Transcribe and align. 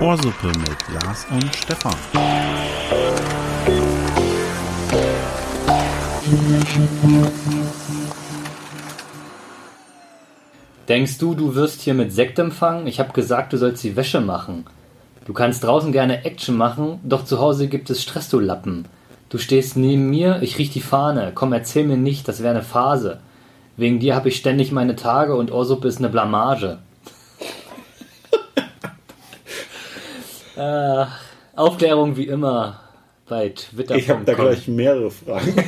Ohrsuppe 0.00 0.48
mit 0.48 1.02
Lars 1.02 1.26
und 1.30 1.54
Stefan. 1.54 1.94
Denkst 10.88 11.18
du, 11.18 11.34
du 11.34 11.54
wirst 11.54 11.80
hier 11.82 11.94
mit 11.94 12.12
Sekt 12.12 12.38
empfangen? 12.38 12.86
Ich 12.86 12.98
habe 12.98 13.12
gesagt, 13.12 13.52
du 13.52 13.58
sollst 13.58 13.84
die 13.84 13.94
Wäsche 13.96 14.20
machen. 14.20 14.66
Du 15.24 15.32
kannst 15.32 15.62
draußen 15.62 15.92
gerne 15.92 16.24
Action 16.24 16.56
machen, 16.56 16.98
doch 17.04 17.24
zu 17.24 17.38
Hause 17.38 17.68
gibt 17.68 17.88
es 17.88 18.02
Stress, 18.02 18.28
du 18.28 18.40
Lappen. 18.40 18.86
Du 19.28 19.38
stehst 19.38 19.76
neben 19.76 20.10
mir, 20.10 20.42
ich 20.42 20.58
riech 20.58 20.70
die 20.70 20.80
Fahne. 20.80 21.30
Komm, 21.34 21.52
erzähl 21.52 21.86
mir 21.86 21.96
nicht, 21.96 22.26
das 22.26 22.42
wäre 22.42 22.54
eine 22.54 22.64
Phase. 22.64 23.20
Wegen 23.76 23.98
dir 24.00 24.14
habe 24.14 24.28
ich 24.28 24.36
ständig 24.36 24.70
meine 24.72 24.96
Tage 24.96 25.34
und 25.34 25.50
Ohrsuppe 25.50 25.88
ist 25.88 25.98
eine 25.98 26.08
Blamage. 26.08 26.78
äh, 30.56 31.06
Aufklärung 31.54 32.16
wie 32.16 32.26
immer 32.26 32.80
bei 33.28 33.48
Twitter. 33.50 33.96
Ich 33.96 34.10
habe 34.10 34.24
da 34.24 34.34
gleich 34.34 34.68
mehrere 34.68 35.10
Fragen. 35.10 35.54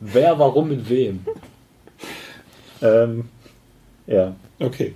Wer, 0.00 0.38
warum, 0.38 0.68
mit 0.68 0.88
wem? 0.88 1.24
ähm, 2.82 3.28
ja, 4.06 4.36
okay. 4.60 4.94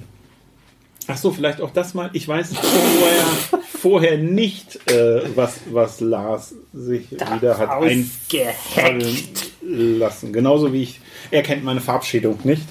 Ach 1.07 1.17
so, 1.17 1.31
vielleicht 1.31 1.59
auch 1.59 1.71
das 1.71 1.93
mal. 1.93 2.09
Ich 2.13 2.27
weiß 2.27 2.55
vorher, 2.55 3.60
vorher 3.81 4.17
nicht, 4.17 4.79
äh, 4.91 5.21
was, 5.35 5.61
was 5.71 5.99
Lars 6.01 6.53
sich 6.73 7.07
Da 7.17 7.35
wieder 7.35 7.57
hat 7.57 7.69
einfallen 7.69 8.09
lassen. 9.61 10.33
Genauso 10.33 10.71
wie 10.71 10.83
ich, 10.83 10.99
er 11.31 11.41
kennt 11.41 11.63
meine 11.63 11.81
Farbschädung 11.81 12.39
nicht. 12.43 12.63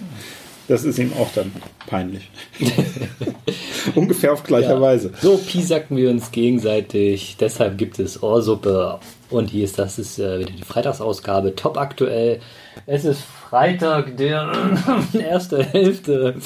Das 0.68 0.85
ist 0.85 1.01
ihm 1.01 1.12
auch 1.18 1.32
dann 1.35 1.51
peinlich. 1.88 2.30
Ungefähr 3.96 4.32
auf 4.32 4.45
gleicher 4.45 4.74
Ja. 4.74 4.80
Weise. 4.80 5.12
So 5.20 5.37
piesacken 5.37 5.96
wir 5.96 6.10
uns 6.10 6.30
gegenseitig. 6.30 7.37
Deshalb 7.40 7.76
gibt 7.76 7.98
es 7.98 8.23
Ohrsuppe. 8.23 9.01
Und 9.30 9.51
hier 9.51 9.65
ist 9.65 9.80
das 9.80 9.98
ist 9.98 10.20
äh, 10.20 10.38
wieder 10.38 10.52
die 10.52 10.63
Freitagsausgabe. 10.63 11.57
Top 11.57 11.76
aktuell. 11.76 12.38
Es 12.87 13.04
ist 13.04 13.23
Freitag, 13.48 14.16
der 14.16 14.52
erste 15.13 15.65
Hälfte. 15.65 16.37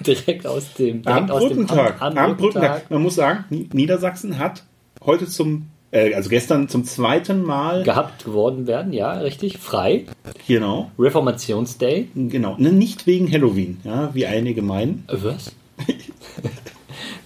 direkt 0.06 0.46
aus 0.46 0.74
dem 0.74 1.02
direkt 1.02 1.08
Am 1.08 1.30
aus 1.30 1.40
dem 1.40 1.48
Brückentag. 1.48 2.00
Am, 2.00 2.12
Am 2.12 2.18
am 2.18 2.36
Brückentag. 2.36 2.62
Brückentag 2.62 2.90
Man 2.90 3.02
muss 3.02 3.14
sagen, 3.14 3.44
Ni- 3.50 3.68
Niedersachsen 3.72 4.38
hat 4.38 4.64
heute 5.04 5.26
zum, 5.26 5.66
äh, 5.90 6.14
also 6.14 6.28
gestern 6.28 6.68
zum 6.68 6.84
zweiten 6.84 7.42
Mal, 7.42 7.82
gehabt 7.84 8.24
geworden 8.24 8.66
werden. 8.66 8.92
Ja, 8.92 9.12
richtig. 9.12 9.58
Frei. 9.58 10.06
genau, 10.46 10.90
Reformationsday. 10.98 12.08
genau, 12.14 12.56
ne, 12.58 12.72
nicht 12.72 13.06
wegen 13.06 13.30
Halloween, 13.30 13.80
ja, 13.84 14.10
wie 14.14 14.26
einige 14.26 14.62
meinen. 14.62 15.04
Äh, 15.08 15.16
Was? 15.22 15.52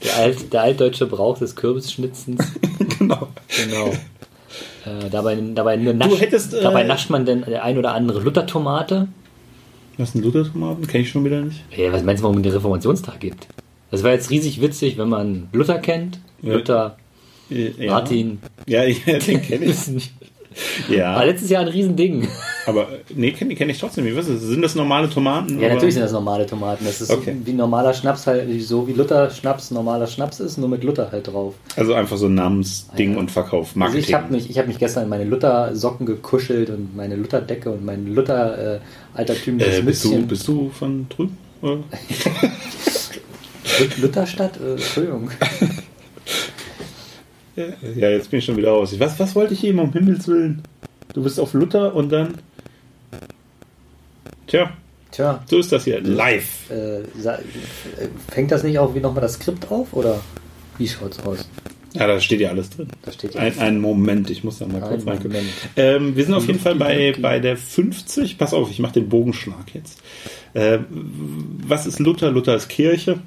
der, 0.05 0.17
alt, 0.17 0.53
der 0.53 0.63
altdeutsche 0.63 1.07
Brauch 1.07 1.39
des 1.39 1.57
Kürbisschnitzens. 1.57 2.53
genau. 2.99 3.29
Genau. 3.65 3.93
Äh, 4.87 5.09
dabei, 5.11 5.37
dabei, 5.55 5.77
nascht, 5.77 6.21
hättest, 6.21 6.55
äh, 6.55 6.63
dabei 6.63 6.85
nascht 6.85 7.11
man 7.11 7.25
denn 7.25 7.43
der 7.47 7.65
ein 7.65 7.79
oder 7.79 7.95
andere 7.95 8.21
Luthertomate. 8.21 9.09
Was 9.97 10.13
sind 10.13 10.25
Luthertomaten? 10.25 10.87
Kenne 10.87 11.05
ich 11.05 11.11
schon 11.11 11.25
wieder 11.25 11.41
nicht. 11.43 11.63
Ja, 11.77 11.93
was 11.93 12.03
meinst 12.03 12.21
du, 12.21 12.25
warum 12.25 12.39
es 12.39 12.43
den 12.43 12.53
Reformationstag 12.53 13.21
gibt? 13.21 13.47
Das 13.91 14.03
war 14.03 14.13
jetzt 14.13 14.31
riesig 14.31 14.61
witzig, 14.61 14.99
wenn 14.99 15.09
man 15.09 15.49
Luther 15.53 15.79
kennt. 15.79 16.19
Ja. 16.43 16.55
Luther, 16.55 16.97
Äh, 17.51 17.71
ja. 17.85 17.93
Martin. 17.93 18.39
Ja, 18.67 18.83
ja 19.07 19.19
den 19.19 19.43
kenne 19.43 19.67
ich. 19.67 19.87
Nicht. 19.89 20.13
War 20.89 20.97
Ja, 20.97 21.23
letztes 21.23 21.51
Jahr 21.51 21.63
ein 21.63 21.69
Riesending. 21.69 22.27
Aber 22.67 22.89
nee, 23.15 23.33
kenne 23.33 23.55
kenn 23.55 23.69
ich 23.71 23.79
trotzdem 23.79 24.05
nicht. 24.05 24.17
Was 24.17 24.29
ist, 24.29 24.43
sind 24.43 24.63
das 24.63 24.75
normale 24.75 25.09
Tomaten? 25.11 25.59
Ja, 25.59 25.67
oder? 25.67 25.75
natürlich 25.75 25.95
sind 25.95 26.03
das 26.03 26.13
normale 26.13 26.47
Tomaten. 26.47 26.85
Das 26.85 27.01
ist 27.01 27.11
Okay. 27.11 27.37
so 27.41 27.47
wie 27.47 27.53
normaler 27.53 27.93
Schnaps 27.95 28.27
halt, 28.27 28.63
so 28.63 28.87
wie 28.89 28.93
Luther 28.93 29.31
Schnaps 29.31 29.71
normaler 29.71 30.07
Schnaps 30.07 30.41
ist, 30.41 30.59
nur 30.59 30.69
mit 30.69 30.85
Luther 30.85 31.11
halt 31.13 31.29
drauf. 31.29 31.55
Also 31.77 31.95
einfach 31.95 32.17
so 32.17 32.27
ein 32.27 32.35
Namensding 32.35 33.17
und 33.17 33.31
Verkauf, 33.31 33.69
Also 33.69 33.79
Marketing. 33.79 34.05
ich 34.05 34.15
habe 34.15 34.33
mich, 34.33 34.51
ich 34.51 34.59
hab 34.59 34.67
mich 34.67 34.79
gestern 34.79 35.05
in 35.05 35.09
meine 35.11 35.25
Luther-Socken 35.25 36.07
gekuschelt 36.07 36.71
und 36.71 36.97
meine 36.97 37.17
Lutherdecke 37.17 37.71
und 37.71 37.85
mein 37.85 38.15
Luther 38.15 38.81
äh, 39.17 39.23
äh, 39.23 39.83
bist, 39.83 40.05
du, 40.05 40.27
bist 40.27 40.49
du 40.49 40.71
von 40.71 41.07
drüben? 41.09 41.37
Lutherstadt? 44.01 44.59
Äh, 44.61 44.73
Entschuldigung. 44.73 45.31
Ja, 47.57 48.11
jetzt 48.11 48.31
bin 48.31 48.39
ich 48.41 48.45
schon 48.45 48.57
wieder 48.57 48.71
raus. 48.71 48.99
Was, 48.99 49.19
was 49.21 49.37
wollte 49.37 49.55
ich 49.55 49.63
eben, 49.63 49.79
um 49.79 49.93
Himmels 49.93 50.27
Willen? 50.27 50.63
Du 51.13 51.23
bist 51.23 51.39
auf 51.39 51.55
Luther 51.55 51.95
und 51.95 52.11
dann. 52.11 52.35
Tja, 54.55 54.73
Tja, 55.11 55.45
so 55.47 55.59
ist 55.59 55.71
das 55.73 55.85
hier. 55.85 56.01
Live. 56.01 56.71
äh, 56.71 57.01
sa- 57.21 57.37
äh, 57.37 58.09
fängt 58.33 58.51
das 58.51 58.63
nicht 58.63 58.79
auch 58.79 58.95
wie 58.95 59.01
nochmal 59.01 59.23
das 59.23 59.35
Skript 59.35 59.71
auf 59.71 59.93
oder 59.93 60.21
wie 60.79 60.89
schaut's 60.89 61.19
aus? 61.21 61.49
Ja, 61.93 62.09
da 62.09 62.19
steht 62.21 62.41
ja 62.41 62.49
alles 62.51 62.71
drin. 62.71 62.89
Da 63.03 63.13
steht 63.13 63.37
Ein, 63.37 63.57
einen 63.61 63.81
Moment, 63.81 64.29
ich 64.29 64.43
muss 64.43 64.59
da 64.59 64.67
mal 64.67 64.81
kurz 64.81 65.03
Ein 65.03 65.09
reingucken. 65.11 65.39
Ähm, 65.77 66.17
wir 66.17 66.25
sind 66.25 66.35
auf 66.35 66.47
jeden 66.49 66.59
Fall 66.59 66.75
bei, 66.75 67.15
bei 67.21 67.39
der 67.39 67.57
50. 67.57 68.37
Pass 68.37 68.53
auf, 68.53 68.69
ich 68.71 68.81
mache 68.81 68.95
den 68.95 69.09
Bogenschlag 69.09 69.73
jetzt. 69.75 70.01
Ähm, 70.57 70.87
was 71.67 71.87
ist 71.87 72.01
Luther? 72.01 72.33
Luther 72.33 72.57
ist 72.57 72.69
Kirche. 72.69 73.21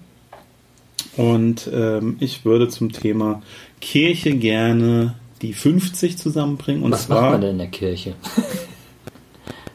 Und 1.16 1.70
ähm, 1.74 2.18
ich 2.20 2.44
würde 2.44 2.68
zum 2.68 2.92
Thema 2.92 3.42
Kirche 3.80 4.36
gerne 4.36 5.16
die 5.42 5.54
50 5.54 6.18
zusammenbringen. 6.18 6.84
Und 6.84 6.92
Was 6.92 7.06
zwar, 7.06 7.22
macht 7.22 7.32
man 7.32 7.42
denn 7.42 7.52
in 7.52 7.58
der 7.60 7.68
Kirche? 7.68 8.16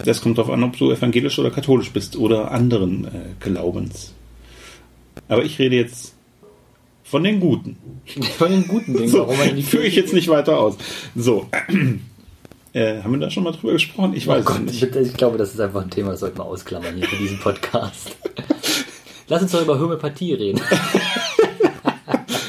das 0.05 0.21
kommt 0.21 0.39
darauf 0.39 0.51
an, 0.53 0.63
ob 0.65 0.77
du 0.77 0.91
evangelisch 0.93 1.39
oder 1.39 1.51
katholisch 1.51 1.91
bist 1.93 2.17
oder 2.17 2.51
anderen 2.51 3.05
äh, 3.07 3.11
Glaubens. 3.41 4.13
Aber 5.29 5.45
ich 5.45 5.59
rede 5.59 5.77
jetzt 5.77 6.15
von 7.05 7.25
den 7.25 7.41
Guten. 7.41 7.77
Von 8.39 8.51
den 8.51 8.67
guten 8.67 8.95
Dingen, 8.95 9.09
So, 9.09 9.19
warum 9.21 9.37
man 9.37 9.55
die 9.55 9.63
führe 9.63 9.85
ich 9.85 9.95
jetzt 9.95 10.13
nicht 10.15 10.29
weiter 10.29 10.59
aus. 10.59 10.77
So. 11.15 11.47
Äh, 12.75 13.03
haben 13.03 13.13
wir 13.13 13.21
da 13.21 13.31
schon 13.31 13.45
mal 13.45 13.53
drüber 13.53 13.75
gesprochen? 13.75 14.15
Ich 14.17 14.27
Oh 14.27 14.31
weiß 14.31 14.41
es 14.41 14.47
Gott, 14.47 14.63
nicht. 14.65 14.81
bitte, 14.81 15.01
ich 15.01 15.13
glaube, 15.13 15.37
das 15.37 15.53
ist 15.53 15.61
einfach 15.61 15.83
ein 15.83 15.91
Thema, 15.91 16.13
das 16.13 16.21
sollten 16.21 16.39
wir 16.39 16.47
ausklammern 16.47 16.95
hier 16.97 17.07
für 17.07 17.17
diesen 17.17 17.39
Podcast. 17.39 18.17
Lass 19.29 19.43
uns 19.43 19.53
doch 19.53 19.61
über 19.61 19.79
Homöopathie 19.79 20.33
reden. 20.33 20.59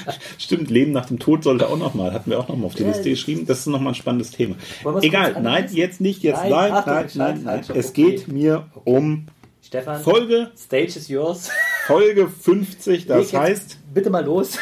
Stimmt, 0.38 0.70
Leben 0.70 0.92
nach 0.92 1.06
dem 1.06 1.20
Tod 1.20 1.44
sollte 1.44 1.68
auch 1.68 1.78
nochmal, 1.78 2.14
hatten 2.14 2.30
wir 2.30 2.40
auch 2.40 2.48
nochmal 2.48 2.66
auf 2.68 2.76
die 2.76 2.84
Liste 2.84 3.10
geschrieben. 3.10 3.46
Das 3.46 3.60
ist 3.60 3.68
nochmal 3.68 3.94
ein 3.94 3.96
spannendes 3.96 4.32
Thema. 4.32 4.56
Egal, 5.02 5.42
nein, 5.42 5.68
jetzt 5.72 6.02
nicht, 6.02 6.24
jetzt 6.24 6.44
Nein, 6.44 6.72
nein, 6.72 6.84
nein, 6.86 7.10
nein, 7.16 7.42
nein. 7.44 7.64
Es 7.74 7.94
geht 7.94 8.28
mir 8.28 8.66
um 8.84 9.28
Stefan, 9.62 10.02
Folge, 10.02 10.52
Stage 10.58 10.98
is 10.98 11.08
yours. 11.08 11.50
Folge 11.88 12.28
50, 12.28 13.08
das 13.08 13.34
heißt 13.34 13.78
Bitte 13.94 14.10
mal 14.10 14.24
los. 14.24 14.58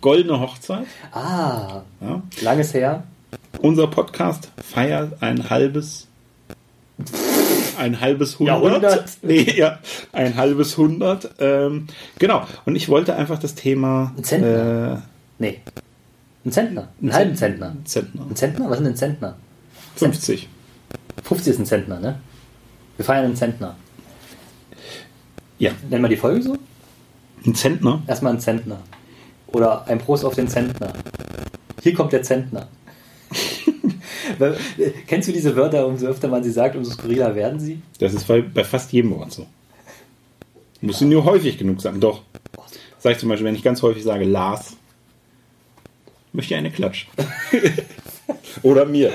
Goldene 0.00 0.38
Hochzeit. 0.40 0.86
Ah, 1.12 1.82
Ja. 2.00 2.22
langes 2.42 2.74
her. 2.74 3.04
Unser 3.62 3.86
Podcast 3.86 4.50
feiert 4.62 5.22
ein 5.22 5.48
halbes 5.48 6.06
ein 7.80 8.00
halbes 8.00 8.38
Hundert. 8.38 9.04
Nee, 9.22 9.42
ja, 9.56 9.78
ein 10.12 10.36
halbes 10.36 10.76
Hundert. 10.76 11.30
Ähm, 11.40 11.86
genau. 12.18 12.46
Und 12.66 12.76
ich 12.76 12.88
wollte 12.88 13.16
einfach 13.16 13.38
das 13.38 13.54
Thema 13.54 14.12
Ein 14.16 14.24
Zentner. 14.24 14.92
äh, 14.94 14.98
Nee. 15.38 15.60
Ein 16.44 16.52
Zentner. 16.52 16.88
Einen 17.02 17.12
halben 17.12 17.34
Zentner. 17.34 17.74
Zentner. 17.84 18.26
Ein 18.28 18.36
Zentner? 18.36 18.66
Was 18.70 18.78
ist 18.78 18.84
denn 18.84 18.92
ein 18.92 18.96
Zentner? 18.96 19.36
50. 19.96 20.48
50 21.24 21.52
ist 21.52 21.58
ein 21.58 21.66
Zentner, 21.66 22.00
ne? 22.00 22.18
Wir 22.96 23.04
feiern 23.04 23.24
einen 23.26 23.36
Zentner. 23.36 23.76
Ja, 25.58 25.72
Nennen 25.90 26.02
wir 26.04 26.08
die 26.08 26.16
Folge 26.16 26.42
so? 26.42 26.56
ein 27.46 27.54
Zentner. 27.54 28.02
Erstmal 28.06 28.34
ein 28.34 28.40
Zentner. 28.40 28.78
Oder 29.48 29.86
ein 29.88 29.98
Prost 29.98 30.24
auf 30.24 30.34
den 30.34 30.48
Zentner. 30.48 30.92
Hier 31.82 31.94
kommt 31.94 32.12
der 32.12 32.22
Zentner. 32.22 32.68
Weil, 34.40 34.54
äh, 34.78 34.90
Kennst 35.06 35.28
du 35.28 35.32
diese 35.32 35.54
Wörter, 35.54 35.86
umso 35.86 36.06
öfter 36.06 36.28
man 36.28 36.42
sie 36.42 36.50
sagt, 36.50 36.74
umso 36.74 36.90
skurriler 36.92 37.34
werden 37.34 37.60
sie? 37.60 37.80
Das 37.98 38.14
ist 38.14 38.26
bei, 38.26 38.40
bei 38.40 38.64
fast 38.64 38.92
jedem 38.92 39.16
Wort 39.16 39.32
so. 39.32 39.46
Musst 40.80 41.00
du 41.02 41.04
nur 41.04 41.24
häufig 41.24 41.58
genug 41.58 41.80
sagen. 41.80 42.00
Doch. 42.00 42.22
Sag 42.98 43.12
ich 43.12 43.18
zum 43.18 43.28
Beispiel, 43.28 43.46
wenn 43.46 43.54
ich 43.54 43.62
ganz 43.62 43.82
häufig 43.82 44.02
sage 44.02 44.24
Lars, 44.24 44.76
möchte 46.32 46.54
ich 46.54 46.58
eine 46.58 46.70
Klatsch. 46.70 47.06
Oder 48.62 48.86
mir. 48.86 49.12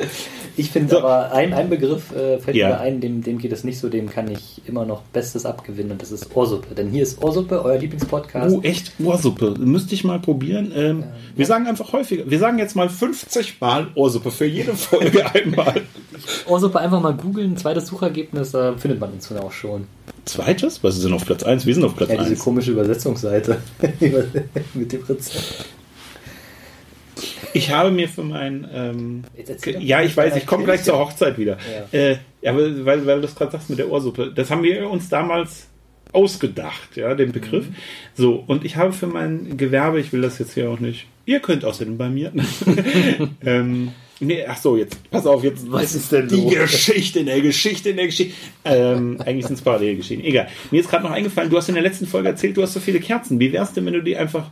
Ich 0.58 0.72
finde 0.72 0.92
So. 0.92 1.00
aber, 1.00 1.32
ein, 1.32 1.54
ein 1.54 1.70
Begriff 1.70 2.12
äh, 2.16 2.38
fällt 2.40 2.56
Ja. 2.58 2.70
mir 2.70 2.80
ein, 2.80 3.02
dem, 3.02 3.22
dem 3.24 3.38
geht 3.38 3.52
es 3.52 3.64
nicht 3.64 3.80
so, 3.80 3.90
dem 3.90 4.10
kann 4.10 4.30
ich 4.32 4.62
immer 4.68 4.86
noch 4.86 5.02
Bestes 5.04 5.46
abgewinnen 5.46 5.92
und 5.94 6.02
das 6.02 6.12
ist 6.12 6.36
Ohrsuppe. 6.36 6.74
Denn 6.76 6.90
hier 6.90 7.04
ist 7.04 7.22
Ohrsuppe, 7.24 7.64
euer 7.64 7.78
Lieblingspodcast. 7.78 8.56
Oh, 8.56 8.62
echt? 8.64 8.92
Ohrsuppe. 9.04 9.56
Müsste 9.60 9.94
ich 9.96 10.04
mal 10.04 10.20
probieren. 10.20 10.72
Ähm, 10.76 11.04
wir 11.36 11.46
sagen 11.46 11.68
einfach 11.68 11.92
häufiger. 11.94 12.24
Wir 12.30 12.40
sagen 12.40 12.58
jetzt 12.60 12.76
mal 12.76 12.90
50 12.90 13.60
Mal 13.60 13.88
Ohrsuppe 13.96 14.32
für 14.32 14.46
jede 14.46 14.74
Folge 14.74 15.26
einmal. 15.34 15.82
Ohrsuppe 16.48 16.80
einfach 16.80 17.02
mal 17.02 17.14
googeln, 17.14 17.58
zweites 17.58 17.88
Suchergebnis, 17.88 18.52
da 18.52 18.74
findet 18.78 19.00
man 19.00 19.12
uns 19.12 19.32
auch 19.32 19.52
schon. 19.52 19.86
Zweites? 20.24 20.84
Was 20.84 20.96
ist 20.96 21.06
denn 21.06 21.14
auf 21.14 21.26
Platz 21.26 21.44
1? 21.44 21.66
Wir 21.66 21.74
sind 21.76 21.84
auf 21.84 21.96
Platz 21.96 22.10
Ja, 22.10 22.18
diese 22.18 22.32
1. 22.32 22.40
komische 22.40 22.72
Übersetzungsseite 22.72 23.58
mit 24.74 24.92
dem 24.94 25.04
Rezept. 25.04 25.66
Ich 27.54 27.72
habe 27.72 27.92
mir 27.92 28.10
für 28.10 28.24
mein. 28.24 28.68
Ähm, 28.74 29.24
ja, 29.80 30.02
ich 30.02 30.16
weiß, 30.16 30.36
ich 30.36 30.46
komme 30.46 30.66
gleich 30.66 30.84
zur 30.84 30.98
Hochzeit 30.98 31.38
wieder. 31.38 31.58
Ja. 31.92 32.00
Äh, 32.00 32.18
ja, 32.42 32.52
aber 32.52 32.86
weil, 32.86 33.06
weil 33.06 33.16
du 33.16 33.22
das 33.22 33.36
gerade 33.36 33.52
sagst 33.52 33.70
mit 33.70 33.80
der 33.80 33.90
Ohrsuppe. 33.90 34.32
Das 34.34 34.52
haben 34.52 34.64
wir 34.64 34.90
uns 34.90 35.10
damals 35.10 35.68
ausgedacht, 36.12 36.96
ja, 36.96 37.14
den 37.14 37.32
Begriff. 37.32 37.68
Mhm. 37.68 37.76
So, 38.16 38.44
und 38.48 38.66
ich 38.66 38.78
habe 38.78 38.94
für 38.94 39.08
mein 39.08 39.58
Gewerbe, 39.58 40.00
ich 40.00 40.14
will 40.14 40.22
das 40.22 40.40
jetzt 40.40 40.54
hier 40.54 40.70
auch 40.70 40.80
nicht. 40.80 41.08
Ihr 41.26 41.40
könnt 41.40 41.66
außerdem 41.66 41.98
bei 41.98 42.10
mir. 42.10 42.32
ähm, 43.46 43.92
nee, 44.20 44.46
ach 44.48 44.58
so, 44.58 44.78
jetzt, 44.78 45.10
pass 45.12 45.26
auf, 45.26 45.44
jetzt. 45.44 45.70
Was 45.72 45.94
ist 45.94 46.12
denn 46.12 46.28
die 46.28 46.36
los? 46.36 46.72
Geschichte 46.72 47.20
in 47.20 47.26
der 47.26 47.42
Geschichte 47.42 47.90
in 47.90 47.98
der 47.98 48.06
Geschichte? 48.06 48.34
Ähm, 48.64 49.20
eigentlich 49.26 49.46
sind 49.46 49.56
es 49.56 49.62
Parallelgeschichten. 49.62 50.26
Egal. 50.26 50.48
Mir 50.72 50.80
ist 50.80 50.90
gerade 50.90 51.04
noch 51.04 51.12
eingefallen, 51.12 51.50
du 51.50 51.58
hast 51.58 51.68
in 51.68 51.76
der 51.76 51.84
letzten 51.84 52.08
Folge 52.08 52.30
erzählt, 52.30 52.56
du 52.56 52.62
hast 52.62 52.74
so 52.74 52.80
viele 52.80 53.00
Kerzen. 53.00 53.40
Wie 53.40 53.52
wär's 53.52 53.74
denn, 53.74 53.86
wenn 53.86 53.94
du 53.94 54.04
die 54.04 54.16
einfach 54.16 54.52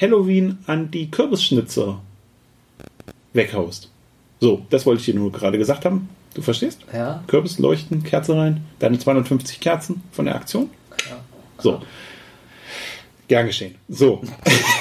Halloween 0.00 0.58
an 0.66 0.90
die 0.90 1.10
Kürbisschnitzer 1.10 2.00
weghaust? 3.32 3.90
So, 4.40 4.66
das 4.70 4.86
wollte 4.86 5.00
ich 5.00 5.06
dir 5.06 5.14
nur 5.14 5.30
gerade 5.30 5.58
gesagt 5.58 5.84
haben. 5.84 6.08
Du 6.34 6.42
verstehst? 6.42 6.80
Ja. 6.92 7.22
Kürbis, 7.26 7.58
Leuchten, 7.58 8.02
Kerze 8.02 8.36
rein. 8.36 8.64
Deine 8.78 8.98
250 8.98 9.60
Kerzen 9.60 10.02
von 10.12 10.24
der 10.24 10.34
Aktion. 10.34 10.70
So. 11.58 11.82
Gern 13.28 13.46
geschehen. 13.46 13.76
So. 13.88 14.22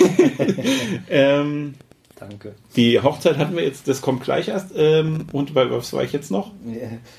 ähm, 1.10 1.76
Danke. 2.22 2.54
die 2.76 3.00
Hochzeit 3.00 3.38
hatten 3.40 3.56
wir 3.56 3.64
jetzt, 3.64 3.88
das 3.88 4.00
kommt 4.00 4.24
gleich 4.24 4.48
erst. 4.48 4.68
Ähm, 4.76 5.26
und 5.32 5.56
bei 5.56 5.72
was 5.72 5.92
war 5.92 6.04
ich 6.04 6.14
jetzt 6.14 6.30
noch? 6.30 6.52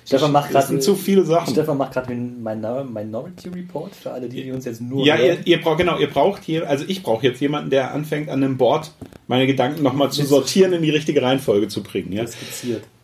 Stefan 0.06 0.30
macht 0.30 0.50
gerade 0.50 0.78
zu 0.78 0.94
viele 0.94 1.24
Sachen. 1.24 1.52
Stefan 1.52 1.76
macht 1.76 1.94
gerade 1.94 2.14
Minor 2.14 2.84
Minority 2.84 3.48
Report 3.48 3.92
für 3.96 4.12
alle, 4.12 4.28
die, 4.28 4.44
die 4.44 4.52
uns 4.52 4.64
jetzt 4.64 4.80
nur 4.80 5.04
Ja, 5.04 5.16
ihr, 5.16 5.44
ihr 5.44 5.60
braucht, 5.60 5.78
genau, 5.78 5.98
ihr 5.98 6.08
braucht 6.08 6.44
hier, 6.44 6.68
also 6.68 6.84
ich 6.86 7.02
brauche 7.02 7.26
jetzt 7.26 7.40
jemanden, 7.40 7.70
der 7.70 7.92
anfängt 7.92 8.28
an 8.28 8.42
dem 8.42 8.56
Board 8.58 8.92
meine 9.26 9.48
Gedanken 9.48 9.82
nochmal 9.82 10.12
zu 10.12 10.24
sortieren, 10.24 10.72
in 10.72 10.82
die 10.82 10.90
richtige 10.90 11.20
Reihenfolge 11.20 11.66
zu 11.66 11.82
bringen. 11.82 12.12
Ja? 12.12 12.24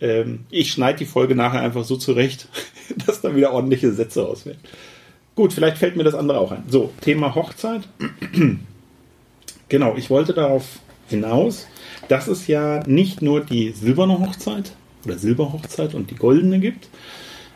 Ähm, 0.00 0.45
ich 0.50 0.71
schneide 0.71 0.99
die 0.99 1.05
Folge 1.05 1.35
nachher 1.35 1.62
einfach 1.62 1.83
so 1.83 1.97
zurecht, 1.97 2.47
dass 3.06 3.23
da 3.23 3.35
wieder 3.35 3.53
ordentliche 3.53 3.93
Sätze 3.93 4.25
raus 4.25 4.47
werden. 4.47 4.61
Gut, 5.35 5.53
vielleicht 5.53 5.79
fällt 5.79 5.97
mir 5.97 6.05
das 6.05 6.15
andere 6.15 6.39
auch 6.39 6.53
ein. 6.53 6.62
So, 6.69 6.93
Thema 7.00 7.35
Hochzeit. 7.35 7.83
genau, 9.69 9.97
ich 9.97 10.11
wollte 10.11 10.33
darauf 10.33 10.65
hinaus, 11.09 11.67
dass 12.08 12.26
es 12.28 12.46
ja 12.46 12.82
nicht 12.87 13.22
nur 13.22 13.44
die 13.44 13.70
silberne 13.70 14.19
Hochzeit 14.19 14.72
oder 15.05 15.19
Silberhochzeit 15.19 15.94
und 15.94 16.10
die 16.10 16.16
goldene 16.16 16.58
gibt, 16.58 16.88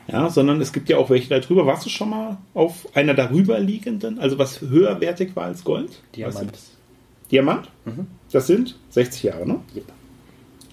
ja, 0.09 0.31
sondern 0.31 0.61
es 0.61 0.73
gibt 0.73 0.89
ja 0.89 0.99
auch 0.99 1.11
welche 1.11 1.29
darüber. 1.29 1.67
Warst 1.67 1.87
du 1.87 1.91
schon 1.91 2.11
mal 2.11 2.39
auf 2.55 2.89
einer 2.95 3.15
darüber 3.15 3.59
liegenden, 3.59 4.19
also 4.19 4.39
was 4.39 4.61
höherwertig 4.61 5.35
war 5.37 5.45
als 5.45 5.65
Gold? 5.65 6.03
Diamant. 6.15 6.53
Weißt 6.53 6.53
du? 6.53 7.31
Diamant? 7.31 7.69
Das 8.31 8.47
sind 8.47 8.79
60 8.91 9.23
Jahre, 9.23 9.47
ne? 9.47 9.61
Yep. 9.75 9.85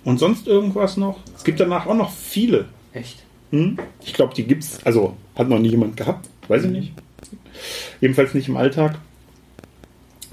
Und 0.03 0.17
sonst 0.17 0.47
irgendwas 0.47 0.97
noch? 0.97 1.19
Es 1.35 1.43
gibt 1.43 1.59
danach 1.59 1.85
auch 1.85 1.95
noch 1.95 2.11
viele. 2.11 2.65
Echt? 2.93 3.23
Hm? 3.51 3.77
Ich 4.03 4.13
glaube, 4.13 4.33
die 4.33 4.43
gibt's, 4.43 4.79
also 4.85 5.15
hat 5.35 5.49
noch 5.49 5.59
nie 5.59 5.69
jemand 5.69 5.97
gehabt, 5.97 6.29
weiß 6.47 6.65
ich 6.65 6.71
nicht. 6.71 6.93
Jedenfalls 8.01 8.33
nicht 8.33 8.47
im 8.47 8.57
Alltag. 8.57 8.99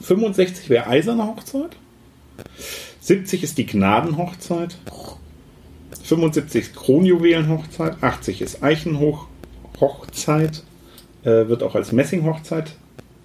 65 0.01 0.69
wäre 0.69 0.87
eiserne 0.87 1.27
Hochzeit. 1.27 1.77
70 3.07 3.43
ist 3.45 3.57
die 3.57 3.67
Gnadenhochzeit. 3.67 4.77
75 6.03 6.65
ist 6.65 6.75
Kronjuwelenhochzeit. 6.75 8.03
80 8.03 8.43
ist 8.43 8.65
Eichenhochzeit. 8.65 10.65
Äh, 11.23 11.47
wird 11.47 11.63
auch 11.63 11.77
als 11.77 11.93
Messinghochzeit 11.93 12.73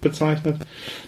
bezeichnet. 0.00 0.58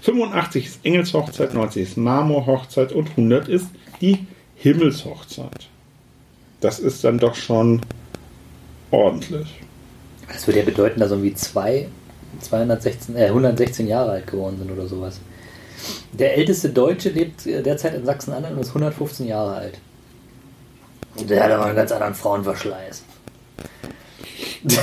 85 0.02 0.66
ist 0.66 0.80
Engelshochzeit. 0.82 1.54
90 1.54 1.82
ist 1.84 1.96
Marmorhochzeit. 1.96 2.90
Und 2.90 3.10
100 3.10 3.46
ist 3.46 3.66
die 4.00 4.26
Himmelshochzeit. 4.56 5.68
Das 6.60 6.80
ist 6.80 7.04
dann 7.04 7.18
doch 7.18 7.36
schon 7.36 7.80
ordentlich. 8.90 9.60
Das 10.26 10.48
würde 10.48 10.58
ja 10.58 10.64
bedeuten, 10.64 10.98
dass 10.98 11.12
irgendwie 11.12 11.34
zwei, 11.34 11.86
216, 12.40 13.14
äh, 13.14 13.26
116 13.26 13.86
Jahre 13.86 14.10
alt 14.10 14.26
geworden 14.26 14.56
sind 14.58 14.72
oder 14.72 14.88
sowas. 14.88 15.20
Der 16.12 16.36
älteste 16.36 16.70
Deutsche 16.70 17.10
lebt 17.10 17.46
äh, 17.46 17.62
derzeit 17.62 17.94
in 17.94 18.04
Sachsen-Anhalt 18.04 18.54
und 18.54 18.60
ist 18.60 18.68
115 18.68 19.26
Jahre 19.26 19.54
alt. 19.54 19.78
Und 21.16 21.30
der 21.30 21.44
hat 21.44 21.50
aber 21.50 21.66
einen 21.66 21.76
ganz 21.76 21.92
anderen 21.92 22.14
Frauenverschleiß. 22.14 23.04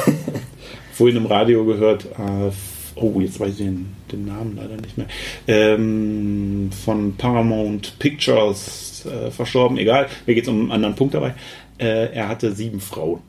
vorhin 1.01 1.17
im 1.17 1.25
Radio 1.25 1.65
gehört, 1.65 2.05
äh, 2.05 2.51
oh, 2.93 3.19
jetzt 3.19 3.39
weiß 3.39 3.53
ich 3.53 3.57
den, 3.57 3.95
den 4.11 4.25
Namen 4.25 4.55
leider 4.55 4.77
nicht 4.77 4.99
mehr, 4.99 5.07
ähm, 5.47 6.69
von 6.85 7.15
Paramount 7.17 7.97
Pictures 7.97 9.05
äh, 9.07 9.31
verstorben, 9.31 9.79
egal, 9.79 10.07
mir 10.27 10.35
geht 10.35 10.43
es 10.43 10.49
um 10.49 10.61
einen 10.61 10.71
anderen 10.71 10.95
Punkt 10.95 11.15
dabei. 11.15 11.33
Äh, 11.79 12.13
er 12.13 12.27
hatte 12.27 12.53
sieben 12.53 12.79
Frauen. 12.79 13.21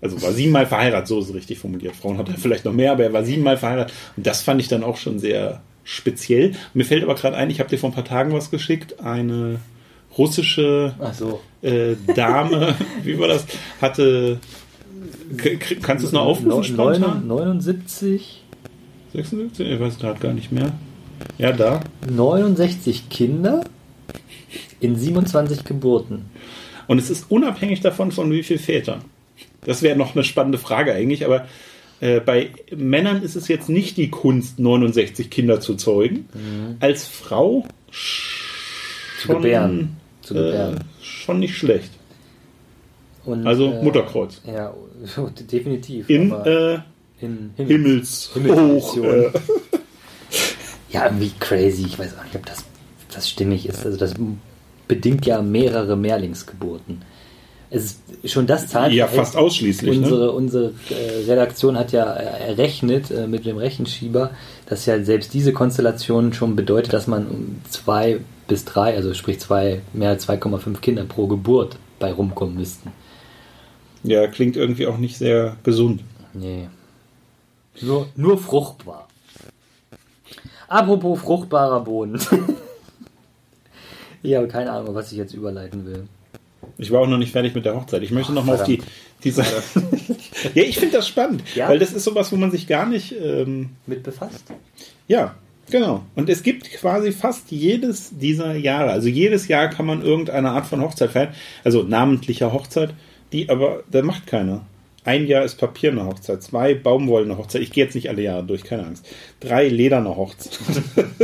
Also 0.00 0.22
war 0.22 0.30
siebenmal 0.30 0.66
verheiratet, 0.66 1.08
so 1.08 1.18
ist 1.18 1.30
es 1.30 1.34
richtig 1.34 1.58
formuliert. 1.58 1.96
Frauen 1.96 2.16
hat 2.16 2.28
er 2.28 2.36
vielleicht 2.36 2.64
noch 2.64 2.72
mehr, 2.72 2.92
aber 2.92 3.02
er 3.02 3.12
war 3.12 3.24
siebenmal 3.24 3.56
verheiratet. 3.56 3.92
Und 4.16 4.24
das 4.24 4.42
fand 4.42 4.60
ich 4.60 4.68
dann 4.68 4.84
auch 4.84 4.96
schon 4.96 5.18
sehr 5.18 5.62
speziell. 5.86 6.52
Mir 6.74 6.84
fällt 6.84 7.04
aber 7.04 7.14
gerade 7.14 7.36
ein, 7.36 7.48
ich 7.48 7.60
habe 7.60 7.70
dir 7.70 7.78
vor 7.78 7.90
ein 7.90 7.94
paar 7.94 8.04
Tagen 8.04 8.32
was 8.32 8.50
geschickt, 8.50 9.00
eine 9.00 9.60
russische 10.18 10.94
so. 11.12 11.40
äh, 11.62 11.94
Dame, 12.14 12.74
wie 13.04 13.18
war 13.18 13.28
das, 13.28 13.46
hatte. 13.80 14.40
Kannst 15.82 16.02
du 16.02 16.08
es 16.08 16.12
noch 16.12 16.22
aufrufen? 16.26 16.48
Neun- 16.48 16.64
spontan? 16.64 17.26
79, 17.26 18.42
76? 19.12 19.66
Ich 19.70 19.80
weiß 19.80 19.98
gerade 19.98 20.18
gar 20.20 20.32
nicht 20.32 20.52
mehr. 20.52 20.72
Ja, 21.38 21.52
da. 21.52 21.80
69 22.10 23.08
Kinder 23.08 23.62
in 24.80 24.96
27 24.96 25.64
Geburten. 25.64 26.26
Und 26.88 26.98
es 26.98 27.10
ist 27.10 27.30
unabhängig 27.30 27.80
davon, 27.80 28.10
von 28.12 28.30
wie 28.32 28.42
vielen 28.42 28.60
Vätern. 28.60 29.02
Das 29.64 29.82
wäre 29.82 29.96
noch 29.96 30.14
eine 30.14 30.24
spannende 30.24 30.58
Frage 30.58 30.92
eigentlich, 30.94 31.24
aber 31.24 31.46
äh, 32.00 32.20
bei 32.20 32.50
Männern 32.74 33.22
ist 33.22 33.36
es 33.36 33.48
jetzt 33.48 33.68
nicht 33.68 33.96
die 33.96 34.10
Kunst, 34.10 34.58
69 34.58 35.30
Kinder 35.30 35.60
zu 35.60 35.74
zeugen. 35.76 36.28
Als 36.80 37.06
Frau 37.06 37.64
Zu 37.90 39.26
schon, 39.28 39.36
gebären. 39.36 39.96
Zu 40.22 40.34
äh, 40.34 40.38
gebären. 40.38 40.84
schon 41.00 41.38
nicht 41.40 41.56
schlecht. 41.56 41.90
Und, 43.24 43.46
Also 43.46 43.72
äh, 43.72 43.82
Mutterkreuz. 43.82 44.40
Ja, 44.46 44.74
definitiv. 45.50 46.08
In 46.08 46.32
äh, 46.32 46.78
in 47.20 47.50
Himmel. 47.56 47.66
Himmels 47.66 48.30
hoch. 48.34 48.96
Äh, 48.98 49.30
Ja, 50.90 51.04
irgendwie 51.06 51.32
crazy. 51.40 51.84
Ich 51.86 51.98
weiß 51.98 52.16
auch 52.18 52.24
nicht, 52.24 52.36
ob 52.36 52.46
das, 52.46 52.64
das 53.12 53.28
stimmig 53.28 53.66
ist. 53.68 53.84
Also 53.84 53.98
das 53.98 54.14
bedingt 54.88 55.26
ja 55.26 55.42
mehrere 55.42 55.96
Mehrlingsgeburten. 55.96 57.02
Es 57.68 57.98
ist 58.22 58.32
schon 58.32 58.46
das 58.46 58.68
Zahl. 58.68 58.92
ja, 58.92 59.08
fast 59.08 59.36
ausschließlich. 59.36 59.98
Ne? 59.98 60.04
Unsere, 60.04 60.32
unsere 60.32 60.72
äh, 60.90 61.30
Redaktion 61.30 61.76
hat 61.76 61.92
ja 61.92 62.12
äh, 62.12 62.50
errechnet 62.50 63.10
äh, 63.10 63.26
mit 63.26 63.44
dem 63.44 63.56
Rechenschieber, 63.56 64.30
dass 64.66 64.86
ja 64.86 65.02
selbst 65.02 65.34
diese 65.34 65.52
Konstellation 65.52 66.32
schon 66.32 66.54
bedeutet, 66.54 66.92
dass 66.92 67.06
man 67.06 67.60
zwei 67.68 68.20
bis 68.46 68.64
drei, 68.64 68.94
also 68.94 69.14
sprich 69.14 69.40
zwei, 69.40 69.80
mehr 69.92 70.10
als 70.10 70.28
2,5 70.28 70.80
Kinder 70.80 71.04
pro 71.04 71.26
Geburt 71.26 71.76
bei 71.98 72.12
rumkommen 72.12 72.56
müssten. 72.56 72.92
Ja, 74.04 74.28
klingt 74.28 74.56
irgendwie 74.56 74.86
auch 74.86 74.98
nicht 74.98 75.18
sehr 75.18 75.56
gesund. 75.64 76.02
Nee. 76.32 76.68
Nur, 77.80 78.06
nur 78.14 78.38
fruchtbar. 78.38 79.08
Apropos 80.68 81.20
fruchtbarer 81.20 81.80
Boden. 81.80 82.14
ich 84.22 84.34
habe 84.34 84.48
keine 84.48 84.70
Ahnung, 84.70 84.94
was 84.94 85.12
ich 85.12 85.18
jetzt 85.18 85.34
überleiten 85.34 85.86
will. 85.86 86.08
Ich 86.78 86.90
war 86.90 87.00
auch 87.00 87.06
noch 87.06 87.18
nicht 87.18 87.32
fertig 87.32 87.54
mit 87.54 87.64
der 87.64 87.74
Hochzeit. 87.74 88.02
Ich 88.02 88.10
möchte 88.10 88.32
noch 88.32 88.44
mal 88.44 88.54
auf 88.56 88.64
die, 88.64 88.82
diese. 89.24 89.42
ja, 89.42 90.62
ich 90.62 90.78
finde 90.78 90.96
das 90.96 91.08
spannend, 91.08 91.42
Ja? 91.54 91.68
weil 91.68 91.78
das 91.78 91.92
ist 91.92 92.04
sowas, 92.04 92.30
wo 92.32 92.36
man 92.36 92.50
sich 92.50 92.66
gar 92.66 92.86
nicht. 92.86 93.14
Ähm, 93.20 93.70
Mit 93.86 94.02
befasst? 94.02 94.44
ja, 95.08 95.34
genau. 95.70 96.02
Und 96.14 96.28
es 96.28 96.42
gibt 96.42 96.70
quasi 96.72 97.12
fast 97.12 97.50
jedes 97.50 98.10
dieser 98.18 98.54
Jahre, 98.56 98.90
also 98.90 99.08
jedes 99.08 99.48
Jahr 99.48 99.68
kann 99.70 99.86
man 99.86 100.02
irgendeine 100.02 100.50
Art 100.50 100.66
von 100.66 100.80
Hochzeit 100.82 101.10
feiern, 101.12 101.34
also 101.64 101.82
namentlicher 101.82 102.52
Hochzeit, 102.52 102.92
die 103.32 103.48
aber, 103.48 103.82
da 103.90 104.02
macht 104.02 104.26
keiner. 104.26 104.66
Ein 105.04 105.28
Jahr 105.28 105.44
ist 105.44 105.54
Papier 105.54 105.92
eine 105.92 106.04
Hochzeit, 106.04 106.42
zwei 106.42 106.74
Baumwollene 106.74 107.38
Hochzeit. 107.38 107.62
Ich 107.62 107.70
gehe 107.70 107.84
jetzt 107.84 107.94
nicht 107.94 108.08
alle 108.08 108.22
Jahre 108.22 108.42
durch, 108.42 108.64
keine 108.64 108.84
Angst. 108.86 109.06
Drei 109.38 109.68
lederne 109.68 110.16
Hochzeit. 110.16 110.58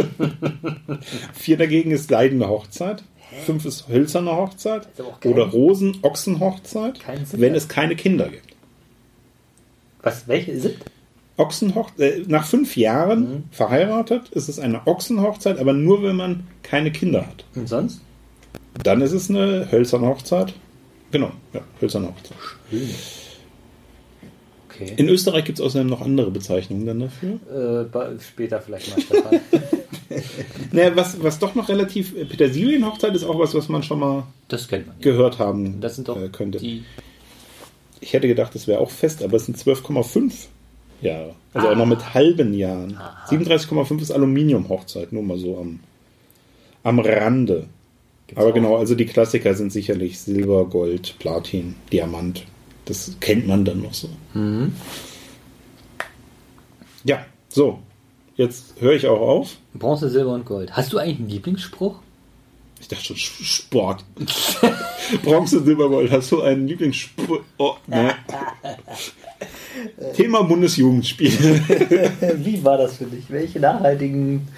Vier 1.35 1.57
dagegen 1.57 1.91
ist 1.91 2.09
seidene 2.09 2.49
Hochzeit. 2.49 3.03
Fünf 3.47 3.65
ist 3.65 3.89
hölzerne 3.89 4.31
Hochzeit. 4.37 4.89
Geil. 5.21 5.33
Oder 5.33 5.45
Rosen-Ochsenhochzeit, 5.47 7.01
wenn 7.33 7.55
es 7.55 7.69
keine 7.69 7.97
Kinder 7.97 8.29
gibt. 8.29 8.55
Was, 10.03 10.27
welche 10.29 10.59
sind? 10.61 10.77
Ochsenhoch 11.37 11.91
äh, 11.99 12.23
nach 12.29 12.45
fünf 12.47 12.77
Jahren 12.77 13.21
Mhm. 13.21 13.45
verheiratet 13.53 14.29
ist 14.31 14.49
es 14.49 14.59
eine 14.59 14.87
Ochsenhochzeit, 14.87 15.59
aber 15.59 15.73
nur 15.73 16.03
wenn 16.03 16.17
man 16.17 16.47
keine 16.63 16.93
Kinder 16.93 17.27
hat. 17.27 17.45
Und 17.55 17.69
sonst? 17.69 18.01
Dann 18.83 19.01
ist 19.01 19.13
es 19.13 19.31
eine 19.31 19.71
hölzerne 19.73 20.07
Hochzeit. 20.09 20.53
Genau, 21.11 21.31
ja, 21.53 21.61
hölzerne 21.81 22.09
Hochzeit. 22.09 22.37
Okay. 24.69 24.93
In 24.97 25.09
Österreich 25.09 25.45
gibt 25.45 25.59
es 25.59 25.65
außerdem 25.65 25.87
noch 25.89 26.01
andere 26.01 26.31
Bezeichnungen 26.31 26.87
dann 26.87 27.01
dafür. 27.01 27.39
Äh, 27.91 28.21
später 28.21 28.61
vielleicht 28.61 29.11
mal. 29.11 29.41
naja, 30.73 30.95
was, 30.95 31.23
was 31.23 31.39
doch 31.39 31.55
noch 31.55 31.69
relativ. 31.69 32.17
äh, 32.17 32.25
Petersilienhochzeit 32.25 33.15
ist 33.15 33.25
auch 33.25 33.39
was, 33.39 33.55
was 33.55 33.69
man 33.69 33.83
schon 33.83 34.01
mal 34.01 34.25
man. 34.49 35.01
Gehört 35.01 35.39
haben 35.39 35.81
Das 35.81 35.97
sind 35.97 36.09
doch 36.09 36.21
äh, 36.21 36.29
könnte. 36.29 36.59
Ich 38.01 38.13
hätte 38.13 38.29
gedacht, 38.29 38.55
das 38.55 38.67
wäre 38.67 38.81
auch 38.81 38.91
fest, 38.91 39.23
aber 39.23 39.37
es 39.37 39.47
sind 39.47 39.57
12,5 39.57 40.33
Jahre. 41.01 41.35
Also 41.55 41.69
auch 41.69 41.77
noch 41.77 41.87
mit 41.87 42.15
halben 42.15 42.55
Jahren. 42.55 42.99
37,5 43.29 44.01
ist 44.01 44.11
Aluminiumhochzeit, 44.11 45.13
nur 45.13 45.23
mal 45.23 45.39
so 45.39 45.59
am, 45.59 45.81
am 46.83 46.99
Rande. 46.99 47.67
Gibt's 48.27 48.41
aber 48.41 48.51
auch. 48.51 48.55
genau, 48.55 48.77
also 48.77 48.95
die 48.95 49.07
Klassiker 49.07 49.55
sind 49.55 49.73
sicherlich 49.73 50.19
Silber, 50.19 50.65
Gold, 50.67 51.17
Platin, 51.19 51.75
Diamant. 51.93 52.45
Das 52.87 53.17
kennt 53.21 53.47
man 53.47 53.65
dann 53.65 53.83
noch 53.83 53.95
so. 53.95 54.09
Mhm. 54.35 54.73
Ja, 57.05 57.25
so. 57.49 57.79
Jetzt 58.37 58.75
höre 58.81 58.95
ich 58.95 59.07
auch 59.07 59.21
auf. 59.21 59.57
Bronze, 59.75 60.09
Silber 60.09 60.33
und 60.35 60.47
Gold. 60.47 60.73
Hast 60.73 60.93
du 60.93 60.99
eigentlich 60.99 61.19
einen 61.19 61.29
Lieblingsspruch? 61.29 61.97
Ich 62.81 62.89
dachte 62.89 63.05
schon 63.05 63.17
Sch- 63.17 63.45
Sport. 63.45 64.05
Bronze, 65.23 65.63
Silber, 65.63 65.89
Gold. 65.89 66.11
Hast 66.11 66.33
du 66.33 66.43
einen 66.43 66.67
Lieblingssport? 66.67 67.43
Oh, 67.59 67.75
ne. 67.87 68.15
Thema 70.17 70.43
Bundesjugendspiel. 70.43 71.31
Wie 72.39 72.63
war 72.65 72.79
das 72.79 72.97
für 72.97 73.05
dich? 73.05 73.25
Welche 73.29 73.61
nachhaltigen 73.61 74.49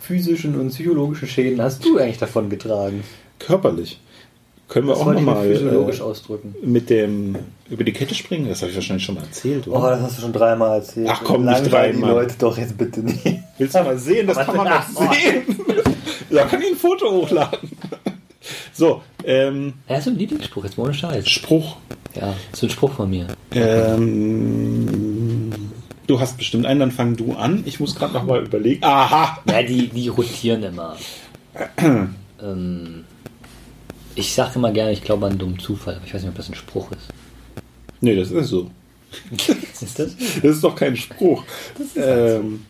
physischen 0.00 0.58
und 0.58 0.68
psychologischen 0.70 1.28
Schäden 1.28 1.60
hast 1.60 1.84
du 1.84 1.98
eigentlich 1.98 2.18
davon 2.18 2.48
getragen? 2.48 3.02
Körperlich. 3.38 3.98
Können 4.68 4.88
wir 4.88 4.94
Das 4.94 5.02
auch 5.02 5.12
nochmal 5.12 5.46
physiologisch 5.46 6.00
äh, 6.00 6.02
ausdrücken. 6.02 6.54
mit 6.62 6.90
dem 6.90 7.36
über 7.70 7.84
die 7.84 7.92
Kette 7.92 8.14
springen? 8.16 8.48
Das 8.48 8.62
habe 8.62 8.70
ich 8.70 8.76
wahrscheinlich 8.76 9.04
schon 9.04 9.14
mal 9.14 9.22
erzählt, 9.24 9.68
Oh, 9.68 9.76
oder? 9.78 9.90
das 9.90 10.00
hast 10.02 10.18
du 10.18 10.22
schon 10.22 10.32
dreimal 10.32 10.78
erzählt. 10.78 11.08
Ach 11.10 11.22
komm, 11.24 11.44
nicht 11.44 11.52
Langweil 11.62 11.92
die 11.92 11.98
dreimal. 12.00 12.10
Leute 12.22 12.34
doch 12.38 12.58
jetzt 12.58 12.76
bitte 12.76 13.00
nicht. 13.00 13.24
Willst 13.58 13.74
du 13.76 13.82
mal 13.82 13.96
sehen? 13.98 14.26
Das 14.26 14.36
Aber 14.38 14.46
kann 14.46 14.56
man 14.56 14.66
doch 14.68 14.82
sehen. 15.12 15.44
Da 16.30 16.44
kann 16.46 16.60
ich 16.62 16.68
ein 16.72 16.76
Foto 16.76 17.10
hochladen. 17.12 17.70
So, 18.72 19.02
ähm, 19.24 19.74
Ja, 19.88 20.00
so 20.00 20.10
ein 20.10 20.18
Lieblingsspruch, 20.18 20.64
jetzt 20.64 20.76
mal 20.78 20.84
ohne 20.84 20.94
Scheiß. 20.94 21.28
Spruch. 21.28 21.76
Ja, 22.14 22.34
so 22.52 22.66
ein 22.66 22.70
Spruch 22.70 22.92
von 22.92 23.08
mir. 23.10 23.26
Ähm, 23.54 25.50
du 26.06 26.20
hast 26.20 26.36
bestimmt 26.38 26.66
einen, 26.66 26.80
dann 26.80 26.90
fang 26.90 27.16
du 27.16 27.32
an. 27.34 27.62
Ich 27.66 27.78
muss 27.80 27.94
gerade 27.94 28.12
noch 28.14 28.24
mal 28.24 28.42
überlegen. 28.44 28.82
Aha! 28.84 29.38
Ja, 29.46 29.62
die, 29.62 29.88
die 29.88 30.08
rotieren 30.08 30.62
immer. 30.64 30.96
ähm, 32.42 33.04
ich 34.16 34.34
sage 34.34 34.52
immer 34.56 34.72
gerne, 34.72 34.92
ich 34.92 35.04
glaube 35.04 35.26
an 35.26 35.32
einen 35.32 35.38
dummen 35.38 35.58
Zufall, 35.58 35.94
aber 35.96 36.06
ich 36.06 36.12
weiß 36.12 36.22
nicht, 36.22 36.30
ob 36.30 36.36
das 36.36 36.48
ein 36.48 36.54
Spruch 36.54 36.90
ist. 36.90 37.08
Nee, 38.00 38.16
das 38.16 38.30
ist 38.30 38.48
so. 38.48 38.70
Ist 39.80 39.98
das? 39.98 40.16
Das 40.16 40.44
ist 40.44 40.64
doch 40.64 40.74
kein 40.74 40.96
Spruch. 40.96 41.44
Ähm, 41.94 42.66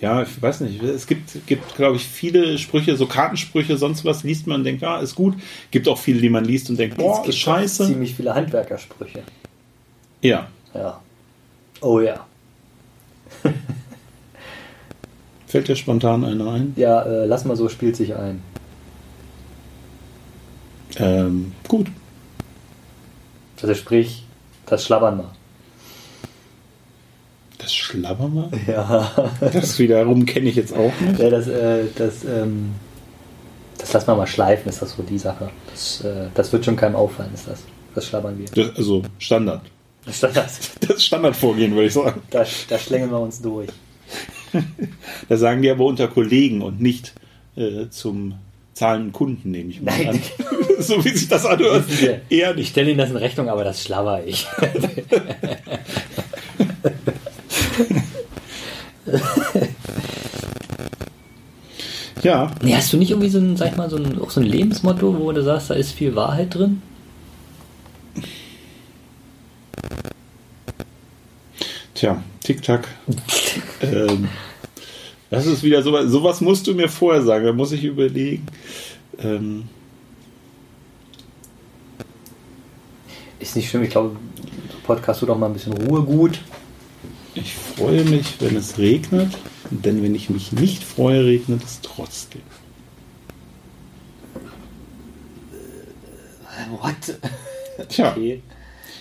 ja, 0.00 0.22
ich 0.22 0.40
weiß 0.40 0.60
nicht. 0.60 0.82
Es 0.82 1.06
gibt, 1.06 1.46
gibt 1.46 1.76
glaube 1.76 1.96
ich, 1.96 2.06
viele 2.06 2.56
Sprüche, 2.58 2.96
so 2.96 3.06
Kartensprüche, 3.06 3.76
sonst 3.76 4.04
was 4.04 4.22
liest 4.22 4.46
man 4.46 4.58
und 4.58 4.64
denkt, 4.64 4.84
ah, 4.84 5.00
ist 5.00 5.14
gut. 5.14 5.34
Gibt 5.70 5.88
auch 5.88 5.98
viele, 5.98 6.20
die 6.20 6.28
man 6.28 6.44
liest 6.44 6.70
und 6.70 6.78
denkt, 6.78 6.98
boah, 6.98 7.12
Es 7.12 7.18
ist 7.18 7.24
gibt 7.24 7.36
scheiße. 7.36 7.86
Ziemlich 7.86 8.14
viele 8.14 8.34
Handwerkersprüche. 8.34 9.22
Ja. 10.20 10.48
Ja. 10.74 11.00
Oh 11.80 12.00
ja. 12.00 12.26
Fällt 15.46 15.68
dir 15.68 15.76
spontan 15.76 16.24
einer 16.24 16.52
ein? 16.52 16.74
Ja, 16.76 17.02
äh, 17.02 17.26
lass 17.26 17.44
mal 17.44 17.56
so, 17.56 17.68
spielt 17.68 17.96
sich 17.96 18.14
ein. 18.14 18.42
Ähm, 20.98 21.52
gut. 21.68 21.86
Also 23.62 23.74
sprich, 23.74 24.24
das 24.66 24.84
Schlabbern 24.84 25.18
mal. 25.18 25.30
Das 27.58 27.74
Schlabbern 27.74 28.34
mal. 28.34 28.50
Ja. 28.66 29.30
Das 29.40 29.78
wiederum 29.78 30.24
kenne 30.24 30.48
ich 30.48 30.56
jetzt 30.56 30.74
auch 30.74 30.92
nicht. 31.00 31.18
ja 31.18 31.30
das, 31.30 31.46
äh, 31.46 31.84
das, 31.96 32.24
ähm, 32.24 32.74
das 33.78 33.92
lassen 33.92 34.06
wir 34.08 34.16
mal 34.16 34.26
schleifen, 34.26 34.68
ist 34.68 34.80
das 34.80 34.92
so 34.92 35.02
die 35.02 35.18
Sache. 35.18 35.50
Das, 35.70 36.02
äh, 36.02 36.28
das 36.34 36.52
wird 36.52 36.64
schon 36.64 36.76
keinem 36.76 36.96
auffallen, 36.96 37.32
ist 37.34 37.48
das. 37.48 37.62
Das 37.94 38.06
Schlabbern 38.06 38.38
wir. 38.38 38.46
Das, 38.46 38.76
also 38.76 39.02
Standard. 39.18 39.62
Das, 40.06 40.20
das, 40.20 40.70
Das 40.80 41.04
Standardvorgehen, 41.04 41.72
würde 41.74 41.86
ich 41.86 41.92
sagen. 41.94 42.22
da, 42.30 42.44
da 42.68 42.78
schlängeln 42.78 43.10
wir 43.10 43.20
uns 43.20 43.40
durch. 43.40 43.68
Da 45.28 45.36
sagen 45.36 45.62
die 45.62 45.70
aber 45.70 45.84
unter 45.84 46.08
Kollegen 46.08 46.62
und 46.62 46.80
nicht 46.80 47.14
äh, 47.54 47.88
zum 47.90 48.34
zahlenden 48.74 49.12
Kunden, 49.12 49.50
nehme 49.50 49.70
ich 49.70 49.80
mal 49.82 49.96
Nein. 49.96 50.08
an. 50.08 50.20
so 50.80 51.04
wie 51.04 51.10
sich 51.10 51.28
das 51.28 51.44
anhört. 51.44 51.84
Eher 52.30 52.50
Ich 52.50 52.56
nicht. 52.56 52.70
stelle 52.70 52.90
Ihnen 52.90 52.98
das 52.98 53.10
in 53.10 53.16
Rechnung, 53.16 53.48
aber 53.48 53.64
das 53.64 53.82
schlabber 53.82 54.22
ich. 54.24 54.46
Ja, 62.22 62.50
Nee, 62.62 62.74
hast 62.74 62.92
du 62.92 62.98
nicht 62.98 63.10
irgendwie 63.10 63.30
so 63.30 63.38
ein, 63.38 63.56
sag 63.56 63.70
ich 63.70 63.76
mal, 63.76 63.88
so 63.88 63.96
ein, 63.96 64.20
auch 64.20 64.30
so 64.30 64.40
ein 64.40 64.46
Lebensmotto, 64.46 65.18
wo 65.18 65.32
du 65.32 65.42
sagst, 65.42 65.70
da 65.70 65.74
ist 65.74 65.92
viel 65.92 66.14
Wahrheit 66.14 66.54
drin? 66.54 66.82
tja, 71.94 72.22
Tick-Tack. 72.42 72.88
ähm, 73.82 74.28
das 75.30 75.46
ist 75.46 75.62
wieder 75.62 75.82
sowas, 75.82 76.10
sowas 76.10 76.40
musst 76.40 76.66
du 76.66 76.74
mir 76.74 76.88
vorher 76.88 77.22
sagen, 77.22 77.44
da 77.44 77.52
muss 77.52 77.72
ich 77.72 77.84
überlegen. 77.84 78.46
Ähm, 79.18 79.64
Ist 83.38 83.56
nicht 83.56 83.70
schlimm, 83.70 83.84
ich 83.84 83.90
glaube, 83.90 84.16
Podcast 84.84 85.20
tut 85.20 85.30
auch 85.30 85.38
mal 85.38 85.46
ein 85.46 85.54
bisschen 85.54 85.72
Ruhe 85.72 86.02
gut. 86.02 86.40
ich 87.34 87.54
freue 87.54 88.04
mich, 88.04 88.34
wenn 88.40 88.54
es 88.54 88.76
regnet, 88.76 89.30
denn 89.70 90.02
wenn 90.02 90.14
ich 90.14 90.28
mich 90.28 90.52
nicht 90.52 90.84
freue, 90.84 91.24
regnet 91.24 91.62
es 91.64 91.80
trotzdem. 91.80 92.42
What? 96.70 97.18
Tja, 97.88 98.12
Okay. 98.12 98.42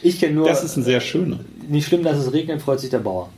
Ich 0.01 0.19
kenne 0.19 0.35
nur, 0.35 0.47
das 0.47 0.63
ist 0.63 0.77
ein 0.77 0.83
sehr 0.83 1.01
schöner. 1.01 1.39
nicht 1.67 1.87
schlimm, 1.87 2.03
dass 2.03 2.17
es 2.17 2.31
regnet, 2.31 2.61
freut 2.61 2.79
sich 2.79 2.89
der 2.89 2.99
Bauer. 2.99 3.29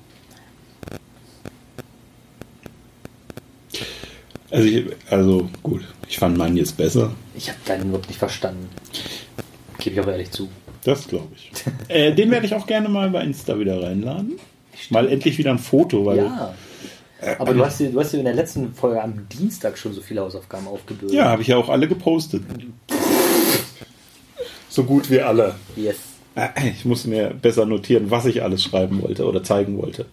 Also, 4.51 4.67
ich, 4.67 4.85
also 5.09 5.49
gut, 5.63 5.81
ich 6.07 6.19
fand 6.19 6.37
meinen 6.37 6.57
jetzt 6.57 6.77
besser. 6.77 7.11
Ich 7.35 7.49
habe 7.49 7.59
deinen 7.65 7.91
Wort 7.91 8.07
nicht 8.07 8.19
verstanden. 8.19 8.69
Gebe 9.79 9.95
ich 9.95 10.01
auch 10.01 10.07
ehrlich 10.07 10.31
zu. 10.31 10.49
Das 10.83 11.07
glaube 11.07 11.29
ich. 11.35 11.51
äh, 11.87 12.13
den 12.13 12.29
werde 12.31 12.45
ich 12.45 12.53
auch 12.53 12.67
gerne 12.67 12.89
mal 12.89 13.09
bei 13.09 13.23
Insta 13.23 13.57
wieder 13.57 13.81
reinladen. 13.81 14.33
Mal 14.89 15.07
endlich 15.09 15.37
wieder 15.37 15.51
ein 15.51 15.59
Foto, 15.59 16.05
weil 16.05 16.17
Ja. 16.17 16.53
Aber 17.37 17.53
du 17.53 17.63
hast, 17.63 17.79
dir, 17.79 17.91
du 17.91 17.99
hast 17.99 18.13
dir 18.13 18.17
in 18.17 18.25
der 18.25 18.33
letzten 18.33 18.73
Folge 18.73 19.01
am 19.01 19.27
Dienstag 19.29 19.77
schon 19.77 19.93
so 19.93 20.01
viele 20.01 20.21
Hausaufgaben 20.21 20.67
aufgebürdet. 20.67 21.15
Ja, 21.15 21.25
habe 21.25 21.43
ich 21.43 21.49
ja 21.49 21.57
auch 21.57 21.69
alle 21.69 21.87
gepostet. 21.87 22.43
So 24.71 24.85
gut 24.85 25.09
wie 25.09 25.19
alle. 25.19 25.55
Yes. 25.75 25.97
Äh, 26.33 26.47
Ich 26.69 26.85
muss 26.85 27.05
mir 27.05 27.31
besser 27.31 27.65
notieren, 27.65 28.09
was 28.09 28.25
ich 28.25 28.41
alles 28.41 28.63
schreiben 28.63 29.01
wollte 29.01 29.25
oder 29.25 29.43
zeigen 29.43 29.77
wollte. 29.77 30.05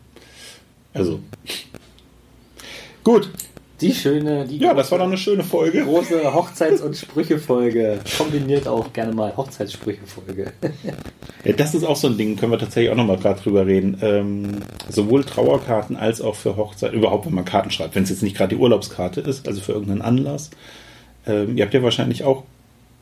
Also. 0.92 1.21
Gut. 3.04 3.30
Die 3.80 3.94
schöne, 3.94 4.44
die 4.44 4.58
Ja, 4.58 4.75
das 4.75 4.90
war 4.90 4.99
doch 4.99 5.06
eine 5.06 5.16
schöne 5.16 5.44
Folge. 5.44 5.85
große 5.85 6.35
Hochzeits- 6.35 6.80
und 6.82 6.97
Sprüchefolge. 6.97 8.00
Kombiniert 8.16 8.66
auch 8.66 8.92
gerne 8.92 9.12
mal 9.14 9.37
Hochzeitssprüchefolge. 9.37 10.52
Ja, 11.44 11.52
das 11.52 11.75
ist 11.75 11.85
auch 11.85 11.94
so 11.97 12.08
ein 12.08 12.16
Ding, 12.18 12.37
können 12.37 12.50
wir 12.50 12.58
tatsächlich 12.58 12.90
auch 12.90 12.97
nochmal 12.97 13.18
gerade 13.18 13.40
drüber 13.40 13.66
reden. 13.66 13.97
Ähm, 14.02 14.56
sowohl 14.88 15.23
Trauerkarten 15.25 15.97
als 15.97 16.20
auch 16.20 16.35
für 16.35 16.56
Hochzeit, 16.56 16.92
überhaupt 16.92 17.26
wenn 17.26 17.35
man 17.35 17.44
Karten 17.44 17.70
schreibt, 17.70 17.94
wenn 17.94 18.02
es 18.02 18.11
jetzt 18.11 18.23
nicht 18.25 18.37
gerade 18.37 18.56
die 18.56 18.61
Urlaubskarte 18.61 19.20
ist, 19.20 19.47
also 19.47 19.61
für 19.61 19.73
irgendeinen 19.73 20.02
Anlass. 20.02 20.50
Ähm, 21.26 21.56
ihr 21.56 21.64
habt 21.64 21.75
ja 21.75 21.82
wahrscheinlich 21.82 22.25
auch 22.25 22.42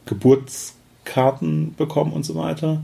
Geburtskarten 0.04 1.74
bekommen 1.76 2.12
und 2.12 2.24
so 2.24 2.34
weiter, 2.34 2.82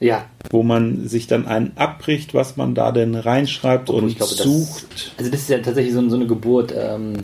Ja, 0.00 0.26
wo 0.50 0.62
man 0.62 1.08
sich 1.08 1.26
dann 1.26 1.46
einen 1.46 1.72
abbricht, 1.76 2.34
was 2.34 2.56
man 2.56 2.74
da 2.74 2.92
denn 2.92 3.14
reinschreibt 3.14 3.88
Obwohl, 3.90 4.04
und 4.04 4.16
glaube, 4.16 4.34
das- 4.34 4.42
sucht. 4.44 5.12
also 5.16 5.30
das 5.30 5.40
ist 5.40 5.48
ja 5.50 5.58
tatsächlich 5.58 5.94
so, 5.94 6.06
so 6.08 6.16
eine 6.16 6.26
Geburt. 6.26 6.72
Ähm, 6.76 7.14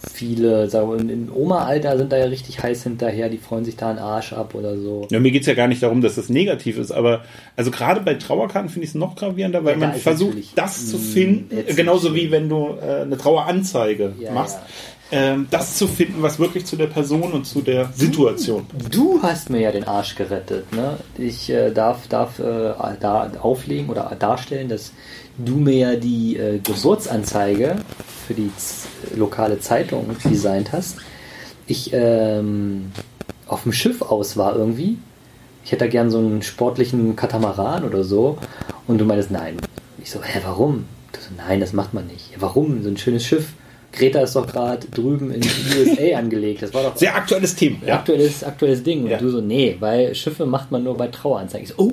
viele, 0.00 0.68
sagen 0.70 0.90
wir, 1.08 1.12
im 1.12 1.30
Oma-Alter 1.34 1.96
sind 1.98 2.12
da 2.12 2.16
ja 2.18 2.26
richtig 2.26 2.62
heiß 2.62 2.84
hinterher, 2.84 3.28
die 3.28 3.38
freuen 3.38 3.64
sich 3.64 3.76
da 3.76 3.90
einen 3.90 3.98
Arsch 3.98 4.32
ab 4.32 4.54
oder 4.54 4.76
so. 4.76 5.08
Ja, 5.10 5.18
mir 5.20 5.30
geht's 5.32 5.46
ja 5.46 5.54
gar 5.54 5.66
nicht 5.68 5.82
darum, 5.82 6.00
dass 6.02 6.14
das 6.14 6.28
negativ 6.28 6.78
ist, 6.78 6.92
aber 6.92 7.24
also 7.56 7.70
gerade 7.70 8.00
bei 8.00 8.14
Trauerkarten 8.14 8.68
finde 8.68 8.84
ich 8.84 8.90
es 8.90 8.94
noch 8.94 9.16
gravierender, 9.16 9.64
weil 9.64 9.72
Ja, 9.80 9.88
man 9.88 9.94
versucht, 9.94 10.36
das 10.56 10.86
zu 10.88 10.98
Mm, 10.98 11.00
finden, 11.00 11.64
genauso 11.76 12.14
wie 12.14 12.30
wenn 12.30 12.48
du 12.48 12.76
äh, 12.80 13.02
eine 13.02 13.16
Traueranzeige 13.18 14.14
Ja, 14.20 14.32
machst, 14.32 14.56
ja. 14.56 14.66
Ähm, 15.10 15.46
das 15.50 15.76
zu 15.76 15.88
finden, 15.88 16.22
was 16.22 16.38
wirklich 16.38 16.66
zu 16.66 16.76
der 16.76 16.86
Person 16.86 17.32
und 17.32 17.46
zu 17.46 17.62
der 17.62 17.90
Situation 17.94 18.66
passt. 18.66 18.94
Du 18.94 19.22
hast 19.22 19.50
mir 19.50 19.60
ja 19.60 19.72
den 19.72 19.84
Arsch 19.84 20.14
gerettet. 20.14 20.72
Ne? 20.72 20.98
Ich 21.16 21.50
äh, 21.50 21.70
darf, 21.70 22.06
darf 22.08 22.38
äh, 22.38 22.74
da 23.00 23.30
auflegen 23.40 23.88
oder 23.88 24.14
darstellen, 24.18 24.68
dass 24.68 24.92
du 25.38 25.56
mir 25.56 25.76
ja 25.76 25.96
die 25.96 26.36
äh, 26.36 26.58
Geburtsanzeige 26.58 27.76
für 28.26 28.34
die 28.34 28.50
lokale 29.16 29.60
Zeitung 29.60 30.16
designt 30.24 30.72
hast. 30.72 30.96
Ich 31.66 31.90
ähm, 31.92 32.92
auf 33.46 33.62
dem 33.62 33.72
Schiff 33.72 34.02
aus 34.02 34.36
war 34.36 34.56
irgendwie. 34.56 34.98
Ich 35.64 35.72
hätte 35.72 35.84
da 35.84 35.90
gern 35.90 36.10
so 36.10 36.18
einen 36.18 36.42
sportlichen 36.42 37.16
Katamaran 37.16 37.84
oder 37.84 38.04
so. 38.04 38.38
Und 38.86 38.98
du 38.98 39.04
meinst, 39.04 39.30
nein. 39.30 39.56
Ich 40.02 40.10
so, 40.10 40.22
hä, 40.22 40.40
warum? 40.44 40.86
Du 41.12 41.20
so, 41.20 41.28
nein, 41.36 41.60
das 41.60 41.72
macht 41.72 41.92
man 41.92 42.06
nicht. 42.06 42.30
Warum? 42.38 42.82
So 42.82 42.88
ein 42.88 42.96
schönes 42.96 43.24
Schiff. 43.26 43.52
Greta 43.92 44.20
ist 44.20 44.36
doch 44.36 44.46
gerade 44.46 44.86
drüben 44.88 45.30
in 45.32 45.40
die 45.40 45.48
USA 45.78 46.18
angelegt. 46.18 46.62
Das 46.62 46.74
war 46.74 46.82
doch 46.84 46.96
Sehr 46.96 47.14
aktuelles 47.14 47.54
Thema. 47.56 47.78
ein 47.84 47.90
aktuelles, 47.90 48.44
aktuelles 48.44 48.82
Ding. 48.82 49.04
Und 49.04 49.10
Ja. 49.10 49.18
du 49.18 49.30
so, 49.30 49.40
nee, 49.40 49.76
weil 49.80 50.14
Schiffe 50.14 50.46
macht 50.46 50.70
man 50.70 50.84
nur 50.84 50.96
bei 50.96 51.08
Traueranzeigen. 51.08 51.64
Ich 51.68 51.74
so, 51.74 51.82
oh, 51.82 51.92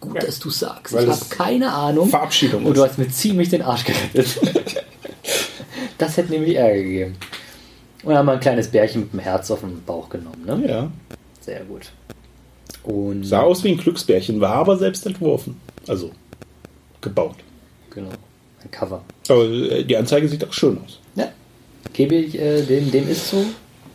gut, 0.00 0.14
Ja. 0.16 0.20
dass 0.22 0.38
du 0.38 0.50
sagst. 0.50 0.94
Weil 0.94 1.04
ich 1.04 1.10
habe 1.10 1.24
keine 1.28 1.70
Ahnung. 1.72 2.08
Verabschiedung 2.08 2.64
Und 2.64 2.76
du 2.76 2.82
ist. 2.82 2.90
hast 2.90 2.98
mir 2.98 3.08
ziemlich 3.10 3.50
den 3.50 3.62
Arsch 3.62 3.84
gerettet. 3.84 4.40
das 5.98 6.16
hätte 6.16 6.32
nämlich 6.32 6.56
Ärger 6.56 6.82
gegeben. 6.82 7.16
Und 8.02 8.08
dann 8.10 8.18
haben 8.18 8.26
wir 8.26 8.32
ein 8.32 8.40
kleines 8.40 8.68
Bärchen 8.68 9.02
mit 9.02 9.12
dem 9.12 9.20
Herz 9.20 9.50
auf 9.50 9.60
dem 9.60 9.82
Bauch 9.84 10.08
genommen. 10.08 10.44
Ne? 10.46 10.62
Ja. 10.68 10.90
Sehr 11.40 11.60
gut. 11.64 11.90
Und 12.82 13.24
Sah 13.24 13.40
aus 13.40 13.64
wie 13.64 13.68
ein 13.70 13.78
Glücksbärchen, 13.78 14.40
war 14.40 14.54
aber 14.56 14.76
selbst 14.76 15.06
entworfen. 15.06 15.58
Also 15.88 16.10
gebaut. 17.00 17.36
genau, 17.90 18.10
ein 18.62 18.70
Cover. 18.70 19.02
Aber 19.28 19.44
äh, 19.44 19.84
die 19.84 19.96
Anzeige 19.96 20.28
sieht 20.28 20.44
auch 20.46 20.52
schön 20.52 20.78
aus. 20.84 20.98
Gebe 21.92 22.14
ich, 22.16 22.38
äh, 22.38 22.62
dem, 22.62 22.90
dem 22.90 23.08
ist 23.08 23.28
so. 23.28 23.44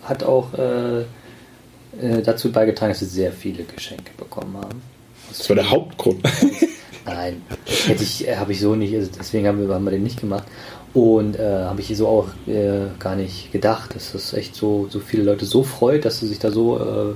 Hat 0.03 0.23
auch 0.23 0.53
äh, 0.53 1.01
äh, 1.01 2.21
dazu 2.23 2.51
beigetragen, 2.51 2.91
dass 2.91 3.01
wir 3.01 3.07
sehr 3.07 3.33
viele 3.33 3.63
Geschenke 3.63 4.11
bekommen 4.17 4.55
haben. 4.57 4.81
Das 5.29 5.47
war 5.49 5.55
der 5.55 5.69
Hauptgrund. 5.69 6.21
Nein, 7.05 7.41
hätte 7.85 8.03
ich, 8.03 8.27
äh, 8.27 8.35
habe 8.35 8.51
ich 8.51 8.59
so 8.59 8.75
nicht, 8.75 8.95
also 8.95 9.09
deswegen 9.17 9.47
haben 9.47 9.67
wir, 9.67 9.73
haben 9.73 9.83
wir 9.83 9.91
den 9.91 10.03
nicht 10.03 10.19
gemacht. 10.19 10.45
Und 10.93 11.37
äh, 11.37 11.63
habe 11.63 11.81
ich 11.81 11.95
so 11.95 12.07
auch 12.07 12.29
äh, 12.47 12.87
gar 12.97 13.15
nicht 13.15 13.51
gedacht, 13.51 13.95
dass 13.95 14.13
das 14.13 14.33
echt 14.33 14.55
so, 14.55 14.87
so 14.89 14.99
viele 14.99 15.23
Leute 15.23 15.45
so 15.45 15.63
freut, 15.63 16.05
dass 16.05 16.19
sie 16.19 16.27
sich 16.27 16.39
da 16.39 16.51
so 16.51 17.15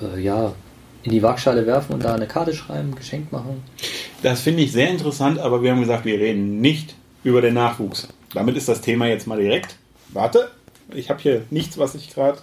äh, 0.00 0.04
äh, 0.04 0.20
ja, 0.20 0.52
in 1.04 1.12
die 1.12 1.22
Waagschale 1.22 1.66
werfen 1.66 1.94
und 1.94 2.04
da 2.04 2.14
eine 2.14 2.26
Karte 2.26 2.54
schreiben, 2.54 2.94
Geschenk 2.94 3.30
machen. 3.30 3.62
Das 4.22 4.40
finde 4.40 4.62
ich 4.62 4.72
sehr 4.72 4.90
interessant, 4.90 5.38
aber 5.38 5.62
wir 5.62 5.70
haben 5.70 5.80
gesagt, 5.80 6.04
wir 6.04 6.18
reden 6.18 6.60
nicht 6.60 6.96
über 7.22 7.40
den 7.40 7.54
Nachwuchs. 7.54 8.08
Damit 8.34 8.56
ist 8.56 8.68
das 8.68 8.80
Thema 8.80 9.06
jetzt 9.06 9.26
mal 9.26 9.40
direkt. 9.40 9.76
Warte, 10.08 10.50
ich 10.92 11.10
habe 11.10 11.20
hier 11.20 11.42
nichts, 11.50 11.78
was 11.78 11.94
ich 11.94 12.14
gerade. 12.14 12.38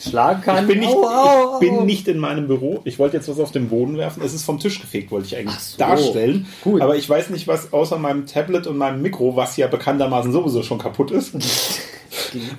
Schlagen 0.00 0.42
kann. 0.42 0.62
Ich 0.62 0.68
bin, 0.68 0.78
nicht, 0.78 0.94
Au, 0.94 1.04
au, 1.04 1.08
au. 1.08 1.60
ich 1.60 1.68
bin 1.68 1.84
nicht 1.84 2.06
in 2.06 2.18
meinem 2.18 2.46
Büro. 2.46 2.82
Ich 2.84 3.00
wollte 3.00 3.16
jetzt 3.16 3.28
was 3.28 3.40
auf 3.40 3.50
den 3.50 3.68
Boden 3.68 3.96
werfen. 3.96 4.22
Es 4.22 4.32
ist 4.32 4.44
vom 4.44 4.60
Tisch 4.60 4.80
gefegt, 4.80 5.10
wollte 5.10 5.26
ich 5.26 5.36
eigentlich 5.36 5.58
so. 5.58 5.76
darstellen. 5.76 6.46
Gut. 6.62 6.80
Aber 6.82 6.94
ich 6.94 7.08
weiß 7.08 7.30
nicht, 7.30 7.48
was 7.48 7.72
außer 7.72 7.98
meinem 7.98 8.24
Tablet 8.26 8.68
und 8.68 8.76
meinem 8.76 9.02
Mikro, 9.02 9.34
was 9.34 9.56
ja 9.56 9.66
bekanntermaßen 9.66 10.30
sowieso 10.30 10.62
schon 10.62 10.78
kaputt 10.78 11.10
ist, 11.10 11.34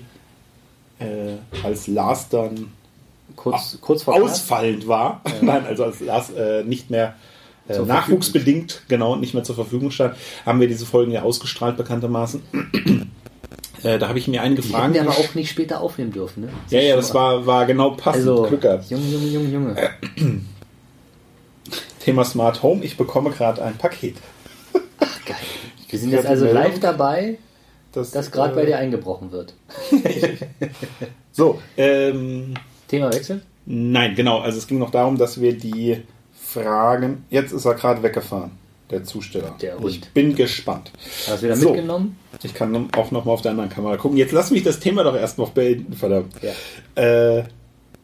äh, 1.03 1.65
als 1.65 1.87
Lars 1.87 2.29
dann 2.29 2.71
kurz, 3.35 3.77
kurz 3.81 4.03
vor 4.03 4.15
ausfallend 4.15 4.87
war, 4.87 5.21
nein, 5.41 5.65
also 5.65 5.83
als 5.85 5.99
Lars 5.99 6.29
äh, 6.31 6.63
nicht 6.63 6.89
mehr 6.89 7.15
äh, 7.67 7.79
nachwuchsbedingt, 7.79 8.83
genau, 8.87 9.15
nicht 9.15 9.33
mehr 9.33 9.43
zur 9.43 9.55
Verfügung 9.55 9.91
stand, 9.91 10.15
haben 10.45 10.59
wir 10.59 10.67
diese 10.67 10.85
Folgen 10.85 11.11
ja 11.11 11.23
ausgestrahlt 11.23 11.77
bekanntermaßen. 11.77 12.41
äh, 13.83 13.97
da 13.99 14.07
habe 14.07 14.19
ich 14.19 14.27
mir 14.27 14.41
einen 14.41 14.55
Die 14.55 14.61
gefragt. 14.61 14.93
wir 14.93 15.01
aber 15.01 15.11
auch 15.11 15.35
nicht 15.35 15.49
später 15.49 15.81
aufnehmen 15.81 16.11
dürfen, 16.11 16.41
ne? 16.45 16.49
ja, 16.69 16.79
ja, 16.79 16.95
das 16.95 17.13
war, 17.13 17.45
war 17.45 17.65
genau 17.65 17.91
passend. 17.91 18.27
Also, 18.27 18.43
Glück 18.43 18.61
gehabt. 18.61 18.89
Junge, 18.89 19.05
Junge, 19.05 19.27
Junge, 19.27 19.49
Junge. 19.49 19.89
Thema 22.01 22.25
Smart 22.25 22.61
Home, 22.63 22.83
ich 22.83 22.97
bekomme 22.97 23.31
gerade 23.31 23.63
ein 23.63 23.77
Paket. 23.77 24.17
Geil. 25.25 25.37
Wir 25.89 25.99
sind 25.99 26.11
jetzt 26.11 26.25
also 26.25 26.47
die 26.47 26.51
live 26.51 26.79
dabei, 26.79 27.37
Das, 27.93 28.11
dass 28.11 28.31
gerade 28.31 28.53
äh, 28.53 28.55
bei 28.55 28.65
dir 28.65 28.77
eingebrochen 28.77 29.31
wird. 29.31 29.53
So, 31.35 31.59
ähm, 31.77 32.53
Thema 32.87 33.11
wechseln? 33.11 33.41
nein, 33.65 34.13
genau, 34.13 34.39
also 34.39 34.59
es 34.59 34.67
ging 34.67 34.77
noch 34.77 34.91
darum, 34.91 35.17
dass 35.17 35.41
wir 35.41 35.57
die 35.57 36.03
Fragen, 36.31 37.25
jetzt 37.31 37.51
ist 37.51 37.65
er 37.65 37.73
gerade 37.73 38.03
weggefahren, 38.03 38.51
der 38.91 39.03
Zusteller. 39.03 39.55
Der 39.59 39.77
ich 39.87 40.01
bin 40.13 40.35
gespannt. 40.35 40.91
Hast 41.27 41.41
du 41.41 41.45
wieder 41.47 41.55
So. 41.55 41.69
mitgenommen? 41.69 42.19
Ich 42.43 42.53
kann 42.53 42.89
auch 42.95 43.09
noch 43.09 43.25
mal 43.25 43.31
auf 43.31 43.41
der 43.41 43.51
anderen 43.51 43.71
Kamera 43.71 43.97
gucken. 43.97 44.17
Jetzt 44.17 44.31
lass 44.31 44.51
mich 44.51 44.61
das 44.61 44.79
Thema 44.79 45.03
doch 45.03 45.15
erst 45.15 45.39
noch 45.39 45.49
beenden, 45.51 45.93
verdammt. 45.93 46.33
Ja. 46.43 47.01
Äh, 47.01 47.45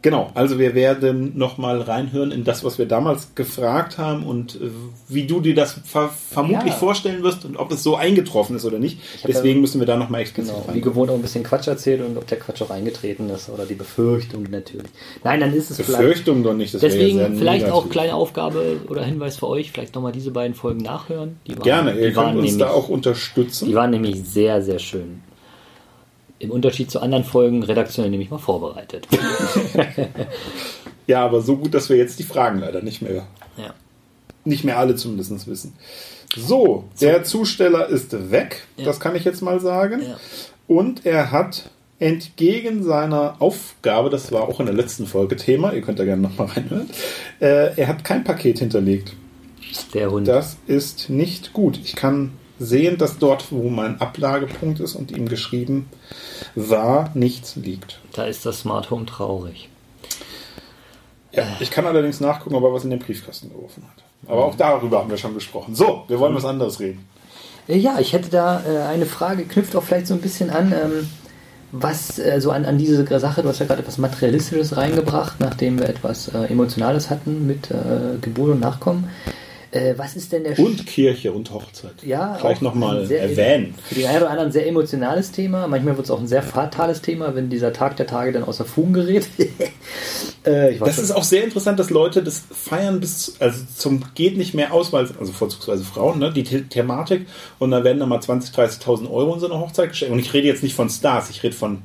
genau, 0.02 0.30
also 0.34 0.58
wir 0.58 0.74
werden 0.74 1.32
noch 1.36 1.58
mal 1.58 1.80
reinhören 1.80 2.30
in 2.32 2.44
das, 2.44 2.64
was 2.64 2.78
wir 2.78 2.86
damals 2.86 3.34
gefragt 3.34 3.98
haben 3.98 4.24
und 4.24 4.56
äh, 4.56 4.70
wie 5.08 5.24
du 5.26 5.40
dir 5.40 5.54
das 5.54 5.72
ver 5.84 6.08
vermutlich 6.08 6.72
Ja. 6.72 6.78
vorstellen 6.78 7.22
wirst 7.22 7.44
und 7.44 7.56
ob 7.56 7.70
es 7.72 7.82
so 7.82 7.96
eingetroffen 7.96 8.56
ist 8.56 8.64
oder 8.64 8.78
nicht. 8.78 8.98
Deswegen 9.26 9.56
ja- 9.56 9.60
müssen 9.60 9.80
wir 9.80 9.86
da 9.86 9.96
noch 9.96 10.08
mal 10.08 10.20
explizit 10.20 10.52
Genau, 10.54 10.64
wie 10.68 10.72
rein. 10.72 10.80
gewohnt 10.82 11.10
auch 11.10 11.14
ein 11.14 11.22
bisschen 11.22 11.42
Quatsch 11.44 11.66
erzählt 11.68 12.00
und 12.00 12.16
ob 12.16 12.26
der 12.26 12.38
Quatsch 12.38 12.62
auch 12.62 12.70
eingetreten 12.70 13.28
ist 13.30 13.48
oder 13.48 13.66
die 13.66 13.74
Befürchtung 13.74 14.44
natürlich. 14.50 14.90
Nein, 15.24 15.40
dann 15.40 15.52
ist 15.54 15.70
es 15.70 15.76
vielleicht. 15.76 15.98
Befürchtung 15.98 16.42
doch 16.42 16.54
nicht. 16.54 16.72
Das 16.74 16.80
Deswegen 16.80 17.18
ja 17.18 17.28
vielleicht 17.30 17.66
auch 17.66 17.84
negativ. 17.84 17.92
kleine 17.92 18.14
Aufgabe 18.14 18.76
oder 18.88 19.02
Hinweis 19.04 19.36
für 19.36 19.48
euch, 19.48 19.70
vielleicht 19.72 19.94
nochmal 19.94 20.12
diese 20.12 20.30
beiden 20.30 20.54
Folgen 20.54 20.80
nachhören. 20.82 21.36
Die 21.46 21.52
waren, 21.56 21.62
Gerne, 21.62 21.92
ihr 21.98 22.10
die 22.10 22.16
waren, 22.16 22.26
könnt 22.26 22.36
uns 22.38 22.46
nämlich, 22.52 22.58
da 22.58 22.70
auch 22.70 22.88
unterstützen. 22.88 23.66
die 23.68 23.74
waren 23.74 23.90
nämlich 23.90 24.22
sehr, 24.24 24.62
sehr 24.62 24.78
schön. 24.78 25.22
Im 26.40 26.50
Unterschied 26.50 26.90
zu 26.90 27.00
anderen 27.00 27.22
Folgen 27.24 27.62
redaktionell 27.62 28.10
nämlich 28.10 28.30
mal 28.30 28.38
vorbereitet. 28.38 29.06
Ja, 31.06 31.24
aber 31.24 31.40
so 31.40 31.56
gut, 31.56 31.74
dass 31.74 31.88
wir 31.88 31.96
jetzt 31.96 32.20
die 32.20 32.22
Fragen 32.22 32.60
leider 32.60 32.82
nicht 32.82 33.02
mehr 33.02 33.26
ja. 33.56 33.74
nicht 34.44 34.62
mehr 34.62 34.78
alle 34.78 34.94
zumindest 34.94 35.48
wissen. 35.48 35.72
So, 36.36 36.84
der 37.00 37.24
Zusteller 37.24 37.88
ist 37.88 38.30
weg, 38.30 38.62
Ja. 38.76 38.84
das 38.84 39.00
kann 39.00 39.16
ich 39.16 39.24
jetzt 39.24 39.42
mal 39.42 39.58
sagen. 39.58 40.02
Ja. 40.02 40.16
Und 40.68 41.04
er 41.04 41.32
hat 41.32 41.70
entgegen 41.98 42.84
seiner 42.84 43.42
Aufgabe, 43.42 44.08
das 44.08 44.30
war 44.30 44.42
auch 44.42 44.60
in 44.60 44.66
der 44.66 44.74
letzten 44.74 45.06
Folge 45.06 45.34
Thema, 45.34 45.72
ihr 45.72 45.82
könnt 45.82 45.98
da 45.98 46.04
gerne 46.04 46.22
nochmal 46.22 46.46
reinhören, 46.46 46.88
äh, 47.40 47.74
er 47.76 47.88
hat 47.88 48.04
kein 48.04 48.22
Paket 48.22 48.60
hinterlegt. 48.60 49.14
Der 49.94 50.12
Hund. 50.12 50.28
Das 50.28 50.58
ist 50.68 51.10
nicht 51.10 51.52
gut. 51.52 51.80
Ich 51.82 51.96
kann 51.96 52.30
sehen, 52.60 52.98
dass 52.98 53.18
dort, 53.18 53.50
wo 53.50 53.68
mein 53.70 54.00
Ablagepunkt 54.00 54.78
ist 54.78 54.94
und 54.94 55.10
ihm 55.10 55.28
geschrieben 55.28 55.88
war, 56.54 57.10
nichts 57.14 57.56
liegt. 57.56 58.00
Da 58.12 58.24
ist 58.26 58.46
das 58.46 58.60
Smart 58.60 58.90
Home 58.90 59.06
traurig. 59.06 59.68
Ja, 61.32 61.44
ich 61.58 61.70
kann 61.70 61.86
allerdings 61.86 62.20
nachgucken, 62.20 62.54
ob 62.54 62.64
er 62.64 62.72
was 62.72 62.84
in 62.84 62.90
den 62.90 62.98
Briefkasten 62.98 63.50
geworfen 63.50 63.84
hat. 63.84 64.04
Aber 64.30 64.44
auch 64.44 64.54
darüber 64.56 64.98
haben 64.98 65.10
wir 65.10 65.16
schon 65.16 65.34
gesprochen. 65.34 65.74
So, 65.74 66.04
wir 66.08 66.20
wollen 66.20 66.34
was 66.34 66.44
anderes 66.44 66.78
reden. 66.78 67.08
Äh, 67.66 67.78
Ja, 67.78 67.98
ich 67.98 68.12
hätte 68.12 68.28
da 68.30 68.62
äh, 68.62 68.82
eine 68.82 69.06
Frage, 69.06 69.44
knüpft 69.44 69.74
auch 69.74 69.82
vielleicht 69.82 70.06
so 70.06 70.14
ein 70.14 70.20
bisschen 70.20 70.50
an, 70.50 70.72
ähm, 70.72 71.08
was 71.72 72.18
äh, 72.18 72.40
so 72.40 72.50
an, 72.50 72.66
an 72.66 72.76
diese 72.76 73.06
Sache, 73.20 73.42
du 73.42 73.48
hast 73.48 73.60
ja 73.60 73.66
gerade 73.66 73.80
etwas 73.80 73.96
Materialistisches 73.96 74.76
reingebracht, 74.76 75.40
nachdem 75.40 75.78
wir 75.78 75.88
etwas 75.88 76.28
Emotionales 76.28 77.10
hatten 77.10 77.46
mit 77.46 77.68
Geburt 78.20 78.50
und 78.50 78.60
Nachkommen. 78.60 79.08
Äh, 79.72 79.94
was 79.96 80.16
ist 80.16 80.32
denn 80.32 80.42
der 80.42 80.56
Sch- 80.56 80.64
Und 80.64 80.84
Kirche 80.86 81.30
und 81.32 81.52
Hochzeit. 81.52 81.92
ja, 82.02 82.36
Gleich 82.40 82.56
auch 82.56 82.60
nochmal 82.60 83.04
ein 83.04 83.10
erwähnen. 83.10 83.74
Für 83.88 83.94
den 83.94 84.06
einen 84.06 84.16
oder 84.18 84.30
anderen 84.30 84.50
sehr 84.50 84.66
emotionales 84.66 85.30
Thema. 85.30 85.68
Manchmal 85.68 85.96
wird 85.96 86.06
es 86.06 86.10
auch 86.10 86.18
ein 86.18 86.26
sehr 86.26 86.42
fatales 86.42 87.02
Thema, 87.02 87.34
wenn 87.36 87.50
dieser 87.50 87.72
Tag 87.72 87.96
der 87.96 88.08
Tage 88.08 88.32
dann 88.32 88.42
außer 88.42 88.64
Fugen 88.64 88.94
gerät. 88.94 89.28
äh, 90.44 90.74
Das 90.78 90.96
schon. 90.96 91.04
ist 91.04 91.10
auch 91.12 91.22
sehr 91.22 91.44
interessant, 91.44 91.78
dass 91.78 91.90
Leute 91.90 92.22
das 92.22 92.42
feiern 92.50 93.00
bis 93.00 93.36
also 93.38 93.62
zum 93.76 94.02
geht 94.14 94.36
nicht 94.36 94.54
mehr 94.54 94.72
aus, 94.72 94.92
weil 94.92 95.06
also 95.18 95.32
vorzugsweise 95.32 95.84
Frauen, 95.84 96.18
ne, 96.18 96.32
die 96.32 96.44
The 96.44 96.62
Thematik 96.62 97.26
und 97.58 97.70
da 97.70 97.84
werden 97.84 98.00
dann 98.00 98.08
mal 98.08 98.18
20.000, 98.18 98.54
30.000 98.82 99.10
Euro 99.10 99.34
in 99.34 99.40
so 99.40 99.46
eine 99.50 99.60
Hochzeit 99.60 99.90
geschenkt. 99.90 100.12
Und 100.12 100.18
ich 100.18 100.32
rede 100.32 100.48
jetzt 100.48 100.62
nicht 100.62 100.74
von 100.74 100.88
Stars, 100.88 101.30
ich 101.30 101.42
rede 101.42 101.54
von 101.54 101.82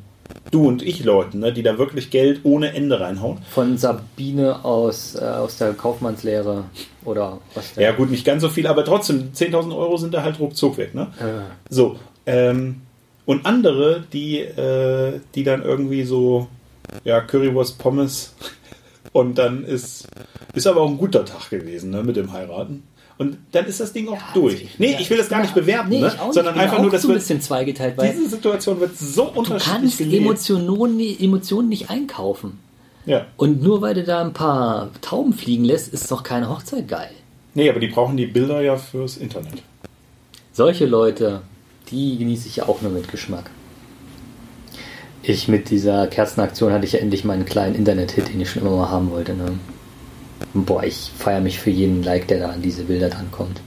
du 0.52 0.68
und 0.68 0.82
ich 0.84 1.04
Leuten, 1.04 1.40
ne, 1.40 1.52
die 1.52 1.64
da 1.64 1.78
wirklich 1.78 2.10
Geld 2.12 2.42
ohne 2.44 2.74
Ende 2.74 3.00
reinhauen. 3.00 3.40
von 3.50 3.78
Sabine 3.78 4.64
aus, 4.64 5.16
äh, 5.16 5.24
aus 5.24 5.58
der 5.58 5.74
Kaufmannslehre 5.74 6.66
oder 7.04 7.40
was 7.54 7.74
der 7.74 7.84
Ja 7.84 7.92
gut, 7.94 8.10
nicht 8.10 8.26
ganz 8.26 8.42
so 8.42 8.50
viel, 8.50 8.68
aber 8.68 8.86
trotzdem 8.86 9.32
10.000 9.34 9.76
Euro 9.76 9.98
sind 9.98 10.14
da 10.14 10.24
halt 10.24 10.40
ruckzuck 10.40 10.78
weg, 10.78 10.94
ne? 10.96 11.08
Äh, 11.20 11.54
So, 11.70 11.98
ähm, 12.26 12.82
und 13.26 13.46
andere, 13.46 14.04
die, 14.14 14.40
äh, 14.40 15.20
die 15.34 15.44
dann 15.44 15.64
irgendwie 15.64 16.04
so, 16.04 16.48
ja, 17.04 17.22
Currywurst, 17.22 17.78
Pommes 17.80 18.36
und 19.12 19.38
dann 19.38 19.64
ist, 19.64 20.08
ist 20.54 20.68
aber 20.68 20.82
auch 20.82 20.90
ein 20.90 20.98
guter 20.98 21.26
Tag 21.26 21.50
gewesen, 21.50 21.90
ne, 21.90 22.04
mit 22.04 22.16
dem 22.16 22.32
Heiraten. 22.32 22.84
Und 23.18 23.38
dann 23.54 23.66
ist 23.66 23.80
das 23.80 23.94
Ding 23.94 24.10
auch 24.10 24.20
durch. 24.34 24.76
Nee, 24.78 24.98
ich 25.00 25.10
will 25.10 25.18
das 25.18 25.30
gar 25.30 25.42
nicht 25.42 25.56
bewerten, 25.56 25.90
nee, 25.90 26.02
ne? 26.02 26.08
ich 26.08 26.34
sondern 26.34 26.56
Ich 26.56 26.62
einfach 26.62 26.82
nur, 26.82 26.92
dass 26.92 27.04
so 27.04 27.10
ein 27.10 27.14
bisschen 27.14 27.40
zweigeteilt, 27.40 27.98
weil 27.98 28.12
diese 28.12 28.30
Situation 28.30 28.80
wird 28.82 28.98
so 28.98 29.26
du 29.26 29.40
unterschiedlich 29.40 29.82
kannst 29.82 29.98
gelebt. 30.00 30.26
Emotionen, 30.26 31.00
Emotionen 31.00 31.70
nicht 31.70 31.90
einkaufen. 31.90 32.60
Ja. 33.06 33.26
Und 33.38 33.62
nur 33.62 33.82
weil 33.82 33.94
du 33.94 34.04
da 34.04 34.22
ein 34.22 34.34
paar 34.34 34.90
Tauben 35.02 35.34
fliegen 35.34 35.64
lässt, 35.64 35.94
ist 35.94 36.12
doch 36.12 36.24
keine 36.24 36.50
Hochzeit 36.50 36.88
geil. 36.88 37.12
Nee, 37.54 37.70
aber 37.70 37.80
die 37.80 37.88
brauchen 37.88 38.18
die 38.18 38.26
Bilder 38.26 38.62
ja 38.62 38.76
fürs 38.76 39.16
Internet. 39.16 39.64
Solche 40.52 40.86
Leute, 40.86 41.42
die 41.90 42.18
genieße 42.18 42.48
ich 42.48 42.58
ja 42.58 42.68
auch 42.68 42.82
nur 42.82 42.92
mit 42.92 43.10
Geschmack. 43.10 43.50
Ich 45.24 45.48
mit 45.48 45.70
dieser 45.70 46.08
Kerzenaktion 46.08 46.74
hatte 46.74 46.86
ich 46.86 46.94
ja 46.94 47.00
endlich 47.00 47.24
meinen 47.24 47.46
kleinen 47.46 47.76
Internet-Hit, 47.76 48.30
den 48.30 48.42
ich 48.42 48.50
schon 48.50 48.62
immer 48.62 48.76
mal 48.76 48.90
haben 48.90 49.10
wollte. 49.12 49.34
Ne? 49.34 49.58
Boah, 50.56 50.84
ich 50.84 51.12
feiere 51.18 51.42
mich 51.42 51.60
für 51.60 51.70
jeden 51.70 52.02
Like, 52.02 52.28
der 52.28 52.40
da 52.40 52.50
an 52.50 52.62
diese 52.62 52.84
Bilder 52.84 53.10
drankommt. 53.10 53.60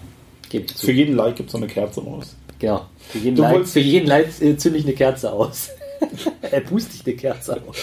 Zu. 0.50 0.86
Für 0.86 0.92
jeden 0.92 1.14
Like 1.14 1.36
gibt 1.36 1.48
es 1.48 1.52
so 1.52 1.58
eine 1.58 1.66
Kerze 1.66 2.02
raus. 2.02 2.34
Genau. 2.58 2.86
Für 2.98 3.18
jeden 3.18 3.36
Du 3.36 3.42
Like, 3.42 3.68
für 3.68 3.80
jeden 3.80 4.06
like 4.06 4.28
äh, 4.40 4.56
zünde 4.56 4.78
ich 4.78 4.84
eine 4.84 4.94
Kerze 4.94 5.30
aus. 5.30 5.68
er 6.42 6.60
puste 6.60 6.92
ich 6.94 7.06
eine 7.06 7.16
Kerze 7.16 7.60
aus. 7.68 7.76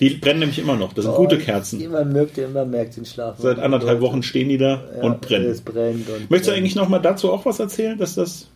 Die 0.00 0.10
brennen 0.10 0.40
nämlich 0.40 0.58
immer 0.58 0.76
noch. 0.76 0.94
Das 0.94 1.04
sind 1.04 1.14
gute 1.14 1.38
Kerzen. 1.38 1.80
Immer 1.80 2.04
merkt, 2.04 2.38
immer 2.38 2.64
merkt 2.64 2.96
den 2.96 3.04
Schlaf. 3.04 3.36
Seit 3.38 3.58
anderthalb 3.58 4.00
Wochen 4.00 4.22
stehen 4.22 4.48
die 4.48 4.58
da 4.58 4.82
Ja, 4.96 5.02
und 5.02 5.20
brennen. 5.20 5.50
Es 5.50 5.60
brennt 5.60 6.08
und 6.08 6.30
Möchtest 6.30 6.50
du 6.50 6.56
eigentlich 6.56 6.74
noch 6.74 6.88
mal 6.88 6.98
dazu 6.98 7.30
auch 7.30 7.44
was 7.44 7.60
erzählen, 7.60 7.98
dass 7.98 8.14
das, 8.14 8.48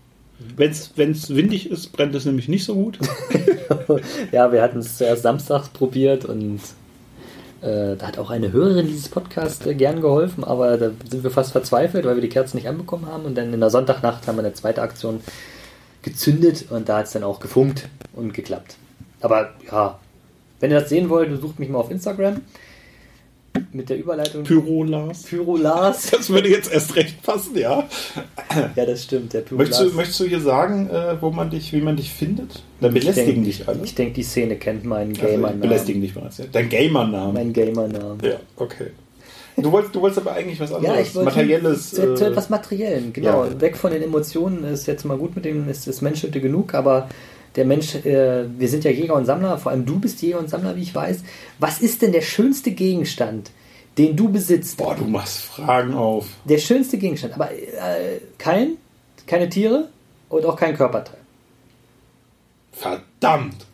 wenn 0.57 0.71
es 1.11 1.35
windig 1.37 1.71
ist, 1.71 1.93
brennt 1.93 2.15
es 2.15 2.25
nämlich 2.25 2.49
nicht 2.49 2.65
so 2.65 2.75
gut? 2.75 2.99
ja, 4.33 4.51
wir 4.51 4.63
hatten 4.63 4.79
es 4.79 4.97
zuerst 4.97 5.23
samstags 5.23 5.69
probiert 5.69 6.25
und 6.25 6.61
äh, 7.65 7.97
da 7.97 8.09
hat 8.09 8.19
auch 8.19 8.31
eine 8.31 8.53
Hörerin 8.53 8.87
dieses 8.87 9.09
Podcasts 9.09 9.65
äh, 9.65 9.75
gern 9.75 10.03
geholfen, 10.03 10.45
aber 10.45 10.77
da 10.77 10.91
sind 11.09 11.25
wir 11.25 11.31
fast 11.31 11.53
verzweifelt, 11.53 12.05
weil 12.05 12.17
wir 12.17 12.23
die 12.23 12.29
Kerzen 12.29 12.59
nicht 12.59 12.69
anbekommen 12.69 13.07
haben. 13.07 13.25
Und 13.25 13.37
dann 13.37 13.55
in 13.55 13.61
der 13.61 13.71
Sonntagnacht 13.71 14.29
haben 14.29 14.37
wir 14.37 14.45
eine 14.45 14.53
zweite 14.53 14.83
Aktion 14.83 15.21
gezündet 16.03 16.67
und 16.71 16.89
da 16.89 16.99
hat 16.99 17.07
es 17.07 17.13
dann 17.13 17.25
auch 17.25 17.41
gefunkt 17.41 17.89
und 18.13 18.35
geklappt. 18.35 18.77
Aber 19.23 19.55
ja, 19.71 19.99
wenn 20.61 20.71
ihr 20.71 20.81
das 20.81 20.91
sehen 20.91 21.09
wollt, 21.09 21.41
sucht 21.41 21.59
mich 21.59 21.71
mal 21.71 21.79
auf 21.79 21.91
Instagram 21.91 22.43
mit 23.73 23.89
der 23.89 23.99
Überleitung 23.99 24.45
Pyrolas. 24.45 25.23
Pyro 25.25 25.57
Lars. 25.57 26.11
Das 26.11 26.31
würde 26.31 26.49
jetzt 26.49 26.73
erst 26.73 26.95
recht 26.97 27.23
passen, 27.23 27.57
ja. 27.57 27.89
Ja, 28.77 28.87
das 28.87 29.05
stimmt, 29.05 29.33
der 29.33 29.41
Pyro 29.41 29.59
Möchtest 29.59 29.81
du, 29.81 29.85
Lars. 29.85 29.95
möchtest 29.95 30.21
du 30.21 30.25
hier 30.25 30.41
sagen, 30.41 30.89
äh, 30.91 31.21
wo 31.21 31.31
man 31.31 31.51
dich, 31.51 31.73
wie 31.73 31.81
man 31.81 31.97
dich 31.97 32.13
findet? 32.13 32.63
Dann 32.81 32.95
belästigen 32.95 33.43
ich 33.43 33.49
dich 33.49 33.57
denk, 33.59 33.69
alle. 33.69 33.85
Ich 33.85 33.95
denke, 33.95 34.15
die 34.15 34.23
Szene 34.23 34.57
kennt 34.57 34.85
meinen 34.85 35.15
Also, 35.17 35.27
Gamer-Namen. 35.27 35.61
belästigen 35.61 36.01
dich 36.03 36.15
bereits. 36.15 36.39
Ja. 36.39 36.45
Dein 36.51 36.69
Gamer-Name. 36.69 37.33
Mein 37.33 37.53
Gamer-Namen. 37.53 38.19
Ja, 38.23 38.41
okay. 38.57 38.89
Du 39.57 39.71
wolltest, 39.71 39.95
du 39.95 40.01
wolltest 40.01 40.21
aber 40.21 40.33
eigentlich 40.33 40.59
was 40.59 40.73
anderes. 40.73 40.97
Ja, 40.97 41.01
ich 41.03 41.15
wollte 41.15 41.31
Materielles. 41.31 41.91
zu, 41.91 42.15
zu 42.15 42.25
äh, 42.25 42.29
etwas 42.29 42.51
Materiellen, 42.51 43.13
genau. 43.13 43.45
ja. 43.45 43.61
Weg 43.61 43.77
von 43.77 43.93
den 43.93 44.03
Emotionen 44.03 44.65
ist 44.65 44.87
jetzt 44.87 45.05
mal 45.05 45.17
gut 45.17 45.37
mit 45.37 45.45
dem, 45.45 45.69
ist 45.69 45.87
das 45.87 46.01
Menschliche 46.01 46.41
genug, 46.41 46.75
aber 46.75 47.09
der 47.57 47.65
Mensch, 47.65 47.95
äh, 47.95 48.45
wir 48.59 48.69
sind 48.69 48.85
ja 48.85 48.91
Jäger 48.91 49.15
und 49.15 49.27
Sammler, 49.27 49.59
vor 49.59 49.73
allem 49.73 49.87
du 49.87 49.99
bist 49.99 50.21
Jäger 50.23 50.39
und 50.39 50.51
Sammler, 50.51 50.77
wie 50.77 50.83
ich 50.83 50.95
weiß. 50.95 51.23
Was 51.59 51.81
ist 51.81 52.03
denn 52.03 52.13
der 52.13 52.23
schönste 52.23 52.73
Gegenstand, 52.73 53.51
den 53.97 54.17
du 54.17 54.29
besitzt? 54.29 54.77
Boah, 54.77 54.95
du 54.95 55.05
machst 55.05 55.43
Fragen 55.43 55.95
auf. 55.95 56.27
Der 56.45 56.59
schönste 56.59 56.99
Gegenstand, 56.99 57.35
aber 57.35 57.53
äh, 57.53 58.21
kein, 58.39 58.77
keine 59.27 59.49
Tiere 59.49 59.89
und 60.29 60.45
auch 60.45 60.57
kein 60.57 60.77
Körperteil. 60.77 61.19
Verdammt! 62.73 63.67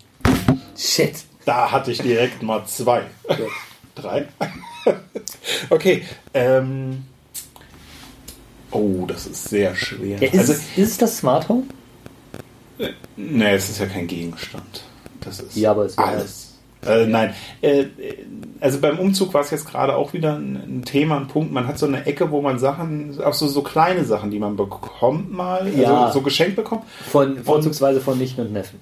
Shit. 0.76 1.24
Da 1.44 1.70
hatte 1.70 1.90
ich 1.90 1.98
direkt 1.98 2.42
mal 2.42 2.64
zwei. 2.66 3.04
Drei? 3.94 4.28
okay. 5.70 6.04
Ähm. 6.32 7.04
Oh, 8.70 9.04
das 9.06 9.26
ist 9.26 9.48
sehr 9.48 9.74
schwer. 9.74 10.18
Ja, 10.20 10.28
ist, 10.28 10.38
also, 10.38 10.52
ist 10.52 10.78
es 10.78 10.98
das 10.98 11.18
Smart 11.18 11.48
Home? 11.48 11.64
Nee, 13.30 13.54
es 13.54 13.70
ist 13.70 13.80
ja 13.80 13.86
kein 13.86 14.06
Gegenstand. 14.06 14.84
Das 15.20 15.40
ist 15.40 15.56
Ja, 15.56 15.72
aber 15.72 15.84
es 15.84 15.98
alles. 15.98 16.50
Äh, 16.86 17.06
nein, 17.06 17.34
äh, 17.60 17.84
also 18.60 18.80
beim 18.80 18.98
Umzug 18.98 19.34
war 19.34 19.42
es 19.42 19.50
jetzt 19.50 19.68
gerade 19.68 19.94
auch 19.96 20.14
wieder 20.14 20.36
ein, 20.36 20.82
Thema, 20.86 21.18
ein 21.18 21.28
Punkt. 21.28 21.52
Man 21.52 21.66
hat 21.66 21.78
so 21.78 21.86
eine 21.86 22.06
Ecke, 22.06 22.30
wo 22.30 22.40
man 22.40 22.58
Sachen, 22.58 23.20
auch 23.22 23.34
so, 23.34 23.48
so 23.48 23.62
kleine 23.62 24.04
Sachen, 24.04 24.30
die 24.30 24.38
man 24.38 24.56
bekommt 24.56 25.30
mal, 25.30 25.68
Ja. 25.76 26.06
also 26.06 26.20
so 26.20 26.22
geschenkt 26.22 26.56
bekommt. 26.56 26.84
Von, 27.10 27.44
vorzugsweise 27.44 28.00
von 28.00 28.18
Nichten 28.18 28.40
und 28.40 28.52
Neffen. 28.52 28.80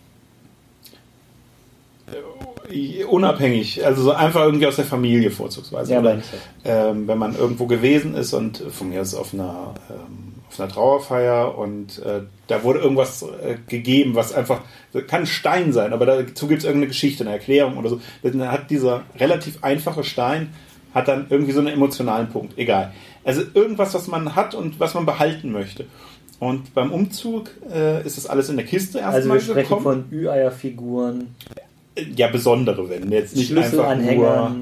Unabhängig, 3.09 3.85
also 3.85 4.03
so 4.03 4.12
einfach 4.12 4.42
irgendwie 4.42 4.66
aus 4.66 4.77
der 4.77 4.85
Familie 4.85 5.31
vorzugsweise. 5.31 5.94
Ja, 5.94 6.14
ich 6.14 6.24
ähm, 6.64 7.09
wenn 7.09 7.16
man 7.18 7.35
irgendwo 7.35 7.66
gewesen 7.66 8.14
ist 8.14 8.35
und 8.35 8.59
von 8.59 8.90
mir 8.90 9.01
aus 9.01 9.14
auf 9.14 9.33
einer, 9.33 9.74
ähm, 9.88 10.28
auf 10.48 10.58
einer 10.58 10.68
Trauerfeier 10.70 11.56
und 11.56 11.98
äh, 12.00 12.22
da 12.46 12.62
wurde 12.62 12.80
irgendwas 12.80 13.22
äh, 13.22 13.56
gegeben, 13.68 14.14
was 14.14 14.32
einfach, 14.32 14.62
kann 15.06 15.22
ein 15.22 15.26
Stein 15.26 15.72
sein, 15.72 15.92
aber 15.92 16.06
dazu 16.06 16.46
gibt 16.46 16.61
es 16.61 16.64
irgendeine 16.64 16.88
Geschichte, 16.88 17.24
eine 17.24 17.32
Erklärung 17.32 17.76
oder 17.76 17.90
so. 17.90 18.00
Dann 18.22 18.50
hat 18.50 18.70
dieser 18.70 19.02
relativ 19.18 19.62
einfache 19.62 20.04
Stein, 20.04 20.54
hat 20.94 21.08
dann 21.08 21.26
irgendwie 21.28 21.52
so 21.52 21.61
einen 21.61 21.68
emotionalen 21.68 22.28
Punkt, 22.28 22.56
egal. 22.56 22.92
Also 23.24 23.42
irgendwas, 23.52 23.92
was 23.94 24.08
man 24.08 24.34
hat 24.34 24.54
und 24.54 24.80
was 24.80 24.94
man 24.94 25.04
behalten 25.04 25.52
möchte. 25.52 25.87
Und 26.40 26.72
beim 26.72 26.92
Umzug 26.92 27.50
äh, 27.72 28.04
ist 28.06 28.16
das 28.16 28.26
alles 28.26 28.48
in 28.48 28.56
der 28.56 28.64
Kiste 28.64 28.98
erstmal 28.98 29.14
Also 29.16 29.32
wir 29.32 29.40
sprechen 29.40 29.68
gekommen. 29.68 30.04
von 30.11 30.18
Ü-Eier-Figuren, 30.18 31.34
ja, 32.16 32.28
besondere, 32.28 32.88
wenn 32.88 33.11
jetzt 33.11 33.37
nicht 33.37 33.56
einfach 33.56 33.96
nur 33.96 34.56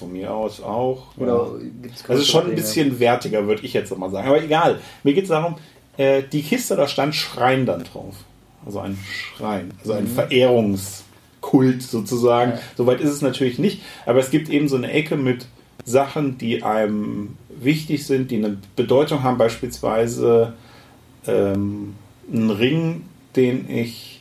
von 0.00 0.12
mir 0.12 0.34
aus 0.34 0.60
auch. 0.60 1.16
oder 1.16 1.50
ja. 1.82 1.90
Also 2.08 2.24
schon 2.24 2.50
ein 2.50 2.56
bisschen 2.56 2.98
wertiger, 2.98 3.46
würde 3.46 3.64
ich 3.64 3.72
jetzt 3.72 3.96
mal 3.96 4.10
sagen. 4.10 4.28
Aber 4.28 4.42
egal. 4.42 4.80
Mir 5.04 5.14
geht 5.14 5.24
es 5.24 5.28
darum, 5.28 5.56
äh, 5.96 6.22
die 6.22 6.42
Kiste, 6.42 6.74
da 6.74 6.88
stand 6.88 7.14
Schrein 7.14 7.66
dann 7.66 7.84
drauf. 7.84 8.16
Also 8.64 8.80
ein 8.80 8.98
Schrein. 9.36 9.70
Also 9.80 9.92
ein 9.92 10.06
Verehrungskult 10.06 11.82
sozusagen. 11.82 12.52
Ja. 12.52 12.58
Soweit 12.76 13.00
ist 13.00 13.10
es 13.10 13.22
natürlich 13.22 13.58
nicht. 13.58 13.82
Aber 14.06 14.18
es 14.18 14.30
gibt 14.30 14.48
eben 14.48 14.68
so 14.68 14.76
eine 14.76 14.90
Ecke 14.90 15.16
mit 15.16 15.46
Sachen, 15.84 16.38
die 16.38 16.62
einem 16.62 17.36
wichtig 17.48 18.06
sind, 18.06 18.30
die 18.30 18.36
eine 18.36 18.56
Bedeutung 18.76 19.22
haben. 19.22 19.38
Beispielsweise 19.38 20.54
ähm, 21.26 21.94
ein 22.32 22.50
Ring, 22.50 23.02
den 23.36 23.70
ich 23.70 24.19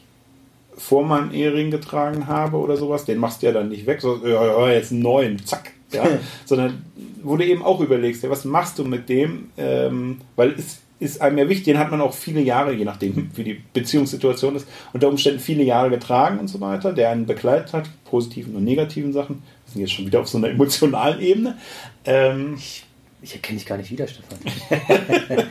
vor 0.79 1.05
meinem 1.05 1.31
Ehering 1.31 1.71
getragen 1.71 2.27
habe 2.27 2.57
oder 2.57 2.77
sowas, 2.77 3.05
den 3.05 3.19
machst 3.19 3.41
du 3.41 3.47
ja 3.47 3.51
dann 3.51 3.69
nicht 3.69 3.85
weg, 3.85 4.01
so, 4.01 4.25
ja, 4.25 4.69
jetzt 4.71 4.91
einen 4.91 5.01
neuen, 5.01 5.45
zack. 5.45 5.73
Ja, 5.91 6.07
sondern 6.45 6.85
wo 7.23 7.35
du 7.35 7.45
eben 7.45 7.63
auch 7.63 7.81
überlegst, 7.81 8.23
ja, 8.23 8.29
was 8.29 8.45
machst 8.45 8.79
du 8.79 8.85
mit 8.85 9.09
dem, 9.09 9.49
ähm, 9.57 10.21
weil 10.35 10.51
es 10.51 10.79
ist 10.99 11.21
einem 11.21 11.37
ja 11.37 11.49
wichtig, 11.49 11.65
den 11.65 11.79
hat 11.79 11.91
man 11.91 12.01
auch 12.01 12.13
viele 12.13 12.41
Jahre, 12.41 12.73
je 12.73 12.85
nachdem, 12.85 13.31
wie 13.35 13.43
die 13.43 13.61
Beziehungssituation 13.73 14.55
ist, 14.55 14.67
unter 14.93 15.07
Umständen 15.07 15.39
viele 15.39 15.63
Jahre 15.63 15.89
getragen 15.89 16.39
und 16.39 16.47
so 16.47 16.59
weiter, 16.59 16.91
der 16.93 17.09
einen 17.09 17.25
begleitet 17.25 17.73
hat, 17.73 17.89
positiven 18.05 18.55
und 18.55 18.65
negativen 18.65 19.13
Sachen. 19.13 19.41
Wir 19.65 19.73
sind 19.73 19.81
jetzt 19.81 19.93
schon 19.93 20.05
wieder 20.05 20.19
auf 20.21 20.27
so 20.27 20.37
einer 20.37 20.49
emotionalen 20.49 21.21
Ebene. 21.21 21.57
Ähm, 22.05 22.55
Ich 22.57 22.85
erkenne 23.33 23.57
dich 23.59 23.67
gar 23.67 23.77
nicht 23.77 23.91
wieder, 23.91 24.07
Stefan. 24.07 24.37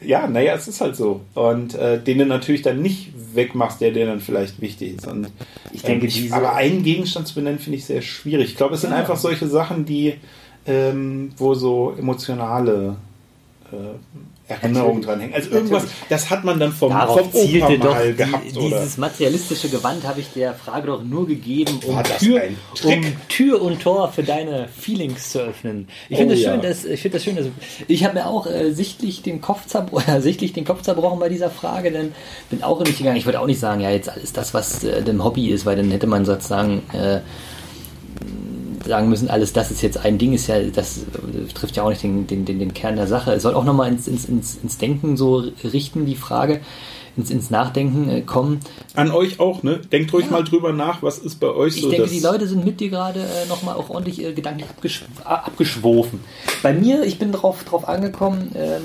ja, 0.00 0.26
naja, 0.26 0.54
es 0.54 0.68
ist 0.68 0.80
halt 0.80 0.96
so. 0.96 1.20
Und 1.34 1.74
äh, 1.74 2.02
den 2.02 2.18
du 2.18 2.26
natürlich 2.26 2.62
dann 2.62 2.80
nicht 2.80 3.10
wegmachst, 3.34 3.80
der 3.80 3.90
dir 3.90 4.06
dann 4.06 4.20
vielleicht 4.20 4.60
wichtig 4.60 4.96
ist. 4.96 5.06
Und, 5.06 5.28
Ich 5.72 5.82
denke, 5.82 6.06
ähm, 6.06 6.12
diese- 6.12 6.34
aber 6.34 6.54
einen 6.54 6.82
Gegenstand 6.82 7.26
zu 7.28 7.34
benennen, 7.34 7.58
finde 7.58 7.78
ich 7.78 7.84
sehr 7.84 8.02
schwierig. 8.02 8.50
Ich 8.50 8.56
glaube, 8.56 8.74
es 8.74 8.80
sind 8.80 8.90
Ja. 8.90 8.96
einfach 8.96 9.16
solche 9.16 9.46
Sachen, 9.46 9.84
die, 9.84 10.14
ähm, 10.66 11.32
wo 11.36 11.54
so 11.54 11.94
emotionale 11.98 12.96
äh, 13.72 13.76
Natürlich. 14.48 15.04
dran 15.04 15.20
hängen. 15.20 15.34
Also 15.34 15.50
irgendwas, 15.50 15.82
Natürlich. 15.82 16.08
das 16.08 16.30
hat 16.30 16.44
man 16.44 16.60
dann 16.60 16.72
vom, 16.72 16.90
Darauf 16.90 17.20
vom 17.20 17.32
zielte 17.32 17.78
doch 17.78 17.96
die, 18.00 18.14
gehabt. 18.14 18.44
dieses 18.54 18.96
materialistische 18.96 19.68
Gewand 19.68 20.06
habe 20.06 20.20
ich 20.20 20.28
der 20.34 20.54
Frage 20.54 20.86
doch 20.86 21.02
nur 21.02 21.26
gegeben, 21.26 21.80
um, 21.84 22.02
Tür, 22.18 22.42
um 22.84 23.02
Tür 23.28 23.62
und 23.62 23.82
Tor 23.82 24.12
für 24.12 24.22
deine 24.22 24.68
Feelings 24.68 25.30
zu 25.30 25.40
öffnen. 25.40 25.88
Ich 26.08 26.16
Oh 26.16 26.20
finde 26.20 26.34
das 26.34 26.44
ja. 26.44 26.52
schön, 26.52 26.62
dass 26.62 26.84
ich 26.84 27.00
finde 27.02 27.16
das 27.16 27.24
schön, 27.24 27.36
dass 27.36 27.46
ich 27.88 28.04
habe 28.04 28.14
mir 28.14 28.26
auch 28.26 28.46
äh, 28.46 28.72
sichtlich 28.72 29.22
den 29.22 29.40
Kopf 29.40 29.66
zerbrochen, 29.66 30.20
sichtlich 30.22 30.52
den 30.52 30.64
Kopf 30.64 30.82
zerbrochen 30.82 31.18
bei 31.18 31.28
dieser 31.28 31.50
Frage, 31.50 31.90
denn 31.90 32.12
bin 32.48 32.62
auch 32.62 32.80
in 32.80 32.86
mich 32.86 32.98
gegangen. 32.98 33.16
Ich 33.16 33.26
würde 33.26 33.40
auch 33.40 33.46
nicht 33.46 33.60
sagen, 33.60 33.80
ja 33.80 33.90
jetzt 33.90 34.08
alles 34.08 34.32
das, 34.32 34.54
was 34.54 34.84
äh, 34.84 35.02
dem 35.02 35.24
Hobby 35.24 35.48
ist, 35.48 35.66
weil 35.66 35.76
dann 35.76 35.90
hätte 35.90 36.06
man 36.06 36.24
sozusagen 36.24 36.82
äh, 36.92 37.20
sagen 38.86 39.08
müssen, 39.08 39.28
alles 39.28 39.52
das 39.52 39.70
ist 39.70 39.82
jetzt 39.82 39.98
ein 39.98 40.18
Ding, 40.18 40.32
ist 40.32 40.46
ja, 40.46 40.60
das 40.62 40.98
äh, 40.98 41.52
trifft 41.54 41.76
ja 41.76 41.82
auch 41.82 41.90
nicht 41.90 42.02
den, 42.02 42.26
den, 42.26 42.44
den, 42.44 42.58
den 42.58 42.74
Kern 42.74 42.96
der 42.96 43.06
Sache. 43.06 43.32
Es 43.32 43.42
soll 43.42 43.54
auch 43.54 43.64
nochmal 43.64 43.90
ins, 43.90 44.08
ins, 44.08 44.24
ins, 44.26 44.56
ins 44.62 44.78
Denken 44.78 45.16
so 45.16 45.44
richten, 45.64 46.06
die 46.06 46.16
Frage, 46.16 46.60
ins, 47.16 47.30
ins 47.30 47.48
Nachdenken 47.50 48.10
äh, 48.10 48.20
kommen. 48.20 48.60
An 48.94 49.10
euch 49.10 49.40
auch, 49.40 49.62
ne? 49.62 49.80
Denkt 49.90 50.12
ruhig 50.12 50.26
Ja. 50.26 50.32
mal 50.32 50.44
drüber 50.44 50.72
nach, 50.72 51.02
was 51.02 51.18
ist 51.18 51.40
bei 51.40 51.48
euch 51.48 51.76
Ich 51.76 51.82
so 51.82 51.88
denke, 51.90 52.02
das... 52.04 52.12
die 52.12 52.20
Leute 52.20 52.46
sind 52.46 52.64
mit 52.64 52.78
dir 52.80 52.90
gerade 52.90 53.20
äh, 53.20 53.46
nochmal 53.48 53.76
auch 53.76 53.88
ordentlich 53.90 54.22
äh, 54.22 54.32
gedanklich 54.32 54.68
abgesch 54.68 55.04
abgeschwofen. 55.24 56.20
Bei 56.62 56.72
mir, 56.72 57.04
ich 57.04 57.18
bin 57.18 57.32
drauf, 57.32 57.64
drauf 57.64 57.88
angekommen, 57.88 58.52
ähm, 58.54 58.82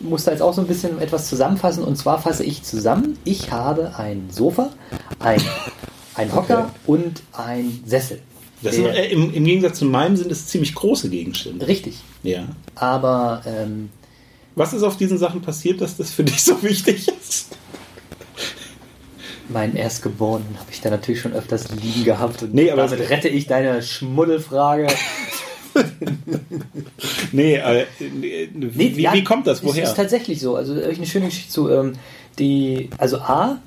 muss 0.00 0.24
da 0.24 0.32
jetzt 0.32 0.40
auch 0.42 0.54
so 0.54 0.62
ein 0.62 0.66
bisschen 0.66 0.98
etwas 1.00 1.28
zusammenfassen. 1.28 1.84
Und 1.84 1.96
zwar 1.96 2.20
fasse 2.20 2.42
ich 2.42 2.62
zusammen, 2.62 3.18
ich 3.24 3.52
habe 3.52 3.92
ein 3.96 4.28
Sofa, 4.30 4.70
ein, 5.20 5.40
ein 6.14 6.34
Hocker 6.34 6.58
Okay. 6.60 6.68
und 6.86 7.22
ein 7.34 7.80
Sessel. 7.86 8.20
Das 8.62 8.74
sind, 8.74 8.86
äh, 8.86 9.08
im, 9.08 9.32
Im 9.32 9.44
Gegensatz 9.44 9.78
zu 9.78 9.84
meinem 9.84 10.16
sind 10.16 10.30
es 10.30 10.46
ziemlich 10.46 10.74
große 10.74 11.08
Gegenstände. 11.08 11.66
Richtig. 11.66 11.96
Ja. 12.22 12.48
Aber 12.74 13.42
ähm, 13.46 13.90
Was 14.54 14.72
ist 14.72 14.82
auf 14.82 14.96
diesen 14.96 15.18
Sachen 15.18 15.40
passiert, 15.40 15.80
dass 15.80 15.96
das 15.96 16.12
für 16.12 16.24
dich 16.24 16.42
so 16.42 16.62
wichtig 16.62 17.08
ist? 17.08 17.48
meinen 19.50 19.76
Erstgeborenen 19.76 20.58
habe 20.58 20.70
ich 20.70 20.80
da 20.80 20.90
natürlich 20.90 21.20
schon 21.20 21.32
öfters 21.32 21.70
liegen 21.72 22.04
gehabt. 22.04 22.42
Und 22.42 22.54
Nee, 22.54 22.70
aber 22.70 22.84
damit 22.86 23.10
rette 23.10 23.28
ich 23.28 23.46
deine 23.46 23.82
Schmuddelfrage. 23.82 24.86
nee, 27.32 27.56
äh, 27.56 27.86
wie, 27.98 28.96
wie, 28.96 29.02
ja, 29.02 29.12
wie 29.12 29.24
kommt 29.24 29.46
das? 29.46 29.58
Es 29.58 29.64
Woher? 29.64 29.84
ist 29.84 29.94
tatsächlich 29.94 30.40
so. 30.40 30.56
Also 30.56 30.74
habe 30.74 30.92
ich 30.92 30.98
eine 30.98 31.06
schöne 31.06 31.26
Geschichte 31.26 31.50
zu. 31.50 31.68
Ähm, 31.68 31.92
die, 32.38 32.90
also 32.98 33.18
A 33.18 33.60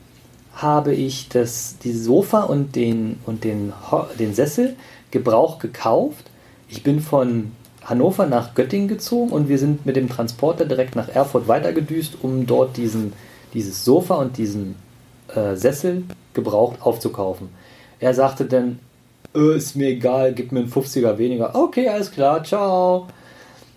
habe 0.54 0.94
ich 0.94 1.30
das, 1.30 1.78
die 1.84 1.94
Sofa 1.94 2.44
und 2.44 2.76
den 2.76 3.20
und 3.26 3.44
den, 3.44 3.74
den 4.20 4.34
Sessel 4.34 4.76
Gebrauch 5.12 5.60
gekauft. 5.60 6.26
Ich 6.70 6.84
bin 6.84 7.00
von 7.00 7.52
Hannover 7.84 8.26
nach 8.26 8.56
Göttingen 8.56 8.88
gezogen 8.88 9.32
und 9.32 9.50
wir 9.50 9.58
sind 9.58 9.86
mit 9.86 9.96
dem 9.96 10.10
Transporter 10.10 10.66
direkt 10.66 10.96
nach 10.96 11.10
Erfurt 11.10 11.48
weitergedüst, 11.48 12.18
um 12.22 12.46
dort 12.46 12.78
diesen, 12.78 13.14
dieses 13.54 13.84
Sofa 13.84 14.16
und 14.16 14.38
diesen 14.38 14.76
äh, 15.36 15.56
Sessel 15.56 16.04
gebraucht 16.34 16.82
aufzukaufen. 16.82 17.50
Er 18.00 18.14
sagte 18.14 18.46
dann, 18.46 18.80
äh, 19.36 19.58
ist 19.58 19.76
mir 19.76 19.90
egal, 19.90 20.34
gib 20.34 20.52
mir 20.52 20.62
einen 20.62 20.72
50er 20.72 21.18
weniger. 21.18 21.56
Okay, 21.56 21.88
alles 21.90 22.12
klar, 22.12 22.44
ciao. 22.44 23.08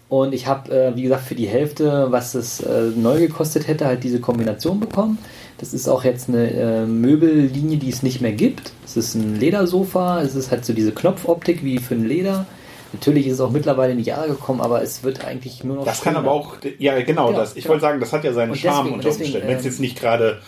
Und 0.09 0.35
ich 0.35 0.47
habe, 0.47 0.71
äh, 0.71 0.97
wie 0.97 1.03
gesagt, 1.03 1.25
für 1.25 1.35
die 1.35 1.49
Hälfte, 1.49 2.07
was 2.11 2.35
es 2.35 2.61
äh, 2.61 2.91
neu 2.95 3.19
gekostet 3.19 3.67
hätte, 3.67 3.87
halt 3.87 4.05
diese 4.05 4.21
Kombination 4.21 4.79
bekommen. 4.79 5.19
Das 5.59 5.73
ist 5.73 5.89
auch 5.89 6.05
jetzt 6.05 6.29
eine 6.29 6.51
äh, 6.51 6.87
Möbellinie, 6.87 7.79
die 7.79 7.89
es 7.89 8.03
nicht 8.03 8.21
mehr 8.21 8.33
gibt. 8.33 8.73
Es 8.85 8.97
ist 8.97 9.15
ein 9.15 9.41
Ledersofa, 9.41 10.21
es 10.21 10.35
ist 10.35 10.51
halt 10.51 10.65
so 10.65 10.73
diese 10.75 10.93
Knopfoptik 10.93 11.65
wie 11.65 11.79
für 11.79 11.95
ein 11.95 12.05
Leder. 12.07 12.45
Natürlich 12.93 13.27
ist 13.27 13.35
es 13.35 13.41
auch 13.41 13.51
mittlerweile 13.51 13.93
in 13.93 13.99
die 13.99 14.05
Jahre 14.05 14.29
gekommen, 14.29 14.61
aber 14.61 14.83
es 14.83 15.03
wird 15.03 15.25
eigentlich 15.25 15.65
nur 15.65 15.77
noch. 15.77 15.85
Das 15.85 16.03
kann 16.03 16.15
schöner. 16.15 16.27
aber 16.27 16.33
auch, 16.33 16.57
ja 16.79 17.01
genau, 17.03 17.33
Ja, 17.33 17.39
das. 17.39 17.57
Ich 17.57 17.65
ja. 17.65 17.71
wollte 17.71 17.81
sagen, 17.83 18.01
das 18.01 18.13
hat 18.13 18.23
ja 18.25 18.33
seinen 18.33 18.51
Und 18.51 18.59
Charme 18.59 18.87
deswegen- 18.87 18.95
unter 18.97 19.09
Umständen. 19.09 19.49
Wenn 19.49 19.57
es 19.57 19.65
ähm, 19.65 19.71
jetzt 19.71 19.81
nicht 19.81 19.99
gerade 19.99 20.39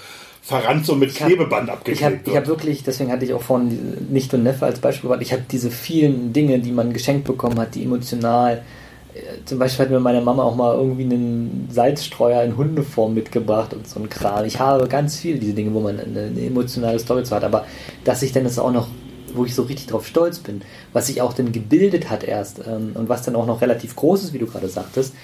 verrannt 0.42 0.86
so 0.86 0.94
mit 0.94 1.10
Ich 1.10 1.20
hab- 1.20 1.26
Klebeband 1.28 1.64
Ich 1.64 1.70
habe 1.70 1.78
abgeklebt 1.78 2.20
ich 2.28 2.36
hab 2.36 2.46
wird. 2.46 2.48
wirklich, 2.48 2.82
deswegen 2.84 3.10
hatte 3.10 3.24
ich 3.24 3.34
auch 3.34 3.42
vorhin 3.42 4.06
Nicht 4.10 4.32
und 4.34 4.42
Neffe 4.44 4.66
als 4.66 4.78
Beispiel 4.78 5.08
gebracht, 5.08 5.20
ich 5.22 5.32
habe 5.32 5.42
diese 5.50 5.70
vielen 5.70 6.32
Dinge, 6.32 6.58
die 6.58 6.70
man 6.72 6.92
geschenkt 6.92 7.24
bekommen 7.24 7.58
hat, 7.58 7.74
die 7.74 7.82
emotional. 7.84 8.62
Äh, 9.14 9.44
Zum 9.44 9.58
Beispiel 9.58 9.86
hat 9.86 9.90
mir 9.90 10.00
meine 10.00 10.20
Mama 10.20 10.42
auch 10.42 10.54
mal 10.54 10.74
irgendwie 10.74 11.04
einen 11.04 11.68
Salzstreuer 11.70 12.42
in 12.42 12.56
Hundeform 12.56 13.14
mitgebracht 13.14 13.74
und 13.74 13.88
so 13.88 14.00
ein 14.00 14.08
Kram. 14.08 14.44
Ich 14.44 14.58
habe 14.58 14.88
ganz 14.88 15.16
viele 15.16 15.38
diese 15.38 15.54
Dinge, 15.54 15.74
wo 15.74 15.80
man 15.80 15.98
eine, 15.98 16.24
eine 16.26 16.46
emotionale 16.46 16.98
Story 16.98 17.24
zu 17.24 17.34
hat, 17.34 17.44
aber 17.44 17.64
dass 18.04 18.22
ich 18.22 18.32
dann 18.32 18.44
das 18.44 18.58
auch 18.58 18.72
noch, 18.72 18.88
wo 19.34 19.44
ich 19.44 19.54
so 19.54 19.62
richtig 19.62 19.86
drauf 19.86 20.06
stolz 20.06 20.38
bin, 20.38 20.62
was 20.92 21.06
sich 21.06 21.20
auch 21.20 21.32
dann 21.32 21.52
gebildet 21.52 22.10
hat 22.10 22.24
erst 22.24 22.60
ähm, 22.66 22.92
und 22.94 23.08
was 23.08 23.22
dann 23.22 23.36
auch 23.36 23.46
noch 23.46 23.60
relativ 23.60 23.94
groß 23.96 24.24
ist, 24.24 24.32
wie 24.32 24.38
du 24.38 24.46
gerade 24.46 24.68
sagtest. 24.68 25.14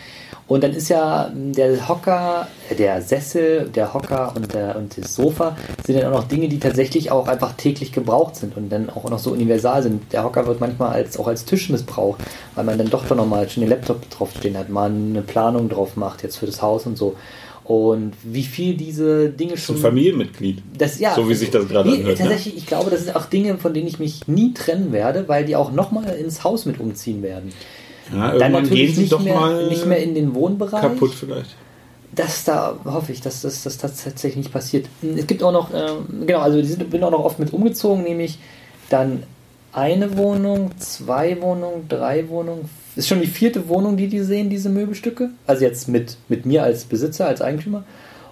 Und 0.46 0.62
dann 0.62 0.72
ist 0.72 0.88
ja 0.90 1.28
ähm, 1.34 1.52
der 1.52 1.88
Hocker, 1.88 2.48
der 2.76 3.00
Sessel, 3.00 3.70
der 3.74 3.94
Hocker 3.94 4.32
und, 4.36 4.52
der, 4.52 4.76
und 4.76 4.98
das 4.98 5.14
Sofa 5.14 5.56
sind 5.86 5.98
dann 5.98 6.12
auch 6.12 6.18
noch 6.20 6.28
Dinge, 6.28 6.48
die 6.48 6.58
tatsächlich 6.58 7.10
auch 7.10 7.28
einfach 7.28 7.52
täglich 7.54 7.92
gebraucht 7.92 8.36
sind 8.36 8.56
und 8.56 8.70
dann 8.70 8.90
auch 8.90 9.08
noch 9.08 9.18
so 9.18 9.30
universal 9.32 9.82
sind. 9.82 10.12
Der 10.12 10.24
Hocker 10.24 10.46
wird 10.46 10.60
manchmal 10.60 10.90
als, 10.90 11.18
auch 11.18 11.28
als 11.28 11.44
Tisch 11.44 11.70
missbraucht, 11.70 12.20
weil 12.54 12.64
man 12.64 12.76
dann 12.76 12.90
doch 12.90 13.04
doch 13.04 13.16
nochmal 13.16 13.48
schon 13.48 13.62
den 13.62 13.70
Laptop 13.70 14.08
draufstehen 14.10 14.56
hat, 14.56 14.68
mal 14.68 14.90
eine 14.90 15.22
Planung 15.22 15.68
drauf 15.68 15.96
macht 15.96 16.22
jetzt 16.22 16.36
für 16.36 16.46
das 16.46 16.62
Haus 16.62 16.86
und 16.86 16.96
so. 16.96 17.16
Und 17.64 18.12
wie 18.22 18.42
viel 18.42 18.76
diese 18.76 19.30
Dinge 19.30 19.56
schon 19.56 19.76
ein 19.76 19.80
Familienmitglied. 19.80 20.62
das, 20.76 20.98
ja, 20.98 21.14
So 21.14 21.26
wie 21.30 21.34
sich 21.34 21.50
das 21.50 21.66
gerade 21.66 21.88
nee, 21.88 21.96
anhört, 21.96 22.18
ne? 22.18 22.24
Tatsächlich, 22.24 22.58
ich 22.58 22.66
glaube, 22.66 22.90
das 22.90 23.04
sind 23.04 23.16
auch 23.16 23.24
Dinge, 23.24 23.56
von 23.56 23.72
denen 23.72 23.86
ich 23.86 23.98
mich 23.98 24.28
nie 24.28 24.52
trennen 24.52 24.92
werde, 24.92 25.28
weil 25.28 25.46
die 25.46 25.56
auch 25.56 25.72
nochmal 25.72 26.14
ins 26.16 26.44
Haus 26.44 26.66
mit 26.66 26.78
umziehen 26.78 27.22
werden. 27.22 27.52
Ja, 28.12 28.36
Dann 28.36 28.52
natürlich 28.52 28.86
gehen 28.86 28.94
sie 28.94 29.00
nicht, 29.02 29.12
doch 29.12 29.20
mehr, 29.20 29.34
mal 29.34 29.68
nicht 29.68 29.86
mehr 29.86 30.02
in 30.02 30.14
den 30.14 30.34
Wohnbereich. 30.34 30.80
kaputt 30.80 31.14
vielleicht. 31.14 31.54
Das 32.14 32.44
da 32.44 32.78
hoffe 32.84 33.12
ich, 33.12 33.20
dass 33.20 33.42
das, 33.42 33.62
dass 33.64 33.78
das 33.78 34.04
tatsächlich 34.04 34.36
nicht 34.36 34.52
passiert. 34.52 34.86
Es 35.16 35.26
gibt 35.26 35.42
auch 35.42 35.52
noch, 35.52 35.70
ähm, 35.74 36.26
genau, 36.26 36.40
also 36.40 36.62
sind, 36.62 36.88
bin 36.90 37.02
auch 37.02 37.10
noch 37.10 37.24
oft 37.24 37.38
mit 37.38 37.52
umgezogen, 37.52 38.04
nämlich 38.04 38.38
dann 38.88 39.24
eine 39.72 40.16
Wohnung, 40.16 40.70
zwei 40.78 41.40
Wohnungen, 41.42 41.88
drei 41.88 42.28
Wohnungen. 42.28 42.68
Ist 42.94 43.08
schon 43.08 43.20
die 43.20 43.26
vierte 43.26 43.68
Wohnung, 43.68 43.96
die 43.96 44.06
die 44.06 44.20
sehen, 44.20 44.48
diese 44.48 44.68
Möbelstücke. 44.68 45.30
Also 45.48 45.64
jetzt 45.64 45.88
mit, 45.88 46.16
mit 46.28 46.46
mir 46.46 46.62
als 46.62 46.84
Besitzer, 46.84 47.26
als 47.26 47.42
Eigentümer. 47.42 47.82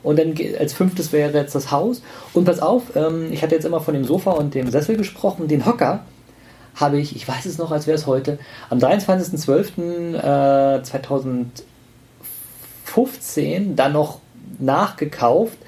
Und 0.04 0.18
dann 0.18 0.34
als 0.58 0.72
fünftes 0.72 1.12
wäre 1.12 1.36
jetzt 1.36 1.54
das 1.56 1.72
Haus. 1.72 2.02
Und 2.32 2.44
pass 2.44 2.60
auf, 2.60 2.94
ähm, 2.94 3.32
ich 3.32 3.42
hatte 3.42 3.56
jetzt 3.56 3.64
immer 3.64 3.80
von 3.80 3.94
dem 3.94 4.04
Sofa 4.04 4.32
und 4.32 4.54
dem 4.54 4.70
Sessel 4.70 4.96
gesprochen. 4.96 5.48
Den 5.48 5.66
Hocker 5.66 6.04
habe 6.74 6.98
ich, 6.98 7.16
ich 7.16 7.28
weiß 7.28 7.46
es 7.46 7.58
noch, 7.58 7.70
als 7.70 7.86
wäre 7.86 7.96
es 7.96 8.06
heute, 8.06 8.38
am 8.70 8.78
23.12. 8.78 10.78
Äh, 10.78 10.82
2015 10.82 13.76
dann 13.76 13.92
noch 13.92 14.20
nachgekauft. 14.58 15.58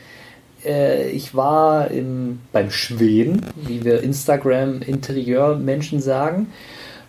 Äh, 0.64 1.10
ich 1.10 1.34
war 1.34 1.90
im, 1.90 2.40
beim 2.52 2.70
Schweden, 2.70 3.46
wie 3.56 3.84
wir 3.84 4.02
Instagram-Interieurmenschen 4.02 6.00
sagen. 6.00 6.48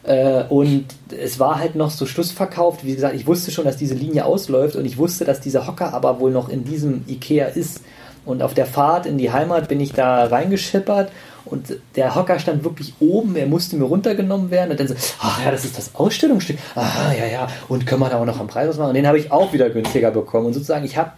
Äh, 0.03 0.43
und 0.43 0.85
es 1.09 1.39
war 1.39 1.59
halt 1.59 1.75
noch 1.75 1.91
so 1.91 2.05
schlussverkauft. 2.05 2.85
Wie 2.85 2.95
gesagt, 2.95 3.15
ich 3.15 3.25
wusste 3.25 3.51
schon, 3.51 3.65
dass 3.65 3.77
diese 3.77 3.95
Linie 3.95 4.25
ausläuft 4.25 4.75
und 4.75 4.85
ich 4.85 4.97
wusste, 4.97 5.25
dass 5.25 5.39
dieser 5.39 5.67
Hocker 5.67 5.93
aber 5.93 6.19
wohl 6.19 6.31
noch 6.31 6.49
in 6.49 6.63
diesem 6.63 7.03
Ikea 7.07 7.47
ist. 7.47 7.81
Und 8.25 8.41
auf 8.41 8.53
der 8.53 8.65
Fahrt 8.65 9.05
in 9.05 9.17
die 9.17 9.31
Heimat 9.31 9.67
bin 9.67 9.79
ich 9.79 9.93
da 9.93 10.25
reingeschippert 10.25 11.11
und 11.45 11.77
der 11.95 12.15
Hocker 12.15 12.39
stand 12.39 12.63
wirklich 12.63 12.93
oben, 12.99 13.35
er 13.35 13.45
musste 13.45 13.75
mir 13.75 13.85
runtergenommen 13.85 14.51
werden 14.51 14.71
und 14.71 14.79
dann 14.79 14.87
so, 14.87 14.95
ach 15.19 15.43
ja, 15.43 15.51
das 15.51 15.63
ist 15.63 15.77
das 15.77 15.93
Ausstellungsstück. 15.95 16.57
Ah, 16.75 17.13
ja, 17.17 17.25
ja. 17.25 17.47
Und 17.67 17.85
können 17.85 18.01
wir 18.01 18.09
da 18.09 18.19
auch 18.19 18.25
noch 18.25 18.39
am 18.39 18.47
Preis 18.47 18.67
was 18.67 18.77
machen? 18.77 18.89
Und 18.89 18.95
den 18.95 19.07
habe 19.07 19.19
ich 19.19 19.31
auch 19.31 19.53
wieder 19.53 19.69
günstiger 19.69 20.11
bekommen. 20.11 20.47
Und 20.47 20.53
sozusagen, 20.53 20.85
ich 20.85 20.97
habe 20.97 21.11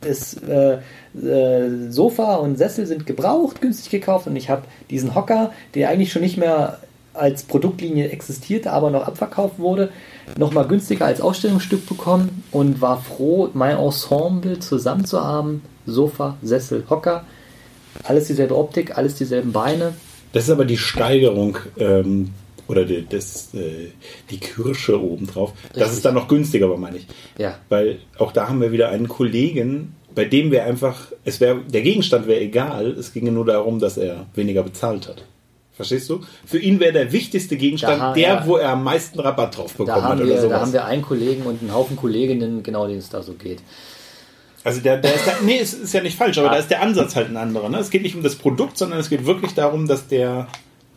das 0.00 0.34
äh, 0.34 0.78
äh, 1.18 1.90
Sofa 1.90 2.36
und 2.36 2.56
Sessel 2.56 2.86
sind 2.86 3.06
gebraucht, 3.06 3.60
günstig 3.60 3.90
gekauft 3.90 4.26
und 4.26 4.36
ich 4.36 4.50
habe 4.50 4.62
diesen 4.90 5.14
Hocker, 5.14 5.52
der 5.74 5.88
eigentlich 5.88 6.12
schon 6.12 6.22
nicht 6.22 6.36
mehr 6.36 6.78
als 7.12 7.42
Produktlinie 7.42 8.08
existierte, 8.10 8.72
aber 8.72 8.90
noch 8.90 9.06
abverkauft 9.06 9.58
wurde, 9.58 9.90
nochmal 10.36 10.68
günstiger 10.68 11.06
als 11.06 11.20
Ausstellungsstück 11.20 11.86
bekommen 11.86 12.44
und 12.52 12.80
war 12.80 13.00
froh, 13.00 13.48
mein 13.52 13.76
Ensemble 13.76 14.58
zusammen 14.60 15.04
zu 15.04 15.22
haben. 15.22 15.62
Sofa, 15.86 16.36
Sessel, 16.42 16.84
Hocker, 16.88 17.24
alles 18.04 18.26
dieselbe 18.26 18.56
Optik, 18.56 18.96
alles 18.96 19.14
dieselben 19.16 19.52
Beine. 19.52 19.94
Das 20.32 20.44
ist 20.44 20.50
aber 20.50 20.64
die 20.64 20.78
Steigerung 20.78 21.58
ähm, 21.78 22.30
oder 22.68 22.84
die, 22.84 23.04
das, 23.08 23.52
äh, 23.54 23.88
die 24.30 24.38
Kirsche 24.38 25.00
obendrauf. 25.02 25.52
Das 25.72 25.76
Richtig. 25.78 25.92
ist 25.94 26.04
dann 26.04 26.14
noch 26.14 26.28
günstiger, 26.28 26.66
aber 26.66 26.76
meine 26.76 26.98
ich. 26.98 27.06
Ja. 27.38 27.58
Weil 27.68 27.98
auch 28.18 28.32
da 28.32 28.48
haben 28.48 28.60
wir 28.60 28.70
wieder 28.72 28.90
einen 28.90 29.08
Kollegen, 29.08 29.94
bei 30.14 30.24
dem 30.24 30.50
wir 30.52 30.64
einfach, 30.64 31.12
es 31.24 31.40
wäre, 31.40 31.60
der 31.62 31.82
Gegenstand 31.82 32.26
wäre 32.26 32.40
egal, 32.40 32.90
es 32.92 33.12
ginge 33.12 33.32
nur 33.32 33.44
darum, 33.44 33.78
dass 33.80 33.96
er 33.96 34.26
weniger 34.34 34.62
bezahlt 34.62 35.08
hat. 35.08 35.24
Verstehst 35.72 36.10
du? 36.10 36.20
Für 36.44 36.58
ihn 36.58 36.78
wäre 36.78 36.92
der 36.92 37.10
wichtigste 37.12 37.56
Gegenstand 37.56 38.00
Da- 38.00 38.12
der, 38.12 38.22
ja. 38.28 38.46
wo 38.46 38.56
er 38.56 38.70
am 38.70 38.84
meisten 38.84 39.18
Rabatt 39.18 39.56
drauf 39.56 39.72
bekommen 39.72 39.88
Da 39.88 40.02
hat 40.02 40.18
oder 40.18 40.26
wir, 40.28 40.34
da 40.36 40.42
sowas. 40.42 40.60
haben 40.60 40.72
wir 40.74 40.84
einen 40.84 41.02
Kollegen 41.02 41.42
und 41.44 41.62
einen 41.62 41.72
Haufen 41.72 41.96
Kolleginnen, 41.96 42.62
genau 42.62 42.86
denen 42.86 42.98
es 42.98 43.08
da 43.08 43.22
so 43.22 43.32
geht. 43.32 43.62
Also 44.64 44.80
der, 44.80 44.98
der 44.98 45.14
ist 45.14 45.26
da, 45.26 45.32
nee, 45.42 45.58
es 45.58 45.72
ist 45.72 45.94
ja 45.94 46.02
nicht 46.02 46.18
falsch, 46.18 46.36
aber 46.38 46.48
Ah. 46.50 46.52
da 46.54 46.58
ist 46.58 46.70
der 46.70 46.82
Ansatz 46.82 47.16
halt 47.16 47.28
ein 47.30 47.36
anderer. 47.36 47.68
Ne? 47.70 47.78
Es 47.78 47.90
geht 47.90 48.02
nicht 48.02 48.14
um 48.14 48.22
das 48.22 48.34
Produkt, 48.34 48.76
sondern 48.76 48.98
es 49.00 49.08
geht 49.08 49.24
wirklich 49.26 49.54
darum, 49.54 49.86
dass 49.88 50.06
der 50.06 50.48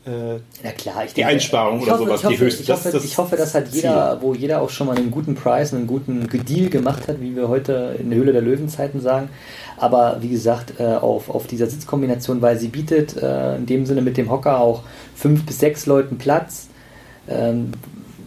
äh, 0.06 0.39
Na 0.62 0.71
klar, 0.71 1.06
ich 1.06 1.13
Die 1.13 1.23
Einsparung 1.23 1.78
ich 1.78 1.84
oder 1.84 1.93
hoffe, 1.93 2.04
sowas, 2.04 2.23
hoffe, 2.26 2.34
die 2.34 2.39
höchste. 2.41 2.62
Ich 2.63 2.67
Das 2.67 2.80
hoffe, 2.80 2.88
ist 2.89 2.93
das 2.95 3.06
ich 3.06 3.17
hoffe, 3.17 3.36
dass 3.38 3.54
halt 3.54 3.69
jeder, 3.69 4.21
wo 4.21 4.34
jeder 4.34 4.62
auch 4.62 4.69
schon 4.69 4.88
mal 4.88 4.97
einen 4.97 5.12
guten 5.12 5.36
Preis, 5.36 5.73
einen 5.73 5.88
guten 5.88 6.28
Deal 6.45 6.69
gemacht 6.69 7.08
hat, 7.08 7.21
wie 7.21 7.34
wir 7.38 7.47
heute 7.47 7.95
in 7.97 8.10
der 8.10 8.19
Höhle 8.19 8.34
der 8.34 8.41
Löwenzeiten 8.41 8.99
sagen. 8.99 9.30
Aber 9.78 10.17
wie 10.19 10.28
gesagt, 10.28 10.73
äh, 10.82 10.84
auf, 10.84 11.30
auf 11.30 11.47
dieser 11.47 11.67
Sitzkombination, 11.67 12.41
weil 12.41 12.60
sie 12.60 12.67
bietet 12.67 13.15
äh, 13.15 13.56
in 13.56 13.65
dem 13.65 13.86
Sinne 13.86 14.02
mit 14.02 14.17
dem 14.17 14.30
Hocker 14.30 14.60
auch 14.60 14.84
fünf 15.15 15.45
bis 15.45 15.60
sechs 15.60 15.86
Leuten 15.86 16.17
Platz. 16.17 16.67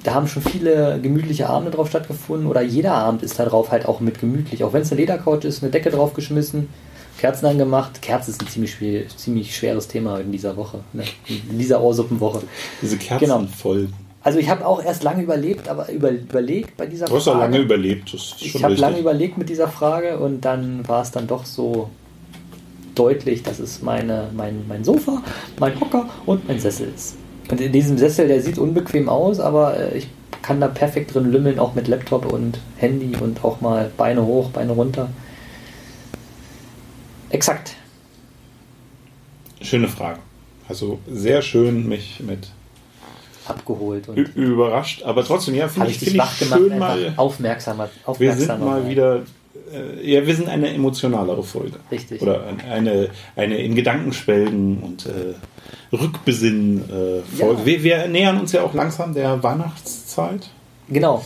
Da 0.06 0.14
haben 0.14 0.28
schon 0.28 0.40
viele 0.40 1.00
gemütliche 1.02 1.48
Abende 1.48 1.72
drauf 1.72 1.88
stattgefunden 1.88 2.46
oder 2.46 2.62
jeder 2.62 2.94
Abend 2.94 3.24
ist 3.24 3.40
da 3.40 3.44
drauf 3.44 3.72
halt 3.72 3.86
auch 3.86 3.98
mit 3.98 4.20
gemütlich. 4.20 4.62
Auch 4.62 4.72
wenn 4.72 4.82
es 4.82 4.92
eine 4.92 5.00
Ledercouch 5.00 5.42
ist, 5.42 5.64
eine 5.64 5.72
Decke 5.72 5.90
draufgeschmissen, 5.90 6.68
Kerzen 7.18 7.46
angemacht. 7.46 8.02
Kerzen 8.02 8.30
ist 8.30 8.40
ein 8.40 8.46
ziemlich, 8.46 8.74
schwer, 8.74 9.08
ziemlich 9.08 9.56
schweres 9.56 9.88
Thema 9.88 10.20
in 10.20 10.30
dieser 10.30 10.56
Woche, 10.56 10.78
ne? 10.92 11.02
in 11.50 11.58
dieser 11.58 11.82
Ohrsuppenwoche. 11.82 12.42
diese 12.80 12.98
Kerzen 12.98 13.24
Genau. 13.26 13.46
voll. 13.46 13.88
Also 14.22 14.38
ich 14.38 14.48
habe 14.48 14.64
auch 14.64 14.80
erst 14.80 15.02
lange 15.02 15.24
überlebt, 15.24 15.68
aber 15.68 15.90
über, 15.90 16.10
überlegt 16.12 16.76
bei 16.76 16.86
dieser 16.86 17.06
Du 17.06 17.16
hast 17.16 17.26
ja 17.26 17.32
Frage. 17.32 17.44
lange 17.50 17.64
überlebt, 17.64 18.14
das 18.14 18.20
ist 18.40 18.42
ich 18.42 18.62
habe 18.62 18.74
lange 18.74 19.00
überlegt 19.00 19.36
mit 19.38 19.48
dieser 19.48 19.66
Frage 19.66 20.20
und 20.20 20.44
dann 20.44 20.86
war 20.86 21.02
es 21.02 21.10
dann 21.10 21.26
doch 21.26 21.44
so 21.44 21.90
deutlich, 22.94 23.42
dass 23.42 23.58
es 23.58 23.82
meine, 23.82 24.30
mein, 24.36 24.66
mein 24.68 24.84
Sofa, 24.84 25.20
mein 25.58 25.80
Hocker 25.80 26.08
und 26.26 26.46
mein 26.46 26.60
Sessel 26.60 26.92
ist. 26.94 27.16
Und 27.48 27.60
in 27.60 27.72
diesem 27.72 27.96
Sessel, 27.98 28.28
der 28.28 28.42
sieht 28.42 28.58
unbequem 28.58 29.08
aus, 29.08 29.38
aber 29.40 29.78
äh, 29.78 29.98
ich 29.98 30.08
kann 30.42 30.60
da 30.60 30.68
perfekt 30.68 31.14
drin 31.14 31.30
lümmeln, 31.30 31.58
auch 31.58 31.74
mit 31.74 31.88
Laptop 31.88 32.32
und 32.32 32.58
Handy 32.76 33.16
und 33.16 33.44
auch 33.44 33.60
mal 33.60 33.90
Beine 33.96 34.24
hoch, 34.24 34.50
Beine 34.50 34.72
runter. 34.72 35.08
Exakt. 37.30 37.74
Schöne 39.60 39.88
Frage. 39.88 40.18
Also 40.68 40.98
sehr 41.10 41.42
schön 41.42 41.88
mich 41.88 42.20
mit 42.20 42.50
Abgeholt 43.46 44.08
und 44.08 44.16
überrascht, 44.34 45.04
aber 45.04 45.24
trotzdem, 45.24 45.54
ja, 45.54 45.68
finde 45.68 45.88
ich, 45.88 46.02
ich 46.02 46.10
find 46.10 46.22
ich 46.24 46.38
gemacht, 46.40 46.60
schön 46.68 46.78
mal. 46.78 47.14
aufmerksamer, 47.16 47.88
Wir 48.04 48.08
aufmerksamer. 48.08 48.58
sind 48.58 48.64
mal 48.64 48.88
wieder, 48.88 49.22
ja, 50.02 50.26
wir 50.26 50.34
sind 50.34 50.48
eine 50.48 50.72
emotionalere 50.72 51.42
Folge. 51.42 51.78
Richtig. 51.90 52.22
Oder 52.22 52.44
eine, 52.70 53.10
eine 53.34 53.58
in 53.58 53.74
Gedanken 53.74 54.12
schwelgen 54.12 54.78
und 54.82 55.06
äh, 55.06 55.34
Rückbesinnen 55.96 56.78
äh, 56.88 57.22
Folge. 57.36 57.60
Ja. 57.60 57.66
Wir, 57.66 57.82
wir 57.82 58.08
nähern 58.08 58.38
uns 58.38 58.52
ja 58.52 58.62
auch 58.62 58.74
langsam 58.74 59.14
der 59.14 59.42
Weihnachtszeit. 59.42 60.50
Genau. 60.88 61.24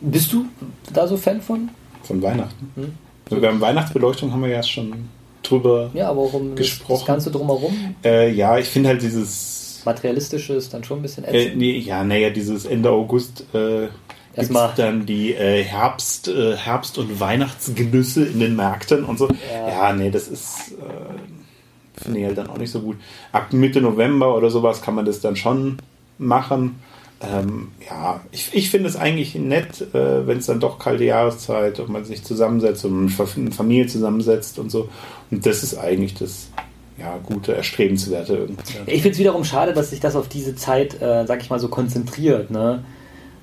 Bist 0.00 0.32
du 0.32 0.46
da 0.92 1.06
so 1.06 1.16
Fan 1.16 1.40
von? 1.40 1.68
Von 2.02 2.22
Weihnachten. 2.22 2.70
Hm. 2.76 3.40
Wir 3.40 3.48
haben 3.48 3.60
Weihnachtsbeleuchtung, 3.60 4.32
haben 4.32 4.42
wir 4.42 4.48
ja 4.50 4.62
schon 4.62 4.94
drüber. 5.42 5.90
Ja, 5.92 6.08
aber 6.10 6.24
warum 6.24 6.54
Gesprochen. 6.54 6.92
das 7.00 7.04
Ganze 7.06 7.30
drumherum? 7.30 7.94
Äh, 8.04 8.30
ja, 8.32 8.58
ich 8.58 8.66
finde 8.68 8.90
halt 8.90 9.02
dieses. 9.02 9.82
Materialistische 9.84 10.54
ist 10.54 10.72
dann 10.74 10.82
schon 10.84 10.98
ein 11.00 11.02
bisschen 11.02 11.24
Äh, 11.24 11.44
ätzend. 11.46 11.58
nee, 11.58 11.78
ja, 11.78 12.04
naja, 12.04 12.30
dieses 12.30 12.64
Ende 12.64 12.90
August 12.90 13.44
äh, 13.54 13.88
gibt's 14.38 14.54
Erstmal- 14.54 14.74
dann 14.76 15.06
die 15.06 15.34
äh, 15.34 15.62
Herbst, 15.62 16.28
äh, 16.28 16.56
Herbst- 16.56 16.98
und 16.98 17.20
Weihnachtsgenüsse 17.20 18.24
in 18.24 18.40
den 18.40 18.56
Märkten 18.56 19.04
und 19.04 19.18
so. 19.18 19.28
Ja. 19.52 19.68
Ja, 19.68 19.92
nee, 19.92 20.10
das 20.10 20.28
ist, 20.28 20.72
äh, 20.72 22.02
finde 22.02 22.20
ich 22.20 22.26
halt 22.26 22.38
dann 22.38 22.48
auch 22.48 22.58
nicht 22.58 22.70
so 22.70 22.80
gut. 22.80 22.96
Ab 23.32 23.52
Mitte 23.52 23.80
November 23.80 24.36
oder 24.36 24.50
sowas 24.50 24.82
kann 24.82 24.94
man 24.94 25.04
das 25.04 25.20
dann 25.20 25.36
schon 25.36 25.78
machen. 26.18 26.80
Ähm, 27.20 27.72
ja, 27.88 28.20
ich, 28.30 28.50
ich 28.52 28.70
finde 28.70 28.88
es 28.88 28.94
eigentlich 28.96 29.34
nett, 29.34 29.92
äh, 29.92 30.26
wenn 30.26 30.38
es 30.38 30.46
dann 30.46 30.60
doch 30.60 30.78
kalte 30.78 31.04
Jahreszeit 31.04 31.80
und 31.80 31.90
man 31.90 32.04
sich 32.04 32.22
zusammensetzt 32.22 32.84
und 32.84 33.10
eine 33.36 33.50
Familie 33.50 33.88
zusammensetzt 33.88 34.58
und 34.60 34.70
so. 34.70 34.88
Und 35.30 35.44
das 35.44 35.64
ist 35.64 35.76
eigentlich 35.76 36.14
das 36.14 36.48
ja, 36.96 37.18
gute, 37.24 37.54
erstrebenswerte 37.54 38.36
irgendwie. 38.36 38.62
Ich 38.86 39.02
finde 39.02 39.10
es 39.14 39.18
wiederum 39.18 39.44
schade, 39.44 39.72
dass 39.72 39.90
sich 39.90 40.00
das 40.00 40.16
auf 40.16 40.28
diese 40.28 40.54
Zeit, 40.54 41.00
äh, 41.00 41.26
sag 41.26 41.42
ich 41.42 41.50
mal, 41.50 41.58
so 41.58 41.68
konzentriert. 41.68 42.50
Ne? 42.50 42.84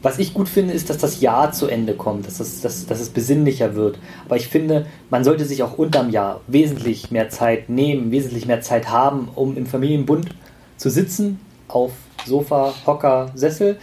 Was 0.01 0.19
ich 0.19 0.33
gut 0.33 0.47
finde, 0.47 0.73
ist, 0.73 0.89
dass 0.89 0.97
das 0.97 1.21
Jahr 1.21 1.51
zu 1.51 1.67
Ende 1.67 1.95
kommt, 1.95 2.27
dass, 2.27 2.37
das, 2.37 2.61
dass, 2.61 2.85
dass 2.85 2.99
es 2.99 3.09
besinnlicher 3.09 3.75
wird. 3.75 3.97
Aber 4.25 4.37
ich 4.37 4.47
finde, 4.47 4.85
man 5.09 5.23
sollte 5.23 5.45
sich 5.45 5.63
auch 5.63 5.77
unterm 5.77 6.09
Jahr 6.09 6.41
wesentlich 6.47 7.11
mehr 7.11 7.29
Zeit 7.29 7.69
nehmen, 7.69 8.11
wesentlich 8.11 8.45
mehr 8.45 8.61
Zeit 8.61 8.89
haben, 8.89 9.29
um 9.33 9.57
im 9.57 9.65
Familienbund 9.65 10.29
zu 10.77 10.89
sitzen, 10.89 11.39
auf 11.67 11.91
Sofa, 12.25 12.73
Hocker, 12.85 13.31
Sessel. 13.35 13.77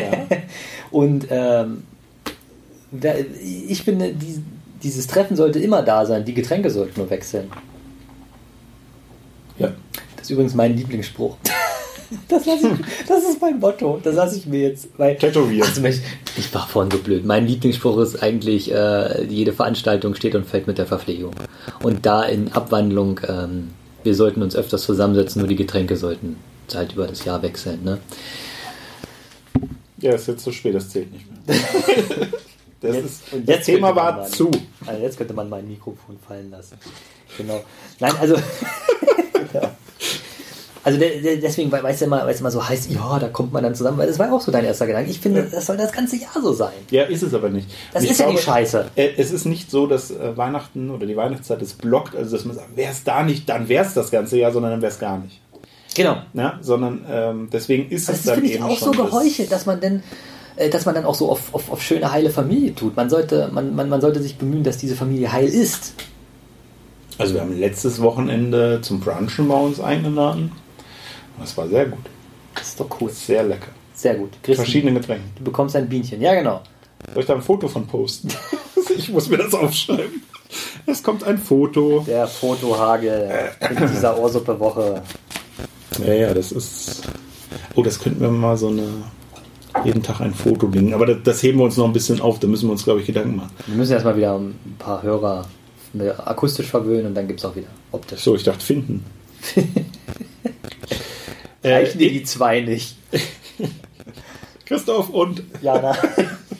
Und 0.90 1.26
ähm, 1.30 1.84
ich 3.42 3.82
finde, 3.82 4.12
die, 4.12 4.42
dieses 4.82 5.06
Treffen 5.06 5.36
sollte 5.36 5.58
immer 5.58 5.82
da 5.82 6.04
sein, 6.04 6.24
die 6.24 6.34
Getränke 6.34 6.70
sollten 6.70 7.00
nur 7.00 7.10
wechseln. 7.10 7.50
Ja. 9.58 9.72
Das 10.16 10.26
ist 10.26 10.30
übrigens 10.30 10.54
mein 10.54 10.76
Lieblingsspruch. 10.76 11.36
Das, 12.28 12.46
ich, 12.46 12.60
das 13.08 13.24
ist 13.24 13.40
mein 13.40 13.58
Motto. 13.58 14.00
Das 14.02 14.14
lasse 14.14 14.36
ich 14.36 14.46
mir 14.46 14.68
jetzt. 14.68 14.88
Weil, 14.96 15.16
Tätowieren. 15.16 15.66
Also, 15.68 15.80
Mensch, 15.80 15.98
ich 16.36 16.52
war 16.54 16.66
vorhin 16.66 16.90
so 16.90 16.98
blöd. 16.98 17.24
Mein 17.24 17.46
Lieblingsspruch 17.46 17.98
ist 17.98 18.22
eigentlich, 18.22 18.72
äh, 18.72 19.24
jede 19.24 19.52
Veranstaltung 19.52 20.14
steht 20.14 20.34
und 20.34 20.44
fällt 20.46 20.66
mit 20.66 20.78
der 20.78 20.86
Verpflegung. 20.86 21.34
Und 21.82 22.04
da 22.06 22.22
in 22.24 22.52
Abwandlung, 22.52 23.20
ähm, 23.28 23.70
wir 24.02 24.14
sollten 24.14 24.42
uns 24.42 24.56
öfters 24.56 24.82
zusammensetzen, 24.82 25.40
nur 25.40 25.48
die 25.48 25.56
Getränke 25.56 25.96
sollten 25.96 26.36
halt 26.74 26.92
über 26.94 27.06
das 27.06 27.24
Jahr 27.24 27.42
wechseln. 27.42 27.84
Ne? 27.84 27.98
Ja, 29.98 30.14
ist 30.14 30.26
jetzt 30.28 30.42
zu 30.44 30.52
spät, 30.52 30.74
das 30.74 30.88
zählt 30.88 31.12
nicht 31.12 31.26
mehr. 31.46 31.56
Das, 32.80 32.96
Jetzt- 32.96 33.04
ist, 33.06 33.22
das 33.32 33.40
jetzt 33.46 33.66
Thema 33.66 33.94
war 33.94 34.16
mal- 34.16 34.26
zu. 34.28 34.50
Also 34.84 35.00
jetzt 35.04 35.16
könnte 35.16 35.34
man 35.34 35.48
mein 35.48 35.68
Mikrofon 35.68 36.16
fallen 36.26 36.50
lassen. 36.50 36.76
Genau. 37.38 37.62
Nein, 38.00 38.12
also. 38.20 38.34
ja. 39.54 39.70
Also 40.84 40.98
de- 40.98 41.20
de- 41.22 41.40
deswegen, 41.40 41.70
weil 41.70 41.84
es 41.86 42.00
ja 42.00 42.06
immer, 42.08 42.22
weil 42.24 42.34
es 42.34 42.40
immer 42.40 42.50
so 42.50 42.66
heißt, 42.68 42.90
ja, 42.90 43.18
da 43.20 43.28
kommt 43.28 43.52
man 43.52 43.62
dann 43.62 43.74
zusammen, 43.74 43.98
weil 43.98 44.08
das 44.08 44.18
war 44.18 44.32
auch 44.32 44.40
so 44.40 44.50
dein 44.50 44.64
erster 44.64 44.86
Gedanke. 44.86 45.10
Ich 45.10 45.20
finde, 45.20 45.44
das 45.44 45.66
soll 45.66 45.76
das 45.76 45.92
ganze 45.92 46.16
Jahr 46.16 46.32
so 46.42 46.52
sein. 46.52 46.72
Ja, 46.90 47.04
ist 47.04 47.22
es 47.22 47.32
aber 47.34 47.50
nicht. 47.50 47.68
Das 47.92 48.02
ich 48.02 48.10
ist 48.10 48.18
ja 48.20 48.30
die 48.30 48.38
Scheiße. 48.38 48.86
äh, 48.96 49.10
Es 49.16 49.30
ist 49.30 49.44
nicht 49.44 49.70
so, 49.70 49.86
dass 49.86 50.10
äh, 50.10 50.36
Weihnachten 50.36 50.90
oder 50.90 51.06
die 51.06 51.16
Weihnachtszeit 51.16 51.62
es 51.62 51.74
blockt, 51.74 52.16
also 52.16 52.34
dass 52.36 52.44
man 52.44 52.56
sagt, 52.56 52.76
wäre 52.76 52.90
es 52.90 53.04
da 53.04 53.22
nicht, 53.22 53.48
dann 53.48 53.68
wäre 53.68 53.84
es 53.84 53.94
das 53.94 54.10
ganze 54.10 54.38
Jahr, 54.38 54.50
sondern 54.50 54.72
dann 54.72 54.82
wäre 54.82 54.90
es 54.92 54.98
gar 54.98 55.18
nicht. 55.18 55.40
Genau. 55.94 56.16
Ja, 56.34 56.58
sondern 56.62 57.04
ähm, 57.08 57.48
deswegen 57.52 57.88
ist 57.90 58.08
Das 58.08 58.16
es 58.20 58.24
dann 58.24 58.34
finde 58.36 58.48
ich, 58.50 58.56
eben 58.56 58.64
auch 58.64 58.78
so 58.78 58.90
geheuchelt, 58.90 59.52
dass 59.52 59.66
man 59.66 59.80
denn 59.80 60.02
äh, 60.56 60.68
dass 60.68 60.84
man 60.84 60.94
dann 60.96 61.04
auch 61.04 61.14
so 61.14 61.30
auf, 61.30 61.54
auf, 61.54 61.70
auf 61.70 61.80
schöne, 61.82 62.10
heile 62.10 62.30
Familie 62.30 62.74
tut. 62.74 62.96
Man 62.96 63.08
sollte, 63.08 63.50
man, 63.52 63.74
man, 63.76 63.88
man 63.88 64.00
sollte 64.00 64.20
sich 64.22 64.36
bemühen, 64.36 64.64
dass 64.64 64.78
diese 64.78 64.96
Familie 64.96 65.30
heil 65.32 65.48
ist. 65.48 65.94
Also 67.18 67.34
wir 67.34 67.42
haben 67.42 67.56
letztes 67.58 68.00
Wochenende 68.00 68.80
zum 68.82 69.00
Brunchen 69.00 69.46
bei 69.48 69.54
uns 69.54 69.80
eingeladen. 69.80 70.50
Das 71.42 71.56
war 71.56 71.68
sehr 71.68 71.86
gut. 71.86 72.00
Das 72.54 72.68
ist 72.68 72.80
doch 72.80 72.88
cool. 73.00 73.10
Sehr 73.10 73.42
lecker. 73.42 73.68
Sehr 73.94 74.14
gut. 74.14 74.30
Christen, 74.42 74.64
Verschiedene 74.64 74.94
Getränke. 74.94 75.24
du 75.36 75.44
bekommst 75.44 75.76
ein 75.76 75.88
Bienchen. 75.88 76.20
Ja, 76.20 76.34
genau. 76.34 76.62
Soll 77.12 77.22
ich 77.22 77.26
da 77.26 77.34
ein 77.34 77.42
Foto 77.42 77.68
von 77.68 77.86
posten? 77.86 78.28
ich 78.96 79.10
muss 79.10 79.28
mir 79.28 79.38
das 79.38 79.52
aufschreiben. 79.54 80.22
Es 80.86 81.02
kommt 81.02 81.24
ein 81.24 81.38
Foto. 81.38 82.04
Der 82.06 82.26
Fotohagel 82.26 83.50
in 83.70 83.86
dieser 83.88 84.18
Ohrsuppe-Woche. 84.18 85.02
Ja, 86.06 86.12
ja, 86.12 86.34
das 86.34 86.52
ist. 86.52 87.02
Oh, 87.74 87.82
das 87.82 87.98
könnten 87.98 88.20
wir 88.20 88.30
mal 88.30 88.56
so 88.56 88.68
eine. 88.68 88.86
Jeden 89.84 90.02
Tag 90.02 90.20
ein 90.20 90.34
Foto 90.34 90.66
legen. 90.66 90.92
Aber 90.92 91.06
das, 91.06 91.16
das 91.24 91.42
heben 91.42 91.58
wir 91.58 91.64
uns 91.64 91.76
noch 91.78 91.86
ein 91.86 91.94
bisschen 91.94 92.20
auf. 92.20 92.38
Da 92.38 92.46
müssen 92.46 92.68
wir 92.68 92.72
uns, 92.72 92.84
glaube 92.84 93.00
ich, 93.00 93.06
Gedanken 93.06 93.36
machen. 93.36 93.50
Wir 93.66 93.76
müssen 93.76 93.92
erstmal 93.92 94.16
wieder 94.16 94.38
ein 94.38 94.76
paar 94.78 95.02
Hörer 95.02 95.46
akustisch 96.24 96.66
verwöhnen 96.68 97.06
und 97.06 97.14
dann 97.14 97.26
gibt 97.26 97.40
es 97.40 97.46
auch 97.46 97.56
wieder 97.56 97.68
optisch. 97.90 98.20
So, 98.20 98.34
ich 98.34 98.42
dachte 98.44 98.64
finden. 98.64 99.04
Reichen 101.64 101.98
dir 101.98 102.08
äh, 102.08 102.12
die 102.12 102.22
zwei 102.24 102.60
nicht? 102.60 102.96
Christoph 104.66 105.10
und 105.10 105.42
Jana. 105.60 105.96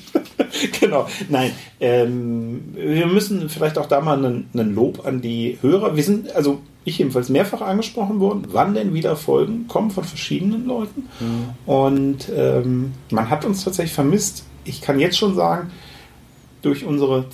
genau. 0.81 1.09
Nein, 1.29 1.53
ähm, 1.81 2.75
wir 2.75 3.07
müssen 3.07 3.49
vielleicht 3.49 3.79
auch 3.79 3.87
da 3.87 4.01
mal 4.01 4.19
einen, 4.19 4.75
Lob 4.75 5.07
an 5.07 5.21
die 5.21 5.59
Hörer. 5.61 5.97
Wir 5.97 6.05
sind, 6.05 6.35
also 6.35 6.61
ich 6.85 6.99
jedenfalls 6.99 7.29
mehrfach 7.29 7.61
angesprochen 7.61 8.21
worden, 8.21 8.49
wann 8.51 8.75
denn 8.75 8.93
wieder 8.93 9.17
Folgen 9.17 9.69
kommen 9.69 9.91
von 9.91 10.05
verschiedenen 10.05 10.67
Leuten. 10.67 11.09
Und 11.67 12.31
ähm, 12.37 12.93
man 13.11 13.31
hat 13.31 13.45
uns 13.45 13.65
tatsächlich 13.65 13.95
vermisst. 13.95 14.45
Ich 14.65 14.81
kann 14.81 14.99
jetzt 14.99 15.17
schon 15.17 15.35
sagen, 15.35 15.71
durch 16.61 16.85
unsere 16.85 17.29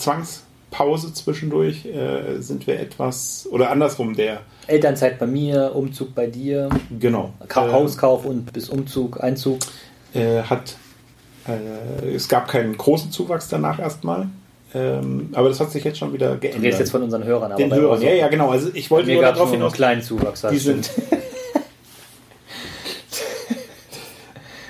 Zwangspause 0.71 1.13
zwischendurch 1.15 1.85
äh, 1.87 2.41
sind 2.41 2.67
wir 2.67 2.79
etwas, 2.79 3.49
oder 3.51 3.71
andersrum, 3.71 4.15
der, 4.15 4.41
Elternzeit 4.67 5.19
bei 5.19 5.27
mir, 5.27 5.73
Umzug 5.75 6.15
bei 6.15 6.27
dir, 6.27 6.69
genau, 6.99 7.33
Ka 7.49 7.69
äh, 7.69 7.73
Hauskauf 7.73 8.25
und 8.25 8.53
bis 8.53 8.69
Umzug, 8.69 9.23
Einzug. 9.23 9.61
äh, 10.15 10.43
hat, 10.43 10.77
äh, 11.47 12.09
es 12.15 12.29
gab 12.29 12.49
keinen 12.49 12.77
großen 12.77 13.11
Zuwachs 13.11 13.49
danach 13.49 13.79
erstmal. 13.79 14.29
Ähm, 14.75 15.31
aber 15.33 15.49
das 15.49 15.61
hat 15.61 15.71
sich 15.73 15.83
jetzt 15.83 15.97
schon 15.97 16.13
wieder 16.13 16.35
Du 16.35 16.41
geändert. 16.41 16.63
redest 16.63 16.81
jetzt 16.81 16.91
von 16.91 17.03
unseren 17.03 17.25
Hörern, 17.25 17.53
aber 17.53 17.63
den 17.63 17.73
Hörern. 17.73 18.03
Ja, 18.03 18.11
ja, 18.11 18.29
genau. 18.29 18.51
Also 18.51 18.69
ich 18.75 18.91
wollte 18.91 19.07
mir 19.09 19.15
nur 19.15 19.23
darauf 19.23 19.39
nur 19.39 19.47
einen 19.47 19.55
hinaus. 19.55 19.73
kleinen 19.73 20.03
Zuwachs. 20.03 20.45
Die 20.51 20.59
sind, 20.59 20.91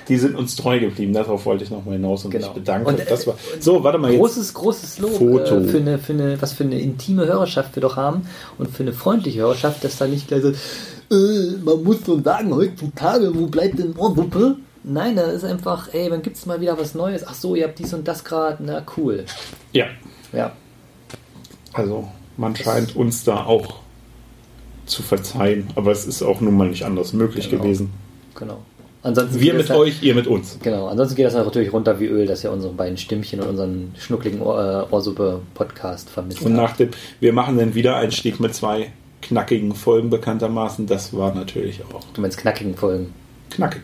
die 0.09 0.17
sind 0.17 0.35
uns 0.35 0.55
treu 0.55 0.79
geblieben. 0.79 1.13
Darauf 1.13 1.45
wollte 1.45 1.63
ich 1.63 1.69
nochmal 1.69 1.93
hinaus 1.95 2.25
und 2.25 2.31
Genau. 2.31 2.47
mich 2.47 2.55
bedanken. 2.55 2.87
Und, 2.87 2.99
äh, 2.99 3.05
das 3.07 3.25
war, 3.27 3.35
so, 3.59 3.83
warte 3.83 3.97
mal 3.99 4.11
jetzt. 4.11 4.19
Großes, 4.19 4.53
großes 4.53 4.99
Lob 4.99 5.11
Foto. 5.13 5.57
Äh, 5.59 5.63
für, 5.65 5.77
eine, 5.77 5.97
für 5.99 6.13
eine, 6.13 6.41
was 6.41 6.53
für 6.53 6.63
eine 6.65 6.79
intime 6.79 7.25
Hörerschaft 7.27 7.75
wir 7.75 7.81
doch 7.81 7.95
haben 7.95 8.23
und 8.57 8.69
für 8.71 8.83
eine 8.83 8.93
freundliche 8.93 9.39
Hörerschaft, 9.39 9.83
dass 9.83 9.97
da 9.97 10.07
nicht 10.07 10.27
gleich 10.27 10.41
so, 10.41 10.49
äh, 11.15 11.57
man 11.63 11.83
muss 11.83 12.03
so 12.05 12.19
sagen, 12.21 12.53
heutzutage, 12.53 13.31
wo 13.33 13.47
bleibt 13.47 13.79
denn 13.79 13.95
Ohrwuppe? 13.95 14.57
Nein, 14.83 15.15
da 15.15 15.23
ist 15.23 15.43
einfach, 15.45 15.93
ey, 15.93 16.09
wann 16.09 16.21
gibt's 16.21 16.45
mal 16.45 16.59
wieder 16.61 16.77
was 16.79 16.95
Neues? 16.95 17.23
Ach 17.27 17.33
so, 17.35 17.53
ihr 17.55 17.65
habt 17.65 17.77
dies 17.79 17.93
und 17.93 18.07
das 18.07 18.23
gerade, 18.23 18.63
na 18.63 18.83
cool. 18.97 19.25
Ja, 19.73 19.85
Ja, 20.33 20.53
also 21.73 22.07
man 22.37 22.55
scheint 22.55 22.95
uns 22.95 23.23
da 23.23 23.43
auch 23.43 23.75
zu 24.85 25.03
verzeihen. 25.03 25.67
Aber 25.75 25.91
es 25.91 26.05
ist 26.05 26.23
auch 26.23 26.41
nun 26.41 26.55
mal 26.57 26.69
nicht 26.69 26.83
anders 26.85 27.13
möglich 27.13 27.49
Genau. 27.49 27.63
gewesen. 27.63 27.91
genau. 28.35 28.59
Ansonsten 29.01 29.39
Wir 29.39 29.53
mit 29.53 29.69
das- 29.69 29.77
euch, 29.77 30.03
ihr 30.03 30.13
mit 30.13 30.27
uns. 30.27 30.57
Genau, 30.61 30.87
ansonsten 30.87 31.15
geht 31.15 31.25
das 31.25 31.33
natürlich 31.33 31.71
runter 31.71 31.99
wie 32.01 32.05
Öl, 32.07 32.25
dass 32.25 32.43
ihr 32.43 32.51
unsere 32.51 32.73
beiden 32.73 32.97
Stimmchen 32.97 33.39
und 33.39 33.47
unseren 33.49 33.93
schnuckligen 33.97 34.41
Ohr, 34.41 34.87
äh, 34.91 34.93
Ohrsuppe-Podcast 34.93 36.09
vermisst 36.09 36.41
Und 36.41 36.53
nach 36.53 36.75
dem, 36.75 36.89
wir 37.21 37.31
machen 37.31 37.57
den 37.57 37.75
Wiedereinstieg 37.75 38.39
mit 38.41 38.53
zwei 38.53 38.91
knackigen 39.21 39.73
Folgen 39.73 40.09
bekanntermaßen. 40.09 40.85
Das 40.85 41.13
war 41.13 41.33
natürlich 41.33 41.81
auch 41.93 42.03
Du 42.13 42.19
meinst 42.21 42.37
knackigen 42.37 42.75
Folgen. 42.75 43.13
knackig. 43.49 43.81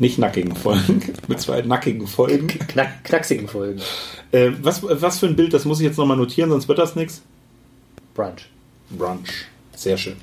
Nicht 0.00 0.18
nackigen 0.18 0.56
Folgen, 0.56 1.02
mit 1.28 1.40
zwei 1.40 1.60
nackigen 1.62 2.06
Folgen. 2.06 2.46
Knack, 2.48 3.04
knacksigen 3.04 3.46
Folgen. 3.48 3.80
Äh, 4.32 4.50
was, 4.62 4.82
was 4.82 5.18
für 5.18 5.26
ein 5.26 5.36
Bild, 5.36 5.52
das 5.52 5.64
muss 5.64 5.78
ich 5.78 5.86
jetzt 5.86 5.98
nochmal 5.98 6.16
notieren, 6.16 6.50
sonst 6.50 6.66
wird 6.68 6.78
das 6.78 6.96
nichts. 6.96 7.22
Brunch. 8.14 8.48
Brunch. 8.90 9.46
Sehr 9.76 9.96
schön. 9.96 10.16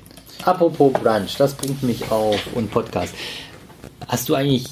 Apropos 0.44 0.92
Brunch, 0.92 1.36
das 1.38 1.54
bringt 1.54 1.82
mich 1.82 2.10
auf 2.10 2.36
und 2.54 2.70
Podcast. 2.70 3.14
Hast 4.06 4.28
du 4.28 4.34
eigentlich 4.34 4.66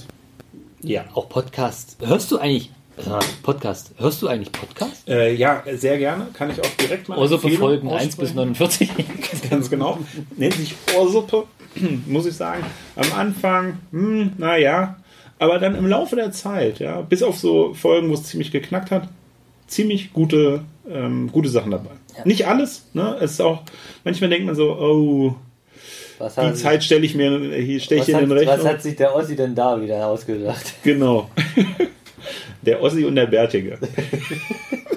Ja. 0.83 1.05
auch 1.15 1.29
Podcast? 1.29 1.97
Hörst 2.01 2.31
du 2.31 2.39
eigentlich 2.39 2.71
äh, 2.99 3.03
Podcast? 3.43 3.93
Hörst 3.99 4.23
du 4.23 4.29
eigentlich 4.29 4.53
Podcast? 4.53 5.07
Äh, 5.09 5.35
ja, 5.35 5.63
sehr 5.75 5.99
gerne. 5.99 6.29
Kann 6.33 6.51
ich 6.51 6.61
auch 6.61 6.77
direkt 6.81 7.09
mal 7.09 7.19
Ohrsuppe 7.19 7.51
Folgen 7.51 7.91
1 7.91 8.17
bis 8.17 8.31
aussprechen. 8.31 8.37
49. 8.37 8.91
Ganz 9.51 9.69
genau. 9.71 9.99
Nennt 10.37 10.55
sich 10.55 10.75
Ohrsuppe, 10.97 11.45
muss 12.07 12.27
ich 12.27 12.35
sagen. 12.35 12.65
Am 12.95 13.13
Anfang, 13.19 13.79
hm, 13.91 14.33
naja, 14.39 14.97
aber 15.39 15.59
dann 15.59 15.75
im 15.75 15.87
Laufe 15.87 16.17
der 16.17 16.33
Zeit, 16.33 16.79
ja, 16.79 17.03
bis 17.03 17.23
auf 17.23 17.39
so 17.39 17.75
Folgen, 17.75 18.09
wo 18.09 18.15
es 18.15 18.23
ziemlich 18.25 18.51
geknackt 18.51 18.91
hat, 18.91 19.09
ziemlich 19.67 20.15
gute, 20.15 20.63
ähm, 20.89 21.31
gute 21.31 21.51
Sachen 21.51 21.73
dabei. 21.73 21.91
Ja. 22.17 22.25
Nicht 22.25 22.47
alles, 22.47 22.87
ne? 22.95 23.17
Es 23.21 23.33
ist 23.33 23.43
auch, 23.43 23.63
manchmal 24.05 24.31
denkt 24.31 24.47
man 24.47 24.55
so, 24.55 24.71
oh, 24.73 25.35
Was 26.19 26.35
Die 26.35 26.41
hat- 26.41 26.57
Zeit 26.57 26.85
stelle 26.85 27.05
ich 27.05 27.15
mir 27.15 27.55
hier 27.57 27.81
stelle 27.81 28.03
ich 28.03 28.09
in 28.09 28.19
den 28.19 28.33
Rechnung. 28.33 28.59
was 28.59 28.65
hat 28.65 28.83
sich 28.83 28.97
der 28.97 29.15
Ossi 29.15 29.37
denn 29.37 29.55
da 29.55 29.81
wieder 29.81 30.07
ausgedacht? 30.07 30.75
Genau. 30.83 31.31
Der 32.63 32.83
Ossi 32.83 33.05
und 33.05 33.15
der 33.15 33.27
Bärtige. 33.27 33.79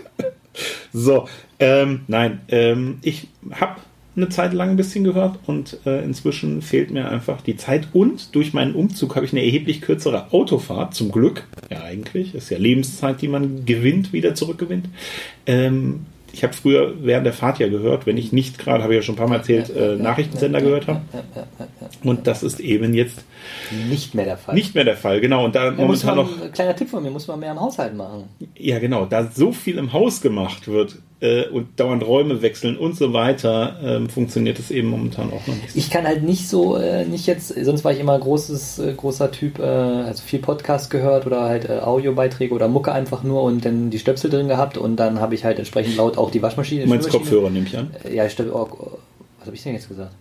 so, 0.94 1.28
ähm, 1.60 2.02
nein, 2.08 2.42
ähm, 2.50 2.98
ich 3.04 3.28
habe 3.52 3.76
eine 4.16 4.30
Zeit 4.30 4.54
lang 4.54 4.72
ein 4.72 4.76
bisschen 4.76 5.04
gehört 5.04 5.38
und 5.46 5.78
äh, 5.86 6.04
inzwischen 6.04 6.62
fehlt 6.62 6.90
mir 6.92 7.10
einfach 7.10 7.42
die 7.42 7.56
Zeit 7.58 7.90
und 7.94 8.34
durch 8.36 8.54
meinen 8.54 8.74
Umzug 8.74 9.16
habe 9.16 9.26
ich 9.26 9.32
eine 9.32 9.44
erheblich 9.44 9.82
kürzere 9.82 10.34
Autofahrt, 10.34 10.96
zum 10.96 11.12
Glück, 11.12 11.44
ja 11.70 11.84
eigentlich, 11.84 12.34
ist 12.36 12.50
ja 12.50 12.58
Lebenszeit, 12.58 13.22
die 13.22 13.28
man 13.28 13.66
gewinnt, 13.66 14.12
wieder 14.12 14.34
zurückgewinnt. 14.36 14.88
Ähm, 15.46 16.06
ich 16.32 16.44
habe 16.44 16.54
früher 16.54 16.94
während 17.02 17.26
der 17.26 17.34
Fahrt 17.34 17.60
ja 17.60 17.68
gehört, 17.68 18.06
wenn 18.06 18.18
ich 18.18 18.32
nicht 18.32 18.58
gerade, 18.58 18.84
habe 18.84 18.94
ich 18.94 18.98
ja 18.98 19.02
schon 19.02 19.16
ein 19.16 19.18
paar 19.18 19.28
Mal 19.28 19.38
erzählt, 19.38 19.70
äh, 19.76 19.96
Nachrichtensender 19.96 20.62
gehört 20.62 20.88
habe. 20.88 21.02
Und 22.04 22.28
das 22.28 22.44
ist 22.44 22.60
eben 22.60 22.94
jetzt 22.94 23.24
Nicht 23.90 24.16
mehr 24.16 24.26
der 24.26 24.38
Fall. 24.38 24.56
nicht 24.56 24.76
mehr 24.76 24.86
der 24.86 24.98
Fall, 24.98 25.20
genau. 25.22 25.46
Und 25.46 25.56
da 25.56 25.72
muss 25.72 26.04
momentan 26.04 26.16
man, 26.18 26.26
noch 26.26 26.42
ein 26.44 26.52
kleiner 26.52 26.76
Tipp 26.76 26.90
von 26.90 27.04
mir, 27.04 27.12
muss 27.12 27.28
man 27.28 27.40
mehr 27.40 27.52
im 27.52 27.60
Haushalt 27.60 27.96
machen. 27.96 28.26
Ja, 28.58 28.80
genau. 28.80 29.06
Da 29.06 29.26
so 29.26 29.52
viel 29.52 29.78
im 29.78 29.92
Haus 29.94 30.22
gemacht 30.22 30.68
wird 30.68 30.98
äh, 31.22 31.48
und 31.48 31.80
dauernd 31.80 32.06
Räume 32.06 32.42
wechseln 32.42 32.78
und 32.78 32.96
so 32.96 33.14
weiter, 33.14 33.78
ähm, 33.84 34.10
funktioniert 34.10 34.60
es 34.60 34.72
eben 34.72 34.90
momentan 34.90 35.28
auch 35.28 35.46
noch 35.48 35.56
nicht. 35.56 35.72
So. 35.72 35.78
Ich 35.78 35.90
kann 35.90 36.06
halt 36.06 36.24
nicht 36.24 36.48
so, 36.48 36.78
äh, 36.78 37.06
nicht 37.06 37.28
jetzt, 37.28 37.50
sonst 37.64 37.84
war 37.84 37.92
ich 37.92 38.00
immer 38.00 38.18
großes, 38.18 38.80
äh, 38.80 38.94
großer 38.94 39.32
Typ, 39.32 39.60
äh, 39.60 39.64
also 39.64 40.24
viel 40.24 40.40
Podcast 40.40 40.90
gehört 40.90 41.26
oder 41.26 41.42
halt 41.42 41.70
äh, 41.70 41.80
Audiobeiträge 41.80 42.54
oder 42.54 42.68
Mucke 42.68 42.92
einfach 42.92 43.24
nur 43.24 43.44
und 43.44 43.66
dann 43.66 43.90
die 43.90 44.00
Stöpsel 44.00 44.30
drin 44.30 44.48
gehabt 44.48 44.78
und 44.78 44.96
dann 44.96 45.20
habe 45.20 45.36
ich 45.36 45.44
halt 45.44 45.60
entsprechend 45.60 45.98
laut 45.98 46.18
auch 46.18 46.32
die 46.32 46.42
Waschmaschine. 46.42 46.84
Du 46.84 46.90
meinst 46.90 47.10
Kopfhörer, 47.10 47.50
nehme 47.50 47.68
ich 47.68 47.78
an. 47.78 47.92
Äh, 48.06 48.16
Ja, 48.16 48.30
Stöpsel, 48.30 48.54
oh, 48.54 48.68
oh, 48.72 48.98
was 49.40 49.48
habe 49.48 49.56
ich 49.56 49.64
denn 49.64 49.74
jetzt 49.74 49.90
gesagt? 49.90 50.14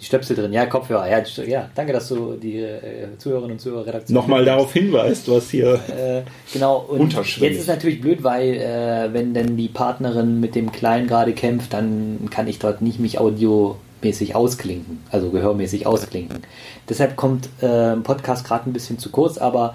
Die 0.00 0.04
Stöpsel 0.04 0.36
drin, 0.36 0.52
ja, 0.52 0.66
Kopfhörer, 0.66 1.08
ja, 1.08 1.22
ja, 1.44 1.68
danke, 1.74 1.92
dass 1.92 2.08
du 2.08 2.34
die 2.34 2.58
äh, 2.58 3.08
Zuhörerinnen 3.18 3.52
und 3.52 3.60
Zuhörer 3.60 3.86
Redaktion 3.86 4.14
Nochmal 4.14 4.44
darauf 4.44 4.72
hinweist, 4.72 5.28
was 5.28 5.50
hier. 5.50 5.74
äh, 5.88 6.22
genau, 6.52 6.84
und 6.88 7.12
jetzt 7.12 7.40
ist 7.40 7.66
natürlich 7.66 8.00
blöd, 8.00 8.22
weil 8.22 8.54
äh, 8.54 9.12
wenn 9.12 9.34
denn 9.34 9.56
die 9.56 9.68
Partnerin 9.68 10.38
mit 10.38 10.54
dem 10.54 10.70
Kleinen 10.70 11.08
gerade 11.08 11.32
kämpft, 11.32 11.72
dann 11.72 12.28
kann 12.30 12.46
ich 12.46 12.60
dort 12.60 12.80
nicht 12.80 13.00
mich 13.00 13.18
audiomäßig 13.18 14.36
ausklinken, 14.36 15.00
also 15.10 15.30
gehörmäßig 15.30 15.86
ausklinken. 15.86 16.42
Deshalb 16.88 17.16
kommt 17.16 17.48
äh, 17.60 17.96
Podcast 17.96 18.46
gerade 18.46 18.70
ein 18.70 18.72
bisschen 18.72 19.00
zu 19.00 19.10
kurz, 19.10 19.36
aber 19.36 19.74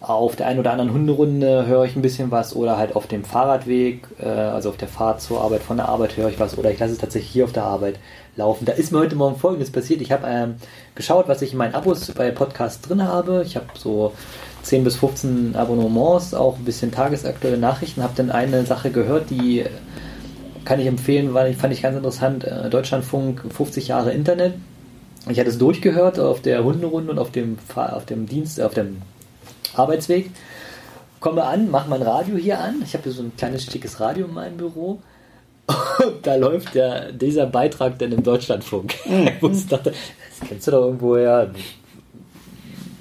auf 0.00 0.34
der 0.34 0.46
einen 0.46 0.58
oder 0.58 0.72
anderen 0.72 0.92
Hunderunde 0.92 1.66
höre 1.66 1.84
ich 1.84 1.94
ein 1.94 2.02
bisschen 2.02 2.30
was 2.30 2.56
oder 2.56 2.78
halt 2.78 2.96
auf 2.96 3.06
dem 3.06 3.22
Fahrradweg, 3.22 4.08
äh, 4.18 4.26
also 4.26 4.70
auf 4.70 4.78
der 4.78 4.88
Fahrt 4.88 5.20
zur 5.20 5.42
Arbeit, 5.42 5.62
von 5.62 5.76
der 5.76 5.88
Arbeit 5.88 6.16
höre 6.16 6.30
ich 6.30 6.40
was 6.40 6.56
oder 6.56 6.70
ich 6.70 6.78
lasse 6.78 6.94
es 6.94 6.98
tatsächlich 6.98 7.30
hier 7.30 7.44
auf 7.44 7.52
der 7.52 7.64
Arbeit 7.64 7.98
laufen. 8.36 8.64
Da 8.64 8.72
ist 8.72 8.92
mir 8.92 8.98
heute 8.98 9.16
Morgen 9.16 9.36
Folgendes 9.36 9.70
passiert. 9.70 10.00
Ich 10.00 10.10
habe 10.10 10.26
ähm, 10.26 10.54
geschaut, 10.94 11.28
was 11.28 11.42
ich 11.42 11.52
in 11.52 11.58
meinen 11.58 11.74
Abos 11.74 12.10
bei 12.12 12.30
Podcasts 12.30 12.80
drin 12.80 13.06
habe. 13.06 13.42
Ich 13.44 13.56
habe 13.56 13.66
so 13.74 14.12
10 14.62 14.84
bis 14.84 14.96
15 14.96 15.54
Abonnements, 15.54 16.32
auch 16.32 16.56
ein 16.56 16.64
bisschen 16.64 16.92
tagesaktuelle 16.92 17.58
Nachrichten. 17.58 18.02
Habe 18.02 18.14
dann 18.16 18.30
eine 18.30 18.64
Sache 18.64 18.90
gehört, 18.90 19.28
die 19.28 19.64
kann 20.64 20.80
ich 20.80 20.86
empfehlen, 20.86 21.34
weil 21.34 21.50
ich 21.50 21.58
fand 21.58 21.74
ich 21.74 21.82
ganz 21.82 21.96
interessant. 21.96 22.44
Äh, 22.44 22.70
Deutschlandfunk 22.70 23.44
50 23.52 23.88
Jahre 23.88 24.12
Internet. 24.12 24.54
Ich 25.28 25.38
hatte 25.38 25.50
es 25.50 25.58
durchgehört 25.58 26.18
auf 26.18 26.40
der 26.40 26.64
Hunderunde 26.64 27.12
und 27.12 27.18
auf 27.18 27.30
dem, 27.30 27.58
auf 27.74 28.06
dem 28.06 28.26
Dienst, 28.26 28.58
auf 28.62 28.72
dem 28.72 29.02
Arbeitsweg. 29.74 30.30
Komme 31.20 31.44
an, 31.44 31.70
mache 31.70 31.88
mein 31.90 32.02
Radio 32.02 32.36
hier 32.36 32.58
an. 32.60 32.82
Ich 32.82 32.94
habe 32.94 33.04
hier 33.04 33.12
so 33.12 33.22
ein 33.22 33.32
kleines 33.36 33.64
schickes 33.64 34.00
Radio 34.00 34.26
in 34.26 34.34
meinem 34.34 34.56
Büro. 34.56 35.00
Und 36.04 36.26
da 36.26 36.34
läuft 36.34 36.74
der, 36.74 37.12
dieser 37.12 37.46
Beitrag 37.46 37.98
dann 37.98 38.12
im 38.12 38.22
Deutschlandfunk. 38.22 38.94
Wo 39.40 39.48
ich 39.50 39.66
dachte, 39.66 39.92
das 39.92 40.48
kennst 40.48 40.66
du 40.66 40.70
doch 40.70 40.86
irgendwo 40.86 41.16
her. 41.16 41.50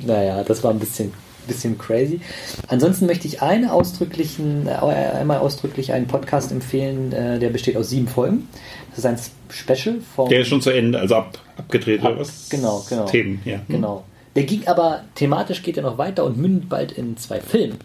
Naja, 0.06 0.44
das 0.44 0.64
war 0.64 0.72
ein 0.72 0.80
bisschen, 0.80 1.14
bisschen 1.48 1.78
crazy. 1.78 2.22
Ansonsten 2.68 3.06
möchte 3.06 3.28
ich 3.28 3.42
eine 3.42 3.74
ausdrücklichen, 3.74 4.68
äh, 4.68 4.72
einmal 4.72 5.40
ausdrücklich 5.40 5.94
einen 5.94 6.08
Podcast 6.08 6.52
empfehlen, 6.52 7.12
äh, 7.12 7.40
der 7.40 7.50
besteht 7.50 7.76
aus 7.76 7.90
sieben 7.90 8.08
Folgen. 8.08 8.48
Das 8.90 9.00
ist 9.00 9.06
ein 9.06 9.18
Special 9.50 10.00
vom. 10.16 10.30
Der 10.30 10.42
ist 10.42 10.48
schon 10.48 10.62
zu 10.62 10.70
Ende, 10.70 11.00
also 11.00 11.16
ab, 11.16 11.40
abgedreht 11.58 12.02
Ab- 12.02 12.12
oder 12.12 12.20
was? 12.22 12.50
genau, 12.50 12.86
genau. 12.88 13.06
Themen, 13.06 13.42
ja. 13.46 13.60
Genau. 13.68 14.04
Der 14.36 14.44
ging 14.44 14.68
aber 14.68 15.04
thematisch 15.16 15.64
geht 15.64 15.78
er 15.78 15.84
noch 15.84 15.98
weiter 15.98 16.24
und 16.24 16.38
mündet 16.38 16.70
bald 16.70 16.92
in 16.92 17.18
zwei 17.18 17.40
Filmen. 17.40 17.78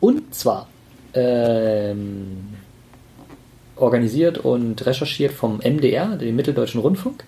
Und 0.00 0.34
zwar 0.34 0.68
ähm, 1.14 2.54
organisiert 3.76 4.38
und 4.38 4.84
recherchiert 4.86 5.32
vom 5.32 5.58
MDR, 5.58 6.16
dem 6.16 6.36
Mitteldeutschen 6.36 6.80
Rundfunk. 6.80 7.24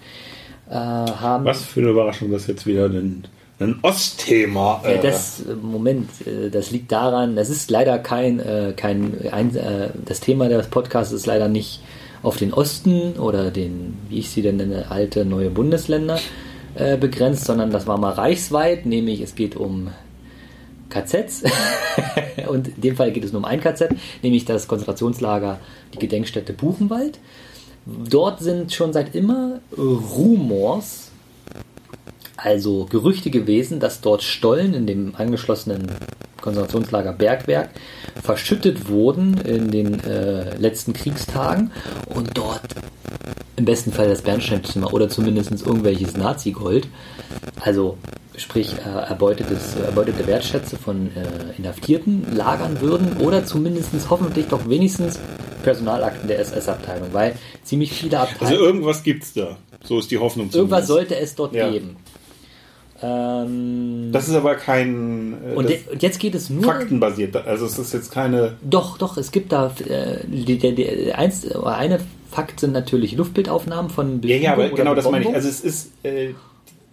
Äh, 0.68 0.74
haben 0.74 1.44
Was 1.44 1.64
für 1.64 1.80
eine 1.80 1.90
Überraschung, 1.90 2.30
dass 2.30 2.46
jetzt 2.46 2.66
wieder 2.66 2.86
ein, 2.86 3.24
ein 3.58 3.78
Ostthema. 3.82 4.80
Ja, 4.84 4.90
Äh, 4.90 5.02
das 5.02 5.40
äh, 5.40 5.54
Moment, 5.54 6.08
äh, 6.26 6.50
das 6.50 6.70
liegt 6.70 6.92
daran, 6.92 7.34
das 7.36 7.50
ist 7.50 7.70
leider 7.70 7.98
kein, 7.98 8.38
äh, 8.38 8.72
kein 8.76 9.14
ein, 9.32 9.56
das 10.04 10.20
Thema 10.20 10.48
des 10.48 10.68
Podcasts 10.68 11.12
ist 11.12 11.26
leider 11.26 11.48
nicht 11.48 11.80
auf 12.22 12.36
den 12.36 12.52
Osten 12.52 13.14
oder 13.18 13.50
den, 13.50 13.96
wie 14.08 14.18
ich 14.18 14.30
sie 14.30 14.42
denn 14.42 14.58
nenne, 14.58 14.90
alte 14.90 15.24
neue 15.24 15.50
Bundesländer 15.50 16.20
äh, 16.74 16.96
begrenzt, 16.96 17.44
sondern 17.44 17.70
das 17.70 17.86
war 17.86 17.98
mal 17.98 18.12
reichsweit, 18.12 18.86
nämlich 18.86 19.20
es 19.20 19.34
geht 19.34 19.56
um 19.56 19.90
KZs 20.90 21.44
und 22.48 22.68
in 22.68 22.80
dem 22.80 22.96
Fall 22.96 23.12
geht 23.12 23.24
es 23.24 23.32
nur 23.32 23.40
um 23.40 23.44
ein 23.44 23.60
KZ, 23.60 23.90
nämlich 24.22 24.44
das 24.44 24.68
Konzentrationslager, 24.68 25.58
die 25.94 25.98
Gedenkstätte 25.98 26.52
Buchenwald. 26.52 27.18
Dort 27.86 28.40
sind 28.40 28.72
schon 28.72 28.92
seit 28.92 29.14
immer 29.14 29.60
Rumors, 29.76 31.10
also 32.36 32.86
Gerüchte 32.86 33.30
gewesen, 33.30 33.80
dass 33.80 34.00
dort 34.00 34.22
Stollen 34.22 34.74
in 34.74 34.86
dem 34.86 35.14
angeschlossenen 35.16 35.86
Konzentrationslager 36.40 37.12
Bergwerk 37.12 37.70
verschüttet 38.22 38.88
wurden 38.88 39.38
in 39.38 39.70
den 39.70 40.00
äh, 40.00 40.56
letzten 40.56 40.92
Kriegstagen 40.92 41.70
und 42.06 42.36
dort 42.36 42.62
im 43.60 43.66
besten 43.66 43.92
Fall 43.92 44.08
das 44.08 44.22
Bernsteinzimmer 44.22 44.92
oder 44.92 45.08
zumindest 45.10 45.50
irgendwelches 45.66 46.16
Nazi-Gold, 46.16 46.88
also 47.60 47.98
sprich 48.36 48.74
äh, 48.78 48.88
erbeutetes, 48.88 49.76
erbeutete 49.76 50.26
Wertschätze 50.26 50.76
von 50.78 51.08
äh, 51.14 51.58
Inhaftierten 51.58 52.34
lagern 52.34 52.80
würden 52.80 53.18
oder 53.18 53.44
zumindest 53.44 53.90
hoffentlich 54.08 54.46
doch 54.46 54.66
wenigstens 54.66 55.18
Personalakten 55.62 56.26
der 56.26 56.38
SS-Abteilung, 56.38 57.08
weil 57.12 57.34
ziemlich 57.62 57.92
viele 57.92 58.18
also 58.18 58.32
Abteilungen... 58.32 58.64
irgendwas 58.64 59.02
gibt's 59.02 59.34
da. 59.34 59.58
So 59.84 59.98
ist 59.98 60.10
die 60.10 60.16
Hoffnung 60.16 60.46
Irgendwas 60.50 60.86
zumindest. 60.86 60.88
sollte 60.88 61.16
es 61.16 61.34
dort 61.34 61.54
Ja. 61.54 61.70
geben. 61.70 61.96
Ähm, 63.02 64.10
Das 64.12 64.28
ist 64.28 64.34
aber 64.34 64.54
kein 64.54 65.34
äh, 65.44 65.54
und, 65.54 65.66
und 65.92 66.02
jetzt 66.02 66.18
geht 66.18 66.34
es 66.34 66.48
nur. 66.48 66.64
faktenbasiert. 66.64 67.36
Also 67.36 67.66
es 67.66 67.78
ist 67.78 67.92
jetzt 67.92 68.10
keine. 68.10 68.56
Doch, 68.62 68.96
doch, 68.98 69.16
es 69.18 69.30
gibt 69.32 69.52
da 69.52 69.70
äh, 69.86 70.18
die, 70.26 70.58
die, 70.58 70.74
die, 70.74 71.12
eins, 71.12 71.46
eine 71.52 72.00
Fakt 72.30 72.60
sind 72.60 72.72
natürlich 72.72 73.16
Luftbildaufnahmen 73.16 73.90
von 73.90 74.20
Ja, 74.22 74.36
ja, 74.36 74.52
aber 74.52 74.68
genau 74.70 74.94
das 74.94 75.10
meine 75.10 75.28
ich. 75.28 75.34
Also 75.34 75.48
es 75.48 75.60
ist. 75.60 75.90
Äh, 76.04 76.30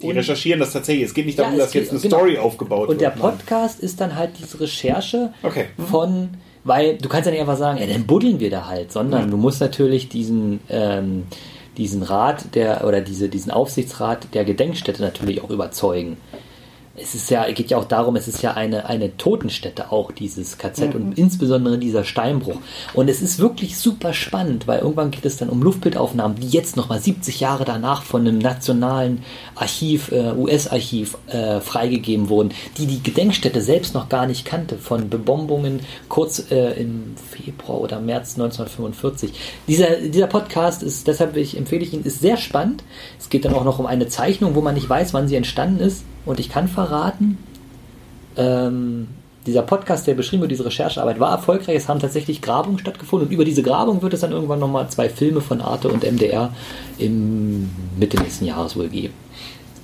die 0.01 0.07
Und- 0.07 0.17
recherchieren 0.17 0.59
das 0.59 0.73
tatsächlich. 0.73 1.05
Es 1.05 1.13
geht 1.15 1.25
nicht 1.25 1.39
Ja, 1.39 1.45
darum, 1.45 1.59
es 1.59 1.65
dass 1.65 1.73
jetzt 1.73 1.85
geht- 1.85 1.91
eine 1.93 1.99
genau. 2.01 2.17
Story 2.17 2.37
aufgebaut 2.37 2.81
Und 2.89 2.99
wird. 2.99 3.01
der 3.01 3.09
Podcast 3.19 3.79
ist 3.79 3.99
dann 3.99 4.15
halt 4.15 4.31
diese 4.39 4.59
Recherche 4.59 5.33
Okay. 5.41 5.65
von, 5.89 6.29
weil 6.63 6.97
du 6.99 7.09
kannst 7.09 7.25
ja 7.25 7.31
nicht 7.31 7.41
einfach 7.41 7.57
sagen, 7.57 7.79
ja, 7.79 7.87
dann 7.87 8.05
buddeln 8.05 8.39
wir 8.39 8.51
da 8.51 8.67
halt, 8.67 8.91
sondern 8.91 9.31
du 9.31 9.37
musst 9.37 9.59
natürlich 9.59 10.07
diesen, 10.07 10.59
ähm, 10.69 11.23
diesen 11.77 12.03
Rat 12.03 12.53
der 12.53 12.85
oder 12.85 13.01
diese, 13.01 13.27
diesen 13.27 13.51
Aufsichtsrat 13.51 14.27
der 14.35 14.45
Gedenkstätte 14.45 15.01
natürlich 15.01 15.43
auch 15.43 15.49
überzeugen. 15.49 16.17
Es 16.99 17.13
ist 17.13 17.29
ja, 17.29 17.49
geht 17.51 17.69
ja 17.69 17.77
auch 17.77 17.85
darum, 17.85 18.15
es 18.15 18.27
ist 18.27 18.41
ja 18.41 18.53
eine, 18.53 18.87
eine 18.87 19.15
Totenstätte 19.17 19.91
auch, 19.91 20.11
dieses 20.11 20.57
KZ 20.57 20.95
und 20.95 21.17
insbesondere 21.17 21.77
dieser 21.77 22.03
Steinbruch. 22.03 22.57
Und 22.93 23.07
es 23.07 23.21
ist 23.21 23.37
wirklich 23.37 23.77
super 23.77 24.13
spannend, 24.13 24.67
weil 24.67 24.79
irgendwann 24.79 25.11
geht 25.11 25.25
es 25.25 25.37
dann 25.37 25.49
um 25.49 25.61
Luftbildaufnahmen, 25.61 26.39
die 26.39 26.47
jetzt 26.47 26.75
nochmal 26.75 26.99
70 26.99 27.39
Jahre 27.39 27.65
danach 27.65 28.01
von 28.01 28.21
einem 28.21 28.39
nationalen 28.39 29.23
Archiv, 29.55 30.11
äh, 30.11 30.33
US-Archiv 30.33 31.17
äh, 31.27 31.59
freigegeben 31.59 32.29
wurden, 32.29 32.49
die 32.77 32.87
die 32.87 33.03
Gedenkstätte 33.03 33.61
selbst 33.61 33.93
noch 33.93 34.09
gar 34.09 34.25
nicht 34.25 34.45
kannte, 34.45 34.77
von 34.77 35.09
Bebombungen 35.09 35.81
kurz 36.09 36.51
äh, 36.51 36.81
im 36.81 37.15
Februar 37.29 37.79
oder 37.79 37.99
März 37.99 38.33
1945. 38.33 39.33
Dieser, 39.67 39.97
dieser 39.97 40.27
Podcast 40.27 40.81
ist, 40.81 41.07
deshalb 41.07 41.37
ich, 41.37 41.57
empfehle 41.57 41.83
ich 41.83 41.93
ihn, 41.93 42.03
ist 42.03 42.21
sehr 42.21 42.37
spannend. 42.37 42.83
Es 43.19 43.29
geht 43.29 43.45
dann 43.45 43.53
auch 43.53 43.63
noch 43.63 43.77
um 43.77 43.85
eine 43.85 44.07
Zeichnung, 44.07 44.55
wo 44.55 44.61
man 44.61 44.73
nicht 44.73 44.89
weiß, 44.89 45.13
wann 45.13 45.27
sie 45.27 45.35
entstanden 45.35 45.79
ist. 45.79 46.03
Und 46.27 46.39
ich 46.39 46.49
kann 46.49 46.67
verraten, 46.67 47.37
ähm, 48.35 49.07
dieser 49.45 49.61
Podcast, 49.61 50.05
der 50.07 50.13
beschrieben 50.13 50.41
wird, 50.41 50.51
diese 50.51 50.65
Recherchearbeit, 50.65 51.19
war 51.19 51.31
erfolgreich. 51.31 51.77
Es 51.77 51.87
haben 51.87 51.99
tatsächlich 51.99 52.41
Grabungen 52.41 52.79
stattgefunden. 52.79 53.27
Und 53.29 53.33
über 53.33 53.45
diese 53.45 53.63
Grabung 53.63 54.01
wird 54.01 54.13
es 54.13 54.19
dann 54.19 54.31
irgendwann 54.33 54.59
nochmal 54.59 54.89
zwei 54.89 55.07
Filme 55.09 55.39
von 55.41 55.61
Arte 55.61 55.87
und 55.87 56.03
MDR 56.03 56.53
im 56.97 57.69
Mitte 57.97 58.17
nächsten 58.21 58.45
Jahres 58.45 58.75
wohl 58.75 58.89
geben. 58.89 59.13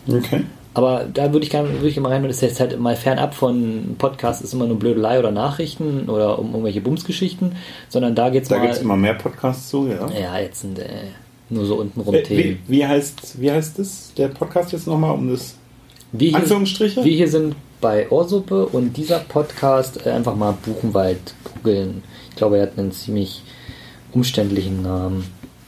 Okay. 0.07 0.43
Aber 0.73 1.05
da 1.05 1.31
würde 1.31 1.45
ich 1.45 1.51
gerne, 1.51 1.71
würde 1.71 1.87
ich 1.87 1.97
immer 1.97 2.09
rein, 2.09 2.23
das 2.23 2.37
ist 2.37 2.41
jetzt 2.41 2.59
halt 2.59 2.77
mal 2.79 2.95
fernab 2.95 3.35
von 3.35 3.95
Podcast 3.99 4.41
ist 4.41 4.53
immer 4.53 4.65
nur 4.65 4.79
Blödelei 4.79 5.19
oder 5.19 5.29
Nachrichten 5.31 6.09
oder 6.09 6.39
um 6.39 6.47
irgendwelche 6.49 6.81
Bumsgeschichten, 6.81 7.55
sondern 7.89 8.15
da 8.15 8.29
geht's 8.31 8.49
Da 8.49 8.55
mal. 8.57 8.63
gibt 8.63 8.73
es 8.75 8.81
immer 8.81 8.97
mehr 8.97 9.13
Podcasts 9.13 9.69
zu, 9.69 9.87
ja. 9.87 10.09
ja, 10.19 10.39
jetzt 10.39 10.61
sind, 10.61 10.79
äh, 10.79 10.87
Nur 11.49 11.65
so 11.65 11.75
untenrum 11.75 12.15
Äh, 12.15 12.23
Themen. 12.23 12.59
wie, 12.67 12.77
wie, 12.79 12.85
heißt, 12.87 13.39
wie 13.39 13.51
heißt 13.51 13.77
das, 13.77 14.13
der 14.17 14.29
Podcast 14.29 14.71
jetzt 14.71 14.87
nochmal, 14.87 15.11
um 15.11 15.29
das 15.29 15.55
Wir 16.16 16.30
hier, 16.30 16.38
Anführungsstriche? 16.38 17.03
wir 17.03 17.11
hier 17.11 17.28
sind 17.28 17.55
bei 17.82 18.11
Ohrsuppe 18.11 18.68
und 18.68 18.95
dieser 18.97 19.18
Podcast 19.18 20.05
äh, 20.05 20.11
einfach 20.11 20.36
mal 20.36 20.55
Buchenwald 20.64 21.34
googeln. 21.43 22.03
Ich 22.30 22.36
glaube, 22.36 22.57
er 22.57 22.68
hat 22.68 22.78
einen 22.78 22.91
ziemlich 22.91 23.41
umständlichen 24.11 24.84
Namen. 24.84 25.26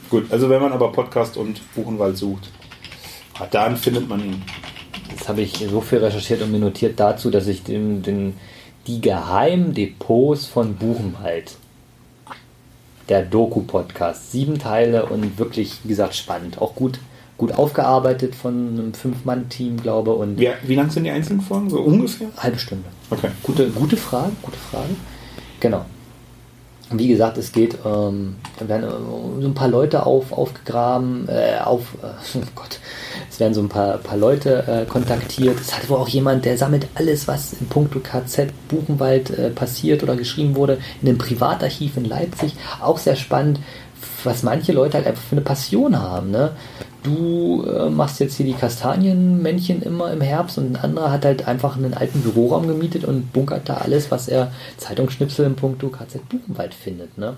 Gut, 0.08 0.30
also 0.30 0.48
wenn 0.48 0.62
man 0.62 0.72
aber 0.72 0.92
Podcast 0.92 1.36
und 1.36 1.60
Buchenwald 1.74 2.16
sucht, 2.16 2.48
ah, 3.40 3.48
dann 3.50 3.76
findet 3.76 4.08
man 4.08 4.20
ihn. 4.20 4.42
Jetzt 5.10 5.28
habe 5.28 5.40
ich 5.40 5.52
so 5.68 5.80
viel 5.80 5.98
recherchiert 5.98 6.40
und 6.42 6.52
mir 6.52 6.60
notiert 6.60 7.00
dazu, 7.00 7.32
dass 7.32 7.48
ich 7.48 7.64
den, 7.64 8.04
den, 8.04 8.34
die 8.86 9.00
Geheimdepots 9.00 10.46
von 10.46 10.76
Buchenwald, 10.76 11.56
der 13.08 13.22
Doku-Podcast, 13.22 14.30
sieben 14.30 14.60
Teile 14.60 15.06
und 15.06 15.40
wirklich, 15.40 15.80
wie 15.82 15.88
gesagt, 15.88 16.14
spannend. 16.14 16.62
Auch 16.62 16.76
gut, 16.76 17.00
gut 17.38 17.52
aufgearbeitet 17.52 18.34
von 18.34 18.54
einem 18.54 18.94
Fünf-Mann-Team, 18.94 19.82
glaube 19.82 20.14
und 20.14 20.38
Wie, 20.38 20.48
wie 20.62 20.74
lang 20.74 20.90
sind 20.90 21.04
die 21.04 21.10
einzelnen 21.10 21.40
Folgen? 21.40 21.68
So 21.68 21.80
ungefähr? 21.80 22.28
halbe 22.36 22.58
Stunde. 22.58 22.84
Okay. 23.10 23.28
Gute, 23.42 23.68
gute 23.70 23.96
Frage, 23.96 24.32
gute 24.42 24.58
Frage. 24.58 24.94
Genau. 25.60 25.84
Und 26.88 27.00
Wie 27.00 27.08
gesagt, 27.08 27.36
es 27.36 27.50
geht, 27.50 27.76
ähm, 27.84 28.36
da 28.58 28.68
werden 28.68 28.84
äh, 28.84 29.42
so 29.42 29.48
ein 29.48 29.54
paar 29.54 29.66
Leute 29.68 30.06
auf, 30.06 30.32
aufgegraben, 30.32 31.28
äh, 31.28 31.58
auf, 31.58 31.94
äh, 32.00 32.06
oh 32.38 32.42
Gott, 32.54 32.78
es 33.28 33.40
werden 33.40 33.54
so 33.54 33.60
ein 33.60 33.68
paar, 33.68 33.98
paar 33.98 34.16
Leute 34.16 34.64
äh, 34.68 34.86
kontaktiert. 34.88 35.58
Es 35.60 35.76
hat 35.76 35.88
wohl 35.90 35.98
auch 35.98 36.08
jemand, 36.08 36.44
der 36.44 36.56
sammelt 36.56 36.86
alles, 36.94 37.26
was 37.26 37.54
in 37.54 37.66
puncto 37.66 37.98
KZ 37.98 38.52
Buchenwald 38.68 39.30
äh, 39.30 39.50
passiert 39.50 40.04
oder 40.04 40.14
geschrieben 40.14 40.54
wurde, 40.54 40.78
in 41.02 41.08
einem 41.08 41.18
Privatarchiv 41.18 41.96
in 41.96 42.04
Leipzig. 42.04 42.54
Auch 42.80 42.98
sehr 42.98 43.16
spannend, 43.16 43.58
was 44.22 44.44
manche 44.44 44.72
Leute 44.72 44.98
halt 44.98 45.08
einfach 45.08 45.22
für 45.22 45.36
eine 45.36 45.44
Passion 45.44 46.00
haben. 46.00 46.30
Ne? 46.30 46.52
Du 47.06 47.62
äh, 47.62 47.88
machst 47.88 48.18
jetzt 48.18 48.34
hier 48.34 48.46
die 48.46 48.54
Kastanienmännchen 48.54 49.80
immer 49.80 50.12
im 50.12 50.20
Herbst 50.20 50.58
und 50.58 50.72
ein 50.72 50.76
anderer 50.76 51.12
hat 51.12 51.24
halt 51.24 51.46
einfach 51.46 51.76
einen 51.76 51.94
alten 51.94 52.20
Büroraum 52.22 52.66
gemietet 52.66 53.04
und 53.04 53.32
bunkert 53.32 53.68
da 53.68 53.74
alles, 53.74 54.10
was 54.10 54.26
er 54.26 54.50
Zeitungsschnipsel 54.76 55.46
im 55.46 55.54
Punkto 55.54 55.88
KZ 55.88 56.28
Buchenwald 56.28 56.74
findet. 56.74 57.16
Ne? 57.16 57.36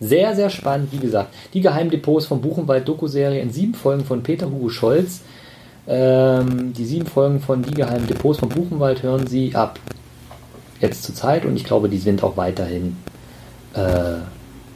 Sehr, 0.00 0.34
sehr 0.34 0.50
spannend, 0.50 0.88
wie 0.90 0.98
gesagt. 0.98 1.32
Die 1.54 1.60
Geheimdepots 1.60 2.26
von 2.26 2.40
Buchenwald 2.40 2.88
Doku-Serie 2.88 3.40
in 3.40 3.52
sieben 3.52 3.74
Folgen 3.74 4.04
von 4.04 4.24
Peter 4.24 4.50
Hugo 4.50 4.68
Scholz. 4.68 5.20
Ähm, 5.86 6.72
die 6.72 6.84
sieben 6.84 7.06
Folgen 7.06 7.40
von 7.40 7.62
Die 7.62 7.74
geheimen 7.74 8.08
Depots 8.08 8.40
von 8.40 8.48
Buchenwald 8.48 9.04
hören 9.04 9.28
Sie 9.28 9.54
ab 9.54 9.78
jetzt 10.80 11.04
zur 11.04 11.14
Zeit 11.14 11.44
und 11.44 11.54
ich 11.56 11.64
glaube, 11.64 11.88
die 11.88 11.98
sind 11.98 12.24
auch 12.24 12.36
weiterhin 12.36 12.96
äh, 13.74 14.16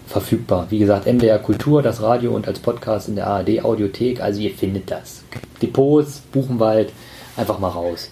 verfügbar. 0.09 0.67
Wie 0.71 0.79
gesagt, 0.79 1.07
MDR 1.07 1.39
Kultur, 1.39 1.83
das 1.83 2.03
Radio 2.03 2.35
und 2.35 2.49
als 2.49 2.59
Podcast 2.59 3.09
in 3.09 3.17
der 3.17 3.27
ARD 3.27 3.63
Audiothek. 3.63 4.21
Also 4.21 4.41
ihr 4.41 4.51
findet 4.51 4.91
das. 4.91 5.23
Depots, 5.61 6.23
Buchenwald, 6.33 6.93
einfach 7.37 7.59
mal 7.59 7.69
raus. 7.69 8.11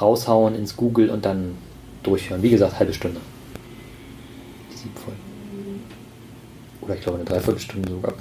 Raushauen 0.00 0.54
ins 0.54 0.76
Google 0.76 1.10
und 1.10 1.24
dann 1.24 1.56
durchhören. 2.02 2.42
Wie 2.42 2.50
gesagt, 2.50 2.78
halbe 2.78 2.92
Stunde. 2.92 3.20
Sieben 4.74 4.94
Folgen. 4.94 5.20
Oder 6.82 6.94
ich 6.94 7.00
glaube 7.00 7.18
eine 7.18 7.26
Dreiviertelstunde 7.26 7.90
sogar. 7.90 8.12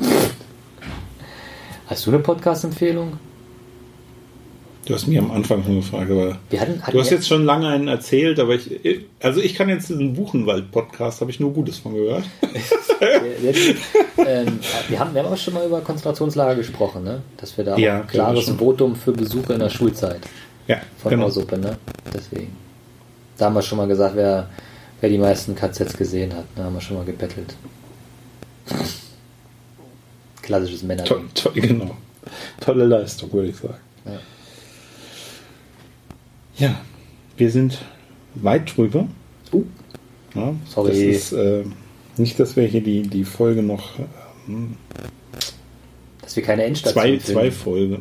Hast 1.88 2.06
du 2.06 2.12
eine 2.12 2.20
Podcast-Empfehlung? 2.20 3.18
Du 4.86 4.94
hast 4.94 5.08
mich 5.08 5.20
am 5.20 5.30
Anfang 5.30 5.64
schon 5.64 5.76
gefragt, 5.76 6.10
aber 6.10 6.38
hatten, 6.58 6.82
hatten 6.82 6.92
du 6.92 7.00
hast 7.00 7.12
jetzt 7.12 7.28
schon 7.28 7.46
lange 7.46 7.68
einen 7.68 7.88
erzählt, 7.88 8.40
aber 8.40 8.56
ich, 8.56 9.06
also 9.22 9.40
ich 9.40 9.54
kann 9.54 9.70
jetzt 9.70 9.90
diesen 9.90 10.14
Buchenwald-Podcast, 10.16 11.22
habe 11.22 11.30
ich 11.30 11.40
nur 11.40 11.54
Gutes 11.54 11.78
von 11.78 11.94
gehört. 11.94 12.24
Wir, 13.00 13.54
wir, 13.54 13.76
ähm, 14.28 14.60
wir, 14.90 15.00
haben, 15.00 15.14
wir 15.14 15.24
haben 15.24 15.32
auch 15.32 15.38
schon 15.38 15.54
mal 15.54 15.66
über 15.66 15.80
Konzentrationslager 15.80 16.56
gesprochen, 16.56 17.06
ne? 17.06 17.22
dass 17.38 17.58
wir 17.58 17.64
da 17.64 17.78
Ja, 17.78 18.00
auch 18.00 18.02
ein 18.02 18.08
klares 18.08 18.44
schon. 18.44 18.58
Votum 18.58 18.94
für 18.94 19.14
Besuche 19.14 19.54
in 19.54 19.60
der 19.60 19.70
Schulzeit 19.70 20.20
Ja, 20.68 20.82
von 20.98 21.12
genau. 21.12 21.28
Ohrsuppe, 21.28 21.58
ne? 21.58 21.78
Deswegen. 22.14 22.52
Da 23.38 23.46
haben 23.46 23.54
wir 23.54 23.62
schon 23.62 23.78
mal 23.78 23.88
gesagt, 23.88 24.18
wer, 24.18 24.50
wer 25.00 25.10
die 25.10 25.18
meisten 25.18 25.56
KZs 25.56 25.96
gesehen 25.96 26.36
hat, 26.36 26.44
ne? 26.58 26.66
haben 26.66 26.74
wir 26.74 26.82
schon 26.82 26.98
mal 26.98 27.06
gebettelt. 27.06 27.56
Klassisches 30.42 30.84
Männer. 30.84 31.06
To 31.06 31.22
to 31.34 31.52
genau. 31.52 31.96
Tolle 32.60 32.86
Leistung, 32.86 33.32
würde 33.32 33.48
ich 33.50 33.56
sagen. 33.56 33.76
Ja. 34.06 34.20
Ja, 36.60 36.80
wir 37.38 37.52
sind 37.52 37.80
weit 38.36 38.76
drüber. 38.76 39.08
Uh, 39.52 39.64
Ja, 40.36 40.54
Sorry. 40.68 40.90
Das 40.90 40.98
ist 41.00 41.32
äh, 41.34 41.64
nicht, 42.18 42.40
dass 42.40 42.56
wir 42.56 42.66
hier 42.68 42.82
die, 42.82 43.04
die 43.04 43.24
Folge 43.24 43.64
noch 43.64 43.98
ähm, 44.48 44.76
dass 46.22 46.36
wir 46.36 46.44
keine 46.44 46.64
Endstation 46.64 47.02
zwei, 47.02 47.10
finden. 47.20 47.26
zwei 47.26 47.52
Folgen. 47.52 47.98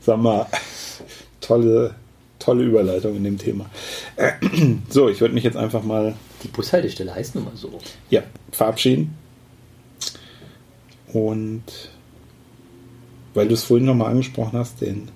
Sag 0.00 0.18
mal, 0.18 0.46
tolle, 1.40 1.94
tolle 2.38 2.62
Überleitung 2.64 3.16
in 3.16 3.24
dem 3.24 3.36
Thema. 3.38 3.66
Äh, 4.16 4.32
So, 4.88 5.08
ich 5.08 5.20
würde 5.20 5.34
mich 5.34 5.44
jetzt 5.44 5.56
einfach 5.56 5.82
mal 5.82 6.14
Die 6.42 6.48
Bushaltestelle 6.48 7.14
heißt 7.14 7.34
nun 7.34 7.44
mal 7.44 7.56
so. 7.56 7.78
ja, 8.08 8.22
verabschieden. 8.52 9.14
Und 11.12 11.64
weil 13.34 13.48
du 13.48 13.54
es 13.54 13.64
vorhin 13.64 13.86
nochmal 13.86 14.12
angesprochen 14.12 14.58
hast, 14.58 14.80
den 14.80 15.08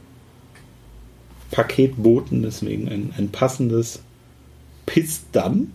Paketboten, 1.51 2.43
deswegen 2.43 2.89
ein, 2.89 3.15
ein 3.17 3.31
passendes 3.31 4.01
Piss 4.87 5.23
dann. 5.33 5.73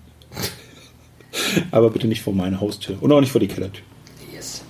Aber 1.71 1.89
bitte 1.89 2.07
nicht 2.07 2.21
vor 2.21 2.33
meine 2.33 2.61
Haustür 2.61 3.01
und 3.01 3.11
auch 3.11 3.19
nicht 3.19 3.31
vor 3.31 3.41
die 3.41 3.47
Kellertür. 3.47 3.83
Yes. 4.33 4.63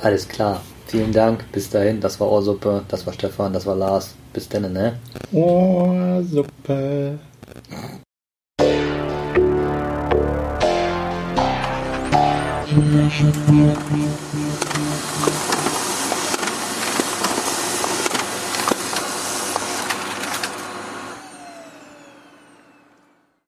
Alles 0.00 0.28
klar. 0.28 0.62
Vielen 0.86 1.12
Dank. 1.12 1.44
Bis 1.52 1.70
dahin. 1.70 2.00
Das 2.00 2.20
war 2.20 2.30
Ohrsuppe. 2.30 2.84
Das 2.88 3.06
war 3.06 3.12
Stefan. 3.12 3.52
Das 3.52 3.66
war 3.66 3.74
Lars. 3.74 4.14
Bis 4.32 4.48
dann, 4.48 4.72
ne? 4.72 4.98
Oh, 5.32 6.22
you. 6.30 6.44